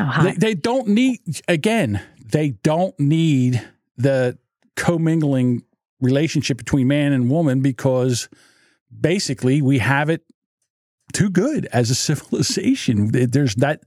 [0.00, 2.02] Oh, They, they don't need again.
[2.24, 3.66] They don't need
[3.96, 4.38] the
[4.76, 5.62] commingling
[6.00, 8.28] relationship between man and woman because
[9.00, 10.22] basically we have it
[11.12, 13.10] too good as a civilization.
[13.12, 13.82] There's that,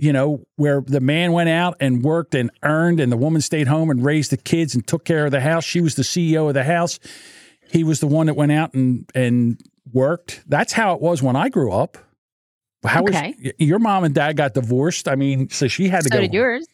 [0.00, 3.68] you know, where the man went out and worked and earned, and the woman stayed
[3.68, 5.62] home and raised the kids and took care of the house.
[5.64, 6.98] She was the CEO of the house.
[7.70, 9.60] He was the one that went out and and
[9.92, 10.42] worked.
[10.48, 11.98] That's how it was when I grew up.
[12.82, 13.14] How was
[13.58, 15.06] your mom and dad got divorced?
[15.06, 16.20] I mean, so she had to So go.
[16.22, 16.66] did yours.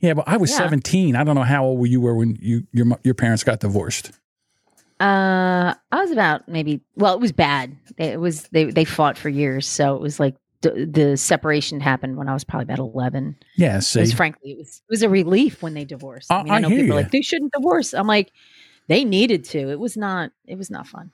[0.00, 0.56] Yeah, but I was Yeah.
[0.58, 1.14] 17.
[1.14, 4.10] I don't know how old were you were when you your your parents got divorced.
[4.98, 6.80] Uh, I was about maybe.
[6.96, 7.76] Well, it was bad.
[7.96, 12.16] It was they they fought for years, so it was like the, the separation happened
[12.16, 13.36] when I was probably about eleven.
[13.56, 16.30] Yeah, It was frankly, it was it was a relief when they divorced.
[16.32, 17.02] I- I, mean, I, I know hear people are you.
[17.04, 17.92] like they shouldn't divorce.
[17.94, 18.32] I'm like,
[18.88, 19.70] they needed to.
[19.70, 20.32] It was not.
[20.46, 21.10] It was not fun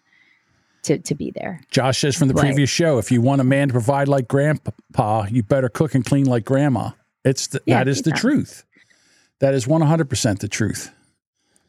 [0.85, 1.61] to to be there.
[1.71, 4.29] Josh says from the But- previous show, if you want a man to provide like
[4.29, 6.91] grandpa, you better cook and clean like grandma.
[7.25, 8.17] It's the, Yeah, that is the yeah.
[8.17, 8.65] truth.
[9.41, 10.93] That is 100% the truth.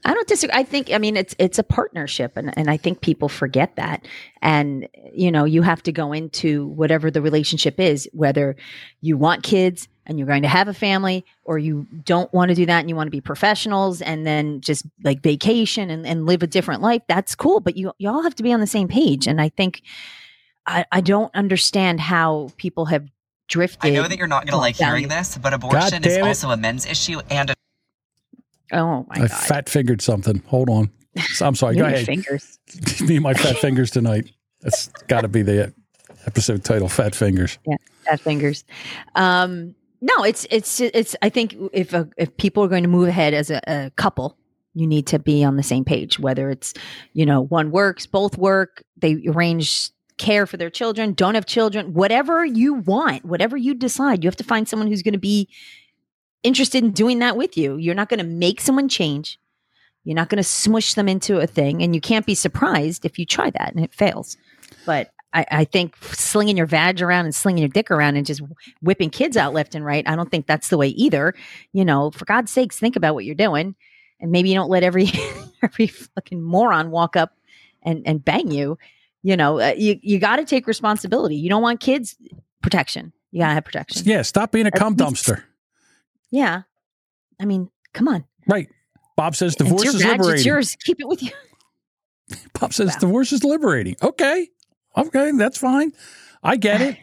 [0.06, 0.58] I don't disagree.
[0.58, 4.08] I think I mean it's it's a partnership and, and I think people forget that.
[4.42, 8.56] And you know, you have to go into whatever the relationship is, whether
[9.02, 12.56] you want kids and you're going to have a family or you don't want to
[12.56, 16.26] do that and you want to be professionals and then just like vacation and, and
[16.26, 17.60] live a different life, that's cool.
[17.60, 19.28] But you you all have to be on the same page.
[19.28, 19.82] And I think
[20.66, 23.08] I, I don't understand how people have
[23.50, 23.88] drifted.
[23.88, 26.52] I know that you're not going to like down hearing this, but abortion is also
[26.52, 27.56] a men's issue and a
[28.72, 30.42] Oh my I fat fingered something.
[30.48, 30.90] Hold on.
[31.42, 31.76] I'm sorry.
[31.76, 32.06] Go ahead.
[32.06, 32.60] fingers.
[33.02, 34.32] Me and my fat fingers tonight.
[34.62, 35.74] That's got to be the
[36.26, 37.58] episode title Fat Fingers.
[37.66, 38.64] Yeah, fat fingers.
[39.16, 41.16] Um, no, it's it's it's.
[41.22, 44.38] I think if a, if people are going to move ahead as a, a couple,
[44.74, 46.20] you need to be on the same page.
[46.20, 46.74] Whether it's
[47.14, 51.94] you know one works, both work, they arrange care for their children, don't have children,
[51.94, 55.48] whatever you want, whatever you decide, you have to find someone who's going to be
[56.44, 57.78] interested in doing that with you.
[57.78, 59.40] You're not going to make someone change.
[60.04, 63.20] You're not going to smush them into a thing, and you can't be surprised if
[63.20, 64.38] you try that and it fails.
[64.86, 68.42] But I, I think slinging your vag around and slinging your dick around and just
[68.82, 71.36] whipping kids out left and right, I don't think that's the way either.
[71.74, 73.76] You know, for God's sakes, think about what you're doing,
[74.20, 75.12] and maybe you don't let every
[75.64, 77.34] every fucking moron walk up
[77.84, 78.78] and and bang you.
[79.22, 81.36] You know, uh, you you got to take responsibility.
[81.36, 82.16] You don't want kids
[82.64, 83.12] protection.
[83.32, 84.04] You gotta have protection.
[84.06, 85.44] Yeah, stop being a At cum least- dumpster.
[86.32, 86.64] Yeah,
[87.40, 88.26] I mean, come on.
[88.48, 88.68] Right.
[89.16, 90.36] Bob says divorce is vag, liberating.
[90.36, 90.76] It's yours.
[90.84, 91.32] Keep it with you.
[92.60, 93.96] Bob says divorce is liberating.
[94.02, 94.48] Okay.
[94.96, 95.94] Okay, that's fine.
[96.42, 96.98] I get it.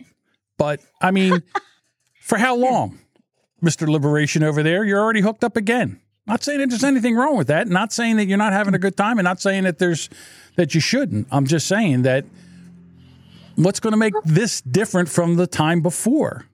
[0.57, 1.43] But I mean,
[2.23, 2.99] for how long,
[3.63, 3.89] Mr.
[3.89, 4.85] Liberation over there?
[4.85, 6.01] You're already hooked up again.
[6.27, 7.69] Not saying that there's anything wrong with that.
[7.69, 10.09] Not saying that you're not having a good time and not saying that there's
[10.57, 11.29] that you shouldn't.
[11.31, 12.25] I'm just saying that
[13.57, 16.47] what's going to make this different from the time before?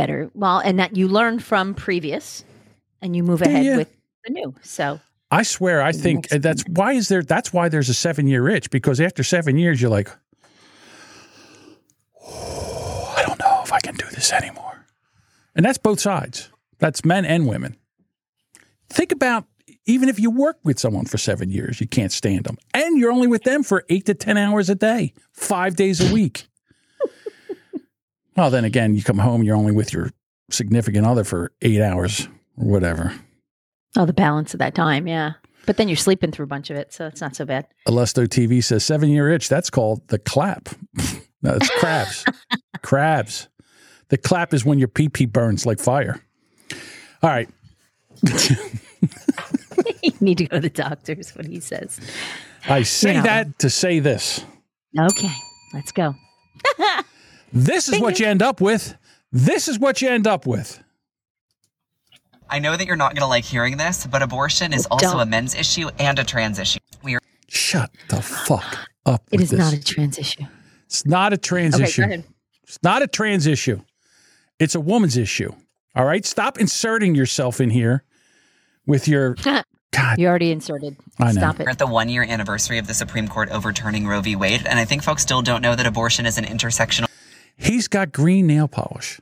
[0.00, 0.30] Better.
[0.34, 2.42] Well, and that you learn from previous,
[3.02, 3.76] and you move Yeah, ahead yeah.
[3.76, 3.94] with
[4.24, 4.54] the new.
[4.62, 4.98] So
[5.30, 7.22] I swear, I think that's why is there.
[7.22, 10.08] That's why there's a seven year itch because after seven years, you're like,
[12.24, 14.86] "Oh, I don't know if I can do this anymore,
[15.54, 16.50] and that's both sides.
[16.78, 17.76] That's men and women.
[18.88, 19.44] Think about
[19.86, 23.12] even if you work with someone for seven years, you can't stand them, and you're
[23.12, 26.46] only with them for eight to ten hours a day, five days a week.
[28.36, 30.10] Well, then again, you come home, you're only with your
[30.50, 32.26] significant other for eight hours
[32.56, 33.14] or whatever.
[33.96, 35.32] Oh, the balance of that time, yeah.
[35.66, 37.66] But then you're sleeping through a bunch of it, so it's not so bad.
[37.86, 39.48] Alesto TV says seven year itch.
[39.48, 40.68] That's called the clap.
[41.42, 42.24] no, it's crabs.
[42.82, 43.48] crabs.
[44.08, 46.20] The clap is when your pee pee burns like fire.
[47.22, 47.48] All right.
[50.02, 52.00] you need to go to the doctor, is what he says.
[52.68, 53.22] I say You know.
[53.24, 54.44] that to say this.
[54.98, 55.30] Okay,
[55.74, 56.14] let's go.
[57.52, 58.96] This is what you end up with.
[59.32, 60.82] This is what you end up with.
[62.48, 65.20] I know that you're not going to like hearing this, but abortion is also Don't.
[65.20, 66.80] a men's issue and a trans issue.
[67.02, 69.22] We are Shut the fuck up.
[69.30, 69.58] It with is this.
[69.58, 70.44] not a trans issue.
[70.86, 72.02] It's not a trans Okay, issue.
[72.02, 72.24] go ahead.
[72.64, 73.80] It's not a trans issue.
[74.58, 75.52] It's a woman's issue.
[75.94, 76.24] All right.
[76.24, 78.04] Stop inserting yourself in here
[78.86, 79.34] with your.
[79.92, 80.18] God.
[80.18, 80.96] You already inserted.
[81.18, 81.40] I know.
[81.40, 84.36] Stop We're at the one year anniversary of the Supreme Court overturning Roe v.
[84.36, 87.06] Wade, and I think folks still don't know that abortion is an intersectional
[87.60, 89.20] He's got green nail polish,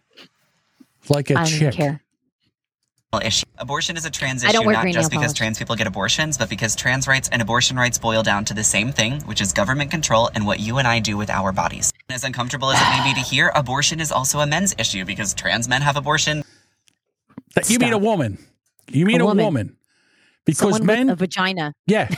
[1.09, 1.75] like a I don't chick.
[1.75, 2.01] care.
[3.23, 3.45] issue.
[3.59, 5.39] Abortion is a trans I don't issue wear not green just nail because polish.
[5.39, 8.63] trans people get abortions, but because trans rights and abortion rights boil down to the
[8.65, 11.93] same thing, which is government control and what you and I do with our bodies.
[12.11, 15.35] As uncomfortable as it may be to hear, abortion is also a men's issue because
[15.35, 16.45] trans men have abortion.
[17.55, 18.39] That- You mean a woman?
[18.91, 19.45] You mean A a, woman.
[19.45, 19.77] woman?
[20.45, 21.73] Because Someone men, with a vagina.
[21.87, 22.09] yeah,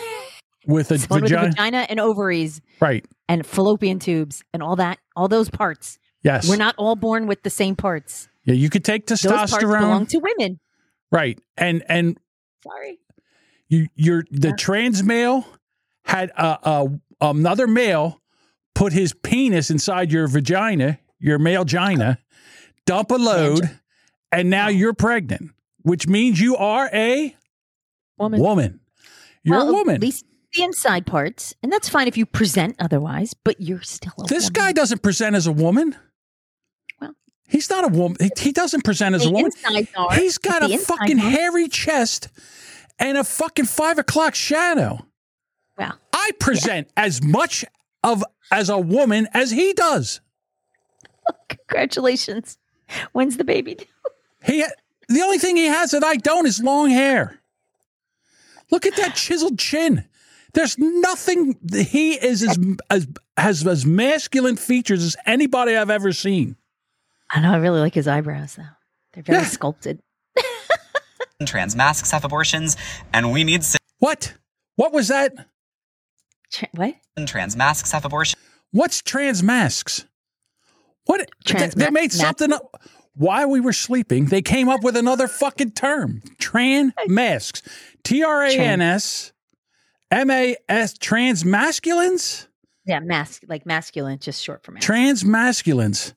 [0.67, 3.05] with a Someone vagina, with a vagina and ovaries right?
[3.29, 5.99] and fallopian tubes and all that, all those parts.
[6.23, 6.49] Yes.
[6.49, 8.29] We're not all born with the same parts.
[8.45, 9.41] Yeah, you could take testosterone.
[9.41, 10.61] Those parts belong to women.
[11.11, 11.39] right?
[11.57, 12.19] And and
[12.63, 12.99] Sorry.
[13.69, 15.47] you you're the trans male
[16.05, 16.89] had a, a
[17.21, 18.21] another male
[18.75, 22.19] put his penis inside your vagina, your male gina,
[22.87, 23.71] dump a load,
[24.33, 25.51] and now you're pregnant,
[25.83, 27.35] which means you are a
[28.19, 28.41] Woman.
[28.41, 28.81] woman.
[29.43, 29.95] You're Well, a woman.
[29.97, 31.55] At least the inside parts.
[31.63, 34.53] And that's fine if you present otherwise, but you're still a this woman.
[34.53, 35.97] guy doesn't present as a woman.
[37.51, 38.17] He's not a woman.
[38.39, 39.51] He, doesn't present as a woman.
[40.13, 42.29] He's got a fucking hairy chest
[42.99, 45.05] and a fucking five o'clock shadow.
[45.77, 47.65] Well, I present as much
[48.05, 48.23] of
[48.53, 50.21] as a woman as he does.
[51.49, 52.57] Congratulations.
[53.13, 53.85] When's the baby due?
[54.45, 54.65] He
[55.09, 57.41] the only thing he has that I don't is long hair.
[58.71, 60.05] Look at that chiseled chin.
[60.53, 61.57] There's nothing.
[61.73, 62.59] He is as,
[62.91, 66.57] as has as masculine features as anybody I've ever seen.
[67.33, 67.53] I know.
[67.53, 68.65] I really like his eyebrows, though.
[69.13, 70.01] They're very sculpted.
[71.47, 72.77] Trans masks have abortions,
[73.13, 74.35] and we need cis What?
[74.77, 75.33] What was that?
[76.73, 76.95] what?
[77.27, 78.43] trans masks have abortions.
[78.73, 80.07] What's trans masks?
[81.07, 81.29] What?
[81.45, 82.83] Trans they, they ma- made something up.
[83.15, 86.23] While we were sleeping, they came up with another fucking term.
[86.39, 87.63] Trans masks.
[88.05, 89.33] T R A N S
[90.11, 90.97] M A S.
[90.97, 92.49] Trans masculines?
[92.87, 94.81] Yeah, mask like masculine, just short for man.
[94.81, 96.15] Trans masculines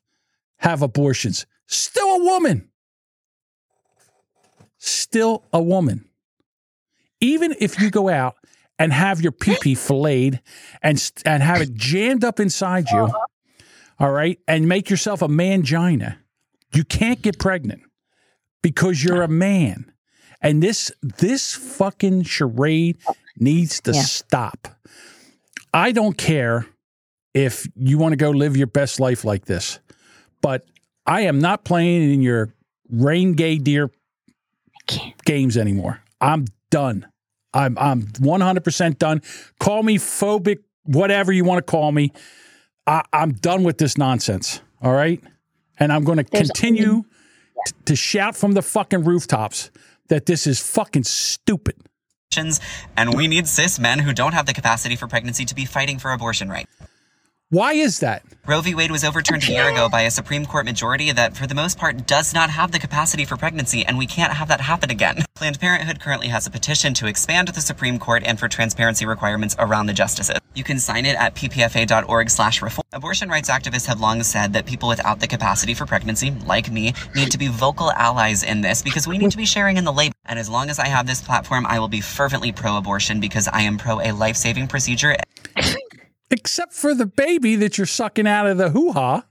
[0.64, 1.45] have abortions.
[1.68, 2.69] Still a woman.
[4.80, 6.06] Still a woman.
[7.22, 8.35] Even if you go out
[8.77, 10.41] and have your pee pee filleted
[10.81, 13.10] and, and have it jammed up inside you,
[13.99, 16.18] all right, and make yourself a mangina,
[16.73, 17.81] you can't get pregnant
[18.61, 19.91] because you're a man.
[20.41, 22.98] And this this fucking charade
[23.38, 24.02] needs to Yeah.
[24.02, 24.68] stop.
[25.73, 26.65] I don't care
[27.34, 29.80] if you want to go live your best life like this,
[30.43, 30.65] but
[31.07, 32.53] I am not playing in your
[32.91, 33.89] rain gay deer
[35.25, 36.01] games anymore.
[36.21, 37.07] I'm done.
[37.55, 39.21] I'm I'm 100% done.
[39.59, 42.11] Call me phobic, whatever you want to call me.
[42.85, 44.61] I, I'm done with this nonsense.
[44.81, 45.23] All right,
[45.79, 47.03] and I'm going to There's continue
[47.65, 49.71] t- to shout from the fucking rooftops
[50.09, 51.75] that this is fucking stupid.
[52.97, 55.99] And we need cis men who don't have the capacity for pregnancy to be fighting
[55.99, 56.71] for abortion rights.
[57.53, 58.23] Why is that?
[58.47, 58.73] Roe v.
[58.73, 61.77] Wade was overturned a year ago by a Supreme Court majority that, for the most
[61.77, 65.23] part, does not have the capacity for pregnancy, and we can't have that happen again.
[65.35, 69.55] Planned Parenthood currently has a petition to expand the Supreme Court and for transparency requirements
[69.59, 70.39] around the justices.
[70.55, 72.88] You can sign it at ppfa.org/reform.
[72.91, 76.95] Abortion rights activists have long said that people without the capacity for pregnancy, like me,
[77.13, 79.93] need to be vocal allies in this because we need to be sharing in the
[79.93, 80.15] labor.
[80.25, 83.61] And as long as I have this platform, I will be fervently pro-abortion because I
[83.61, 85.15] am pro a life-saving procedure
[86.34, 89.23] Except for the baby that you're sucking out of the hoo ha.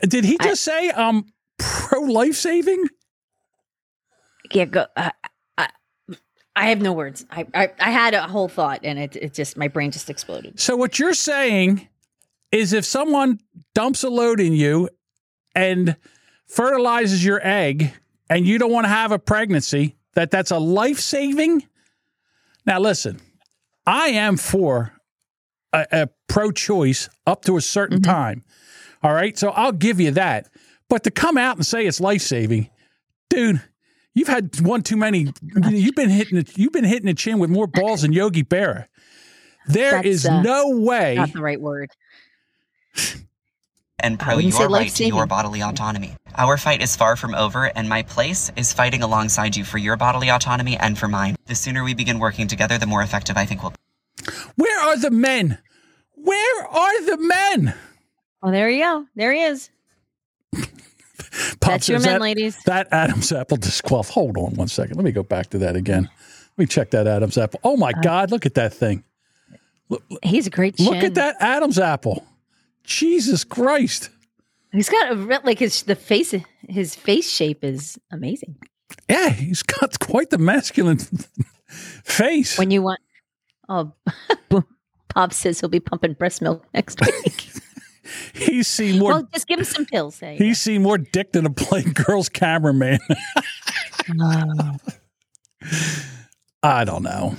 [0.00, 1.26] Did he just say um
[1.58, 2.82] pro life saving?
[4.50, 4.86] Yeah, go.
[4.96, 5.10] Uh,
[5.58, 5.68] I,
[6.56, 7.26] I have no words.
[7.30, 10.58] I, I I had a whole thought, and it it just my brain just exploded.
[10.58, 11.88] So what you're saying
[12.50, 13.38] is if someone
[13.74, 14.88] dumps a load in you
[15.54, 15.94] and
[16.46, 17.92] fertilizes your egg
[18.30, 21.64] and you don't want to have a pregnancy, that that's a life saving?
[22.64, 23.20] Now listen,
[23.86, 24.94] I am for
[25.74, 28.44] a, a pro choice up to a certain time.
[29.02, 30.48] All right, so I'll give you that.
[30.88, 32.70] But to come out and say it's life saving,
[33.28, 33.60] dude,
[34.14, 35.32] you've had one too many.
[35.42, 36.56] You've been hitting it.
[36.56, 38.86] You've been hitting the chin with more balls than Yogi Berra.
[39.66, 41.16] There That's, is uh, no way.
[41.16, 41.90] Not the right word.
[43.98, 45.14] and pro wouldn't say your right to life-saving.
[45.14, 46.14] your bodily autonomy.
[46.36, 49.96] Our fight is far from over, and my place is fighting alongside you for your
[49.96, 51.36] bodily autonomy and for mine.
[51.46, 53.72] The sooner we begin working together, the more effective I think we'll
[54.56, 55.58] Where are the men?
[56.14, 57.74] Where are the men?
[58.42, 59.06] Oh, there you go.
[59.14, 59.70] There he is.
[60.54, 60.66] Pop
[61.60, 62.62] That's your men, that, ladies.
[62.64, 64.10] That Adam's apple disqualif.
[64.10, 64.96] Hold on one second.
[64.96, 66.08] Let me go back to that again.
[66.56, 67.60] Let me check that Adam's apple.
[67.64, 68.30] Oh my uh, God!
[68.30, 69.02] Look at that thing.
[70.22, 71.04] He's a great Look chin.
[71.04, 72.24] at that Adam's apple.
[72.84, 74.10] Jesus Christ!
[74.72, 76.34] He's got a like his the face.
[76.68, 78.56] His face shape is amazing.
[79.08, 80.98] Yeah, he's got quite the masculine
[81.68, 82.58] face.
[82.58, 83.00] When you want,
[83.68, 83.92] oh,
[85.08, 87.50] Pop says he'll be pumping breast milk next week.
[88.34, 89.10] He's seen more.
[89.10, 90.18] well, just give him some pills.
[90.18, 90.36] Hey.
[90.36, 92.98] He's seen more dick than a plain girl's cameraman.
[94.20, 94.76] Oh.
[96.62, 97.36] I don't know.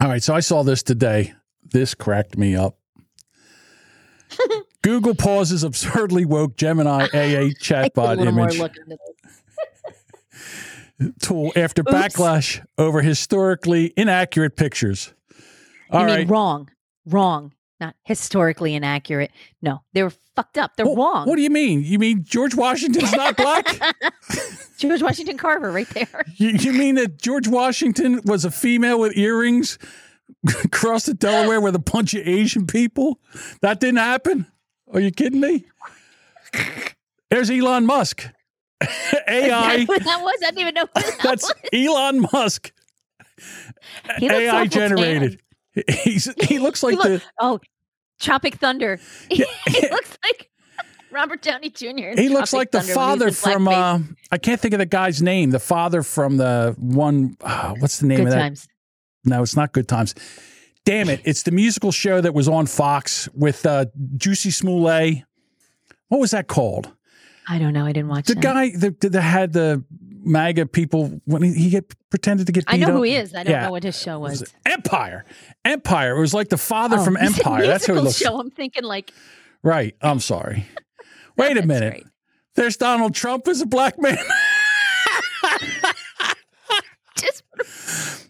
[0.00, 1.34] All right, so I saw this today.
[1.72, 2.78] This cracked me up.
[4.82, 9.09] Google pauses absurdly woke Gemini AA chatbot image look into this.
[11.20, 15.14] Tool after backlash over historically inaccurate pictures.
[15.90, 16.70] All I mean, wrong,
[17.06, 19.32] wrong, not historically inaccurate.
[19.62, 20.76] No, they were fucked up.
[20.76, 21.26] They're wrong.
[21.26, 21.82] What do you mean?
[21.82, 23.66] You mean George Washington's not black?
[24.78, 26.24] George Washington Carver, right there.
[26.36, 29.78] you, you mean that George Washington was a female with earrings
[30.64, 33.20] across the Delaware with a bunch of Asian people?
[33.60, 34.46] That didn't happen?
[34.92, 35.64] Are you kidding me?
[37.30, 38.26] There's Elon Musk.
[39.28, 39.78] AI.
[39.78, 40.38] That what that was?
[40.42, 40.86] I didn't even know.
[40.94, 41.54] That That's was.
[41.72, 42.72] Elon Musk.
[44.20, 45.40] AI generated.
[45.88, 47.60] He's he looks like He look- the oh,
[48.20, 48.98] Tropic Thunder.
[49.30, 49.44] he
[49.90, 50.50] looks like
[51.10, 52.20] Robert Downey Jr.
[52.20, 53.98] he looks like the Thunder when father he was in from uh,
[54.30, 55.50] I can't think of the guy's name.
[55.50, 58.40] The father from the one uh, what's the name Good of that?
[58.40, 58.68] Times.
[59.24, 60.14] No, it's not Good Times.
[60.84, 61.20] Damn it!
[61.24, 63.86] It's the musical show that was on Fox with uh,
[64.16, 65.24] Jussie Smollett.
[66.08, 66.90] What was that called?
[67.50, 67.84] I don't know.
[67.84, 68.42] I didn't watch The that.
[68.42, 69.82] guy that, that had the
[70.22, 72.64] MAGA people when he, he get pretended to get.
[72.68, 72.92] I know up.
[72.92, 73.34] who he is.
[73.34, 73.64] I don't Yeah.
[73.66, 74.44] know what his show was.
[74.64, 75.24] Empire.
[75.64, 76.16] Empire.
[76.16, 77.66] It was like the father Oh, from Empire.
[77.66, 78.16] That's who it looks.
[78.18, 78.38] show.
[78.38, 79.10] I'm thinking like
[79.62, 79.96] Right.
[80.00, 80.66] I'm sorry.
[81.36, 82.04] Wait a minute.
[82.54, 84.18] There's Donald Trump as a black man.
[87.18, 87.42] just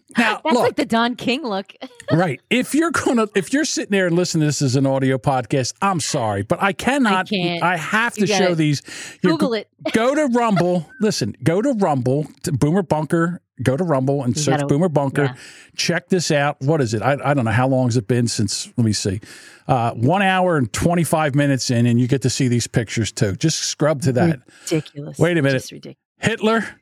[0.17, 0.63] now, that's look.
[0.63, 1.73] like the Don King look.
[2.11, 2.39] right.
[2.49, 5.73] If you're gonna, if you're sitting there and listening to this as an audio podcast,
[5.81, 7.29] I'm sorry, but I cannot.
[7.29, 7.63] can't.
[7.63, 8.81] I have to show these.
[9.23, 9.67] You Google go- it.
[9.93, 10.87] Go to Rumble.
[10.99, 11.35] Listen.
[11.43, 12.27] Go to Rumble.
[12.43, 13.41] To Boomer Bunker.
[13.63, 15.23] Go to Rumble and You search gotta- Boomer Bunker.
[15.23, 15.35] yeah.
[15.75, 16.57] Check this out.
[16.61, 17.01] What is it?
[17.01, 18.67] I, I don't know how long has it been since.
[18.77, 19.21] Let me see.
[19.67, 23.35] Uh, one hour and 25 minutes in, and you get to see these pictures too.
[23.35, 24.39] Just scrub to that.
[24.63, 25.17] Ridiculous.
[25.19, 25.71] Wait a minute.
[26.17, 26.80] Hitler.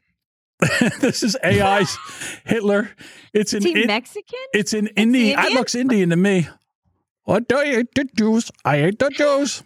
[1.00, 1.98] this is AI's
[2.46, 2.90] Hitler.
[3.34, 4.40] It's an Is he it- Mexican?
[4.54, 5.38] It's an Indian.
[5.40, 5.54] Indian?
[5.54, 6.48] looks Indian to me.
[7.24, 8.52] What do hate the Jews.
[8.66, 9.64] I hate the Jews.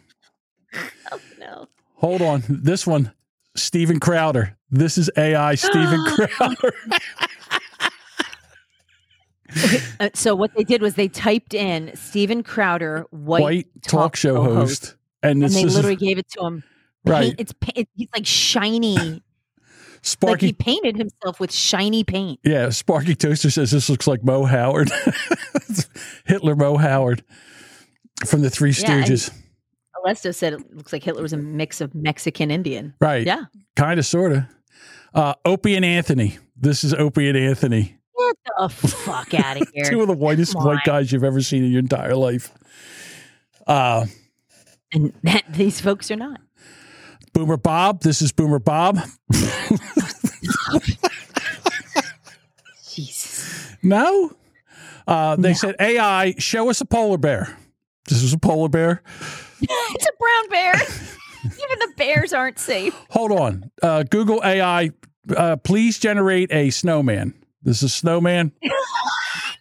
[1.12, 1.68] Oh no.
[1.98, 2.44] Hold on.
[2.50, 3.12] This one,
[3.56, 4.58] Stephen Crowder.
[4.72, 6.74] This is AI Stephen Crowder.
[10.00, 14.42] Uh, so what they did was they typed in Stephen Crowder, white, White talk show
[14.42, 14.96] host.
[15.22, 16.64] And and this they is literally gave it to him.
[17.06, 17.22] Right.
[17.26, 19.22] Paint, it's pa- it, he's like shiny.
[20.04, 20.46] Like Sparky.
[20.48, 22.40] he painted himself with shiny paint.
[22.44, 24.92] yeah, Sparky Toaster says this looks like Moe Howard.
[26.26, 27.24] Hitler Moe Howard
[28.26, 29.32] from the Three Yeah, Stooges.
[30.06, 32.94] Alesto said it looks like Hitler was a mix of Mexican Indian.
[33.00, 33.26] Right.
[33.26, 33.44] Yeah.
[33.78, 34.44] Kind of, sort of.
[35.14, 36.38] Uh, Opie and Anthony.
[36.58, 37.98] This is Opie and Anthony.
[38.20, 39.86] Get the fuck out of here.
[39.86, 40.82] Two of the whitest Come white on.
[40.86, 42.52] guys you've ever seen in your entire life.
[43.66, 44.06] Uh,
[44.92, 46.42] And that, these folks are not.
[47.34, 48.02] Boomer Bob.
[48.02, 49.00] This is Boomer Bob.
[52.94, 53.76] Jesus.
[53.82, 54.32] No.
[55.08, 57.58] Uh, they said AI, show us a polar bear.
[58.08, 59.02] This is a polar bear.
[59.62, 60.74] it's a brown bear.
[61.46, 62.96] Even the bears aren't safe.
[63.10, 63.70] Hold on.
[63.82, 64.92] Uh, Google AI,
[65.36, 67.34] uh, please generate a snowman.
[67.64, 68.52] This is snowman.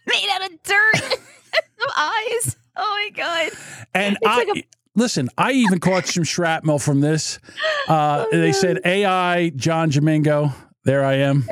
[0.07, 0.95] Made out of dirt.
[0.95, 2.55] Some eyes.
[2.75, 3.51] Oh my god.
[3.93, 4.63] And It's I like a-
[4.95, 7.39] listen, I even caught some shrapnel from this.
[7.85, 10.53] Uh, Oh, they said AI John Jamingo.
[10.85, 11.45] There I am.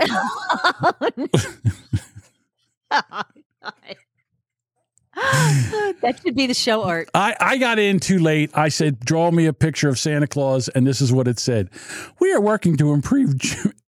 [6.02, 7.10] that should be the show art.
[7.14, 8.52] I, I got in too late.
[8.54, 11.70] I said, draw me a picture of Santa Claus, and this is what it said.
[12.20, 13.34] We are working to improve.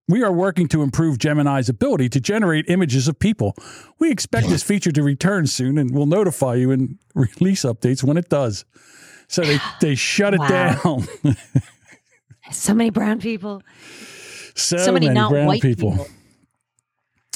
[0.08, 3.54] We are working to improve Gemini's ability to generate images of people.
[3.98, 8.16] We expect this feature to return soon, and we'll notify you and release updates when
[8.16, 8.64] it does.
[9.30, 10.48] So they, they shut it Wow.
[10.48, 11.08] down.
[12.52, 13.62] So many brown people.
[14.56, 15.92] so, So many not brown white people.
[15.92, 16.08] people.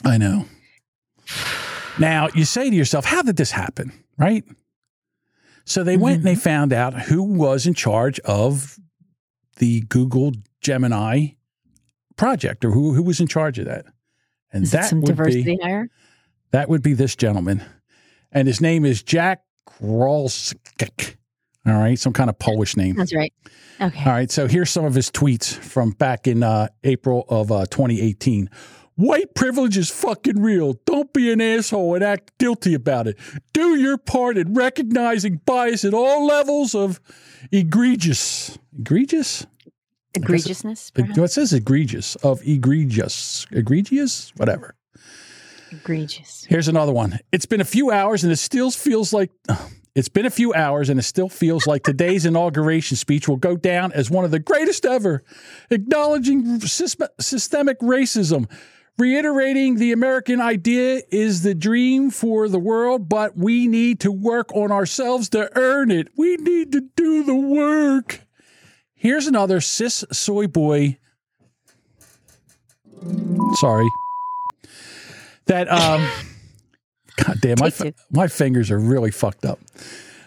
[0.04, 0.46] I know.
[2.00, 3.92] Now you say to yourself, how did this happen?
[4.18, 4.42] Right?
[5.66, 6.34] So they went and Mm-hmm.
[6.34, 8.76] they found out who was in charge of
[9.58, 11.28] the Google Gemini
[12.16, 13.84] project or who, who was in charge of that.
[14.52, 15.88] And Is that some would diversity be hire?
[16.50, 17.62] that would be this gentleman.
[18.32, 19.42] And his name is Jack
[19.80, 21.16] Grolskik.
[21.66, 22.96] All right, some kind of Polish name.
[22.96, 23.32] That's right.
[23.80, 24.04] Okay.
[24.04, 27.66] All right, so here's some of his tweets from back in uh, April of uh,
[27.66, 28.50] 2018.
[28.96, 30.74] White privilege is fucking real.
[30.84, 33.18] Don't be an asshole and act guilty about it.
[33.52, 37.00] Do your part in recognizing bias at all levels of
[37.50, 38.56] egregious.
[38.78, 39.46] Egregious?
[40.14, 40.92] Egregiousness.
[40.96, 43.46] It, it says egregious, of egregious.
[43.50, 44.32] Egregious?
[44.36, 44.76] Whatever.
[45.72, 46.44] Egregious.
[46.48, 47.18] Here's another one.
[47.32, 49.32] It's been a few hours and it still feels like
[49.94, 53.56] it's been a few hours and it still feels like today's inauguration speech will go
[53.56, 55.22] down as one of the greatest ever,
[55.70, 58.50] acknowledging sys- systemic racism,
[58.98, 64.52] reiterating the American idea is the dream for the world, but we need to work
[64.54, 66.08] on ourselves to earn it.
[66.16, 68.20] We need to do the work.
[68.94, 70.98] Here's another cis soy boy.
[73.54, 73.88] Sorry
[75.46, 76.08] that um
[77.16, 77.70] god damn my
[78.10, 79.58] my fingers are really fucked up.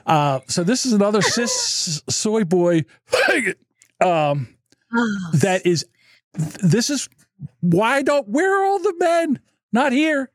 [0.05, 2.85] Uh so this is another cis soy boy
[4.01, 4.55] um
[5.33, 5.85] that is
[6.61, 7.09] this is
[7.59, 9.39] why don't where are all the men?
[9.71, 10.31] Not here.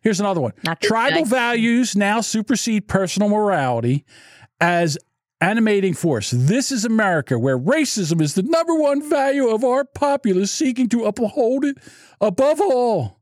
[0.00, 0.52] Here's another one.
[0.80, 4.04] Tribal values now supersede personal morality
[4.60, 4.96] as
[5.40, 6.32] animating force.
[6.32, 11.04] This is america where racism is the number one value of our populace seeking to
[11.04, 11.78] uphold it
[12.20, 13.17] above all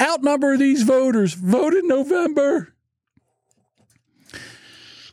[0.00, 1.34] outnumber these voters.
[1.34, 2.74] Vote in November.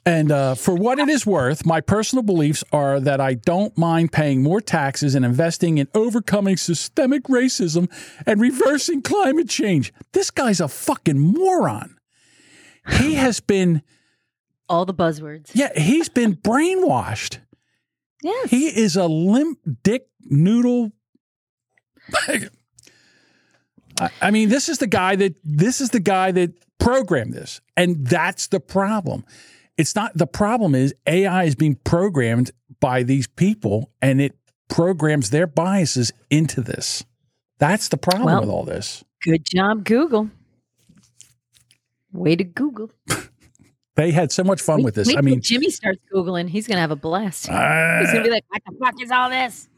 [0.07, 4.11] And uh, for what it is worth, my personal beliefs are that I don't mind
[4.11, 7.89] paying more taxes and investing in overcoming systemic racism
[8.27, 9.91] and reversing climate change.
[10.11, 11.97] This guy's a fucking moron.
[12.99, 13.81] He has been.
[14.69, 15.51] All the buzzwords.
[15.55, 17.39] Yeah, he's been brainwashed.
[18.21, 18.49] Yes.
[18.51, 20.91] He is a limp dick noodle.
[23.99, 28.05] I- mean, this is the guy that this is the guy that programmed this, and
[28.05, 29.25] that's the problem.
[29.77, 34.37] It's not the problem is AI is being programmed by these people, and it
[34.69, 37.03] programs their biases into this.
[37.59, 39.03] That's the problem Well, with all this.
[39.23, 40.29] Good job, Google.
[42.11, 42.91] Way to Google.
[43.95, 45.15] They had so much fun with this.
[45.15, 46.49] I mean, Jimmy starts Googling.
[46.49, 47.49] He's going to have a blast.
[47.49, 49.69] Uh, He's going to be like, what the fuck is all this?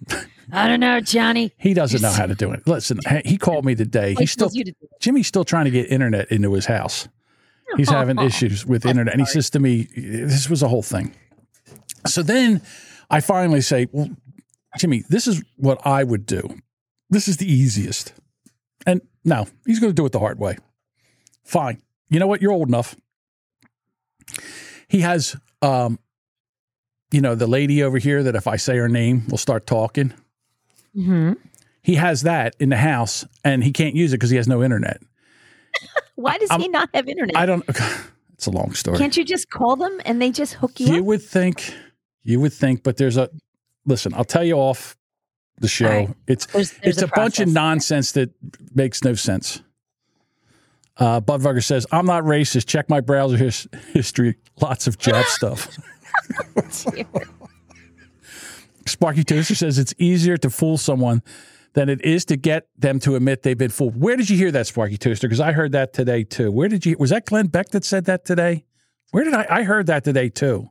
[0.52, 1.54] I don't know, Johnny.
[1.58, 2.66] he doesn't know how to do it.
[2.66, 4.10] Listen, he called me today.
[4.14, 6.66] He He's still tells you to do Jimmy's still trying to get internet into his
[6.66, 7.08] house.
[7.76, 9.14] He's having issues with internet.
[9.14, 11.14] And he says to me, this was a whole thing.
[12.08, 12.62] So then
[13.12, 14.10] I finally say, well,
[14.78, 16.60] Jimmy, this is what I would do.
[17.10, 18.14] This is the easiest.
[18.86, 20.58] And no, he's going to do it the hard way.
[21.44, 21.82] Fine.
[22.10, 22.42] You know what?
[22.42, 22.96] You're old enough.
[24.90, 26.00] He has, um,
[27.12, 30.14] you know, the lady over here that if I say her name, we'll start talking.
[30.96, 31.34] Mm-hmm.
[31.82, 34.64] He has that in the house and he can't use it because he has no
[34.64, 35.02] internet.
[36.16, 37.38] Why does he not have internet?
[37.38, 37.64] I don't,
[38.34, 38.98] it's a long story.
[38.98, 41.06] Can't you just call them and they just hook you, You up?
[41.06, 41.74] would think,
[42.24, 43.30] you would think, but there's a
[43.86, 44.14] listen.
[44.14, 44.98] I'll tell you off
[45.60, 45.88] the show.
[45.88, 46.10] Right.
[46.28, 48.32] It's There's- there's it's a, a bunch of nonsense that
[48.76, 49.62] makes no sense.
[51.00, 52.66] Uh, Budweiser says, "I'm not racist.
[52.68, 54.36] Check my browser his- history.
[54.62, 55.78] Lots of jab stuff."
[58.86, 61.22] Sparky Toaster says it's easier to fool someone
[61.74, 64.00] than it is to get them to admit they've been fooled.
[64.00, 65.28] Where did you hear that, Sparky Toaster?
[65.28, 66.52] Because I heard that today too.
[66.52, 66.96] Where did you?
[66.98, 68.64] Was that Glenn Beck that said that today?
[69.12, 69.46] Where did I?
[69.50, 70.70] I heard that today too,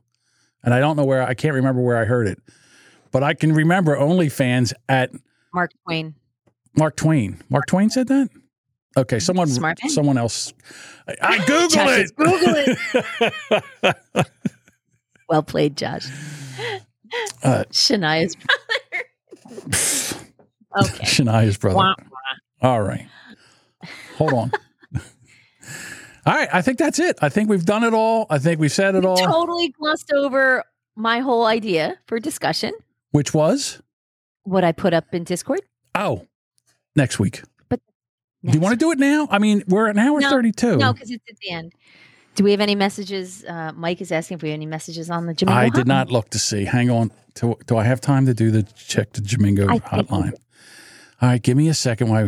[0.63, 1.21] and I don't know where.
[1.23, 2.39] I can't remember where I heard it,
[3.11, 5.11] but I can remember OnlyFans at
[5.53, 6.15] Mark Twain.
[6.75, 7.39] Mark Twain.
[7.49, 8.29] Mark Twain said that.
[8.97, 9.91] Okay, someone, Smart man.
[9.91, 10.53] someone else.
[11.07, 12.15] I, I Google Josh, it.
[12.15, 12.55] Google
[13.85, 14.27] it.
[15.29, 16.07] well played, Josh.
[17.43, 19.05] Uh, Shania's brother.
[20.83, 21.05] okay.
[21.05, 21.77] Shania's brother.
[21.77, 21.93] Wah,
[22.61, 23.07] All right.
[24.17, 24.51] Hold on.
[24.95, 26.49] all right.
[26.51, 27.19] I think that's it.
[27.21, 28.25] I think we've done it all.
[28.31, 29.17] I think we've said it all.
[29.17, 30.63] Totally glossed over
[30.95, 32.73] my whole idea for discussion.
[33.11, 33.79] Which was?
[34.43, 35.61] What I put up in Discord.
[35.93, 36.25] Oh,
[36.95, 37.43] next week.
[38.47, 39.27] Do you want to do it now?
[39.29, 40.77] I mean, we're at an hour no, 32.
[40.77, 41.73] No, because it's at the end.
[42.35, 43.43] Do we have any messages?
[43.43, 45.51] Uh, Mike is asking if we have any messages on the Jimmy.
[45.51, 46.65] I did not look to see.
[46.65, 47.11] Hang on.
[47.33, 50.33] Do, do I have time to do the check the Jamingo I think we hotline?
[51.21, 52.27] All right, give me a second while,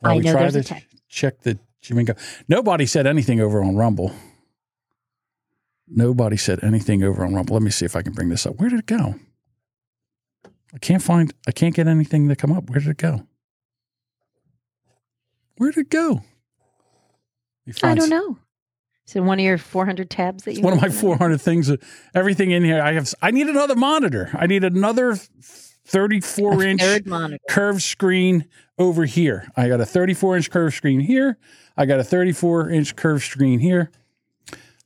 [0.00, 2.16] while I we know try to check the Jamingo.
[2.48, 4.12] Nobody said anything over on Rumble.
[5.86, 7.54] Nobody said anything over on Rumble.
[7.54, 8.56] Let me see if I can bring this up.
[8.56, 9.16] Where did it go?
[10.72, 11.34] I can't find.
[11.46, 12.70] I can't get anything to come up.
[12.70, 13.26] Where did it go?
[15.60, 16.22] Where did it go?
[17.82, 18.38] I don't know.
[19.06, 20.60] Is it one of your 400 tabs that you?
[20.60, 20.98] It's one of my open?
[20.98, 21.70] 400 things.
[22.14, 22.80] Everything in here.
[22.80, 23.12] I have.
[23.20, 24.30] I need another monitor.
[24.32, 25.16] I need another
[25.84, 26.82] 34 A inch
[27.50, 28.46] curved screen
[28.78, 29.52] over here.
[29.54, 31.36] I got a 34 inch curved screen here.
[31.76, 33.90] I got a 34 inch curved screen here.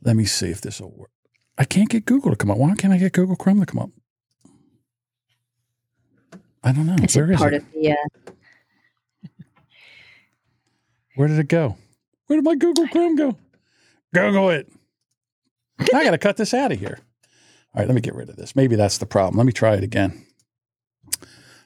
[0.02, 1.10] Let me see if this will work.
[1.56, 2.58] I can't get Google to come up.
[2.58, 3.90] Why can't I get Google Chrome to come up?
[6.64, 6.96] I don't know.
[7.00, 7.62] Is Where it is part it?
[7.62, 7.92] of the?
[7.92, 8.32] Uh,
[11.16, 11.76] Where did it go?
[12.26, 13.36] Where did my Google Chrome go?
[14.12, 14.70] Google it.
[15.92, 16.98] I got to cut this out of here.
[17.74, 18.54] All right, let me get rid of this.
[18.54, 19.36] Maybe that's the problem.
[19.36, 20.24] Let me try it again.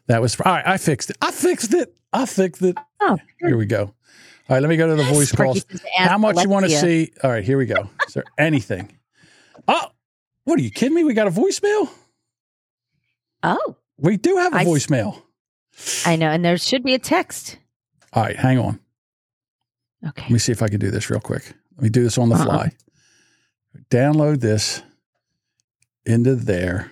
[0.07, 0.67] That was all right.
[0.67, 1.19] I fixed it.
[1.21, 1.95] I fixed it.
[2.13, 2.79] I fixed it.
[3.01, 3.83] Oh, here we go.
[3.83, 5.63] All right, let me go to the voice calls.
[5.71, 7.13] says to ask How much you want to see?
[7.23, 7.91] All right, here we go.
[8.07, 8.91] Is there anything?
[9.67, 9.89] Oh,
[10.45, 11.05] what are you kidding me?
[11.05, 11.91] We got a voicemail.
[13.43, 15.21] oh, We do have a I voicemail.
[16.07, 17.59] I know, and there should be a text.
[18.15, 18.81] All right, hang on.
[20.07, 20.23] Okay.
[20.23, 21.53] Let me see if I can do this real quick.
[21.77, 22.45] Let me do this on the Uh-uh.
[22.45, 22.73] fly.
[23.91, 24.83] Download this
[26.07, 26.91] into there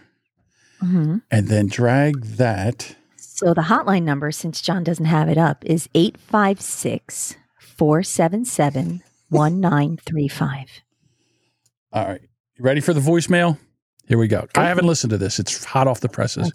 [0.82, 1.22] Mhm.
[1.30, 2.96] and then drag that.
[3.16, 10.68] So the hotline number, since John doesn't have it up, is 856 477 1935.
[11.92, 12.20] All right.
[12.56, 13.58] You ready for the voicemail?
[14.08, 14.46] Here we go.
[14.54, 15.38] I haven't listened to this.
[15.38, 16.52] It's hot off the presses.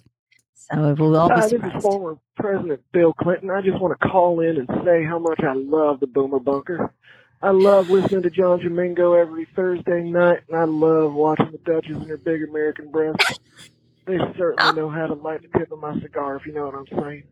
[0.73, 3.49] So we'll all be Hi, this is former President Bill Clinton.
[3.49, 6.93] I just want to call in and say how much I love the Boomer Bunker.
[7.41, 11.97] I love listening to John Jamingo every Thursday night, and I love watching the Duchess
[11.97, 13.39] and her big American breasts.
[14.05, 16.75] They certainly know how to light the tip of my cigar, if you know what
[16.75, 17.23] I'm saying.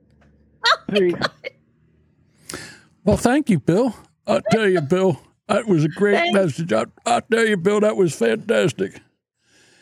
[0.92, 2.60] Peace.
[3.06, 3.96] Well, thank you, Bill.
[4.28, 6.34] I tell you, Bill, that was a great Thanks.
[6.34, 6.74] message.
[6.74, 9.00] I, I tell you, Bill, that was fantastic.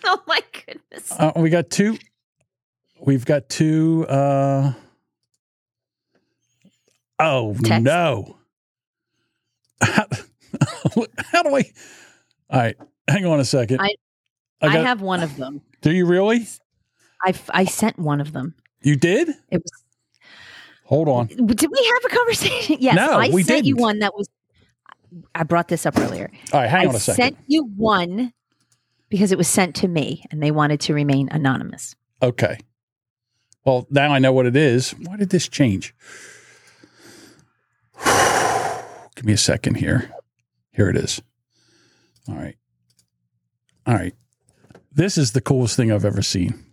[0.03, 1.11] Oh my goodness.
[1.11, 1.97] Uh, we got two.
[3.07, 4.05] We've got two.
[4.09, 4.73] Uh,
[7.19, 7.84] oh Text?
[7.85, 8.35] no!
[9.81, 10.05] How,
[11.31, 11.63] how do I?
[12.49, 12.75] All right,
[13.07, 13.79] hang on a second.
[13.79, 13.91] I,
[14.61, 15.61] I, got- have one of them.
[15.81, 16.45] Do you really?
[17.23, 18.55] I I sent one of them.
[18.81, 19.29] You did?
[19.51, 19.71] It was.
[20.84, 21.27] Hold on.
[21.27, 22.77] Did we have a conversation?
[22.81, 23.84] Yes, No, I we sent you didn't.
[23.84, 24.27] one that was.
[25.34, 26.29] I brought this up earlier.
[26.51, 27.15] All right, hang I on a second.
[27.23, 28.34] sent you one
[29.07, 31.95] because it was sent to me, and they wanted to remain anonymous.
[32.21, 32.57] Okay.
[33.65, 34.91] Well, now I know what it is.
[34.91, 35.93] Why did this change?
[39.15, 40.11] Give me a second here.
[40.71, 41.21] Here it is.
[42.29, 42.55] All right.
[43.85, 44.13] All right.
[44.91, 46.63] This is the coolest thing I've ever seen.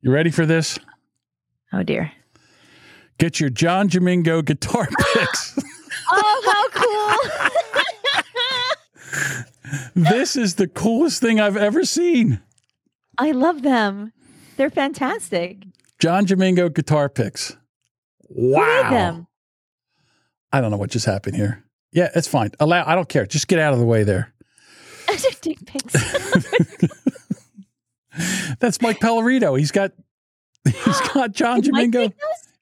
[0.00, 0.78] You ready for this?
[1.72, 2.12] Oh dear.
[3.18, 5.58] Get your John Jamingo guitar picks.
[6.10, 6.68] Oh, how
[9.92, 10.02] cool!
[10.10, 12.40] this is the coolest thing I've ever seen.
[13.18, 14.12] I love them.
[14.56, 15.64] They're fantastic.
[15.98, 17.56] John Jamingo guitar picks.
[18.28, 19.26] Wow.
[20.52, 21.64] I don't know what just happened here.
[21.92, 22.50] Yeah, it's fine.
[22.60, 23.26] Allow I don't care.
[23.26, 24.32] Just get out of the way there.
[25.40, 25.92] Dick pics.
[28.58, 29.58] That's Mike Pellerito.
[29.58, 29.92] He's got
[30.64, 32.12] he's got John Jamingo.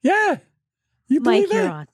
[0.02, 0.38] Yeah.
[1.08, 1.86] You Mike, believe you're on.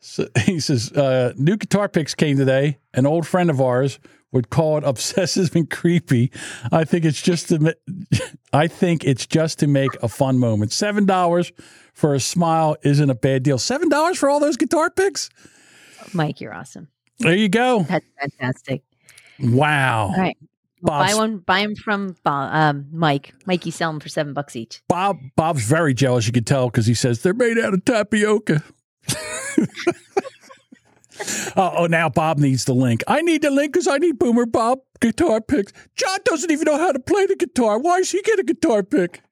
[0.00, 2.78] So he says, uh, new guitar picks came today.
[2.94, 3.98] An old friend of ours
[4.36, 6.30] would call it obsessive and creepy.
[6.70, 7.76] I think it's just to,
[8.52, 10.72] I think it's just to make a fun moment.
[10.72, 11.52] Seven dollars
[11.92, 13.58] for a smile isn't a bad deal.
[13.58, 15.30] Seven dollars for all those guitar picks.
[16.12, 16.88] Mike, you're awesome.
[17.18, 17.82] There you go.
[17.88, 18.82] That's fantastic.
[19.40, 20.08] Wow.
[20.08, 20.36] All right.
[20.82, 21.38] Well, buy one.
[21.38, 23.32] Buy them from Bob, um, Mike.
[23.64, 24.82] you sell them for seven bucks each.
[24.88, 26.26] Bob Bob's very jealous.
[26.26, 28.62] You can tell because he says they're made out of tapioca.
[31.56, 33.02] oh, oh, now Bob needs the link.
[33.08, 35.72] I need the link because I need Boomer Bob guitar picks.
[35.96, 37.78] John doesn't even know how to play the guitar.
[37.78, 39.22] Why does he get a guitar pick?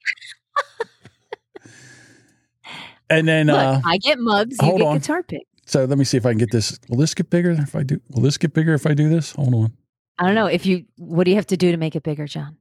[3.10, 4.56] and then, Look, uh, I get mugs.
[4.60, 4.98] You hold get on.
[4.98, 5.44] guitar picks.
[5.66, 6.78] so let me see if I can get this.
[6.88, 8.00] Will this get bigger if I do?
[8.10, 9.32] Will this get bigger if I do this?
[9.32, 9.72] Hold on.
[10.18, 10.84] I don't know if you.
[10.96, 12.56] What do you have to do to make it bigger, John?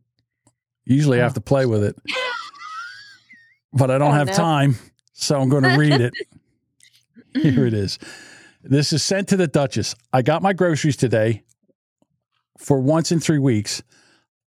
[0.85, 1.95] Usually I have to play with it,
[3.71, 4.33] but I don't Oh, have no.
[4.33, 4.75] time,
[5.13, 6.13] so I'm going to read it.
[7.41, 7.99] Here it is.
[8.65, 9.93] This is sent to the Duchess.
[10.13, 11.43] I got my groceries today
[12.57, 13.83] for once in three weeks.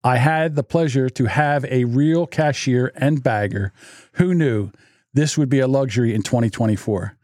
[0.06, 3.74] I had the pleasure to have a real cashier and bagger.
[4.14, 4.72] Who knew
[5.14, 7.18] this would be a luxury in 2024?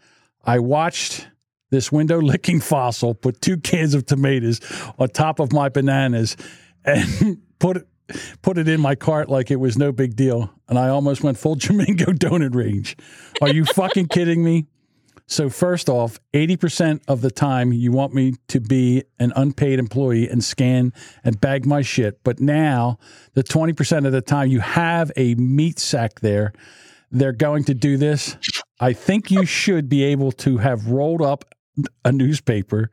[0.44, 1.30] I watched
[1.70, 4.60] this window licking fossil put two cans of tomatoes
[5.00, 6.36] on top of my bananas
[6.84, 7.88] and put
[8.42, 11.38] put it in my cart like it was no big deal and I almost went
[11.38, 12.98] full Jamingo donut range.
[13.42, 14.66] Are you fucking kidding me?
[15.32, 20.28] So, first off, 80% of the time you want me to be an unpaid employee
[20.28, 20.92] and scan
[21.24, 22.22] and bag my shit.
[22.26, 23.00] But now,
[23.34, 26.52] the 20% of the time you have a meat sack there,
[27.12, 28.36] they're going to do this.
[28.82, 31.46] I think you should be able to have rolled up
[32.04, 32.92] a newspaper.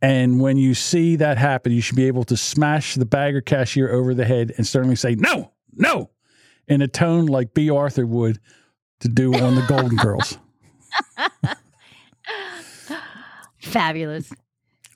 [0.00, 3.88] And when you see that happen, you should be able to smash the bagger cashier
[3.88, 6.10] over the head and sternly say, no, no,
[6.66, 8.40] in a tone like Bea Arthur would
[8.98, 10.38] to do on the Golden Girls.
[13.60, 14.32] Fabulous.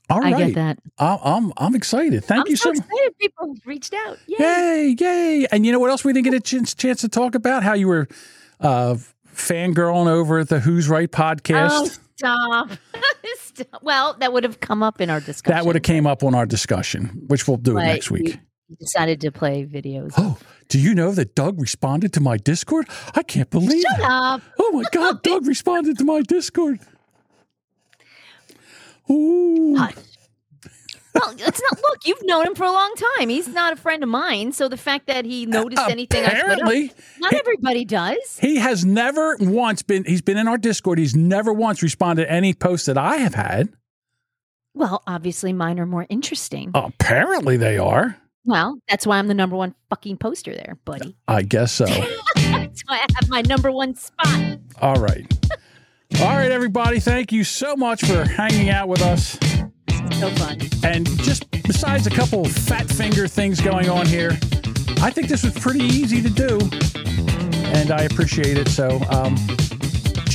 [0.09, 0.79] All I get that.
[0.99, 2.25] I, I'm I'm excited.
[2.25, 2.79] Thank I'm you so so much.
[2.79, 3.19] excited.
[3.19, 4.19] People reached out.
[4.27, 4.37] Yay.
[4.39, 5.47] Yay, yay.
[5.51, 7.65] And you know what else we didn't get a chance, chance to talk about?
[7.65, 8.07] How you were
[8.61, 8.97] uh,
[9.35, 11.71] fangirling over at the Who's Right podcast.
[11.73, 12.71] Oh, stop.
[13.39, 13.83] Stop.
[13.83, 15.57] Well, that would have come up in our discussion.
[15.57, 18.39] that would have came up on our discussion, which we'll do next week.
[18.79, 20.13] Decided to play videos.
[20.17, 20.39] Oh,
[20.69, 22.89] do you know that Doug responded to my Discord?
[23.15, 24.07] I can't believe Shut it.
[24.07, 24.43] up.
[24.59, 26.81] Oh my God, Doug responded to my Discord.
[29.11, 29.77] Ooh.
[29.77, 29.95] Hush.
[31.15, 31.81] Well, it's not.
[31.81, 33.31] Look, you've known him for a long time.
[33.31, 34.53] He's not a friend of mine.
[34.53, 38.39] So the fact that he uh, noticed anything on apparently, Twitter, not everybody does.
[38.39, 40.99] He has never once been, he's been in our Discord.
[40.99, 43.71] He's never once responded to any post that I have had.
[44.75, 46.71] Well, obviously, mine are more interesting.
[46.75, 48.19] Apparently, they are.
[48.47, 51.17] Well, that's why I'm the number one fucking poster there, buddy.
[51.27, 51.85] I guess so.
[52.37, 54.59] that's why I have my number one spot.
[54.81, 55.27] All right.
[56.21, 57.01] All right, everybody.
[57.01, 59.37] Thank you so much for hanging out with us.
[60.21, 60.61] So fun.
[60.85, 64.31] And just besides a couple of fat finger things going on here,
[65.03, 66.59] I think this was pretty easy to do.
[67.75, 68.69] And I appreciate it.
[68.69, 69.35] So um,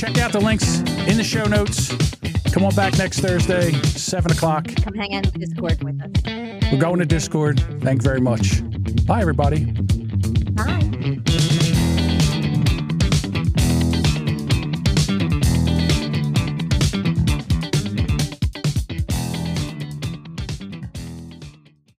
[0.02, 1.94] check out the links in the show notes.
[2.52, 4.66] Come on back next Thursday, 7 o'clock.
[4.82, 6.72] Come hang out in Discord with us.
[6.72, 7.60] We're going to Discord.
[7.82, 8.62] Thank you very much.
[9.06, 9.66] Bye, everybody.
[10.56, 11.60] Bye.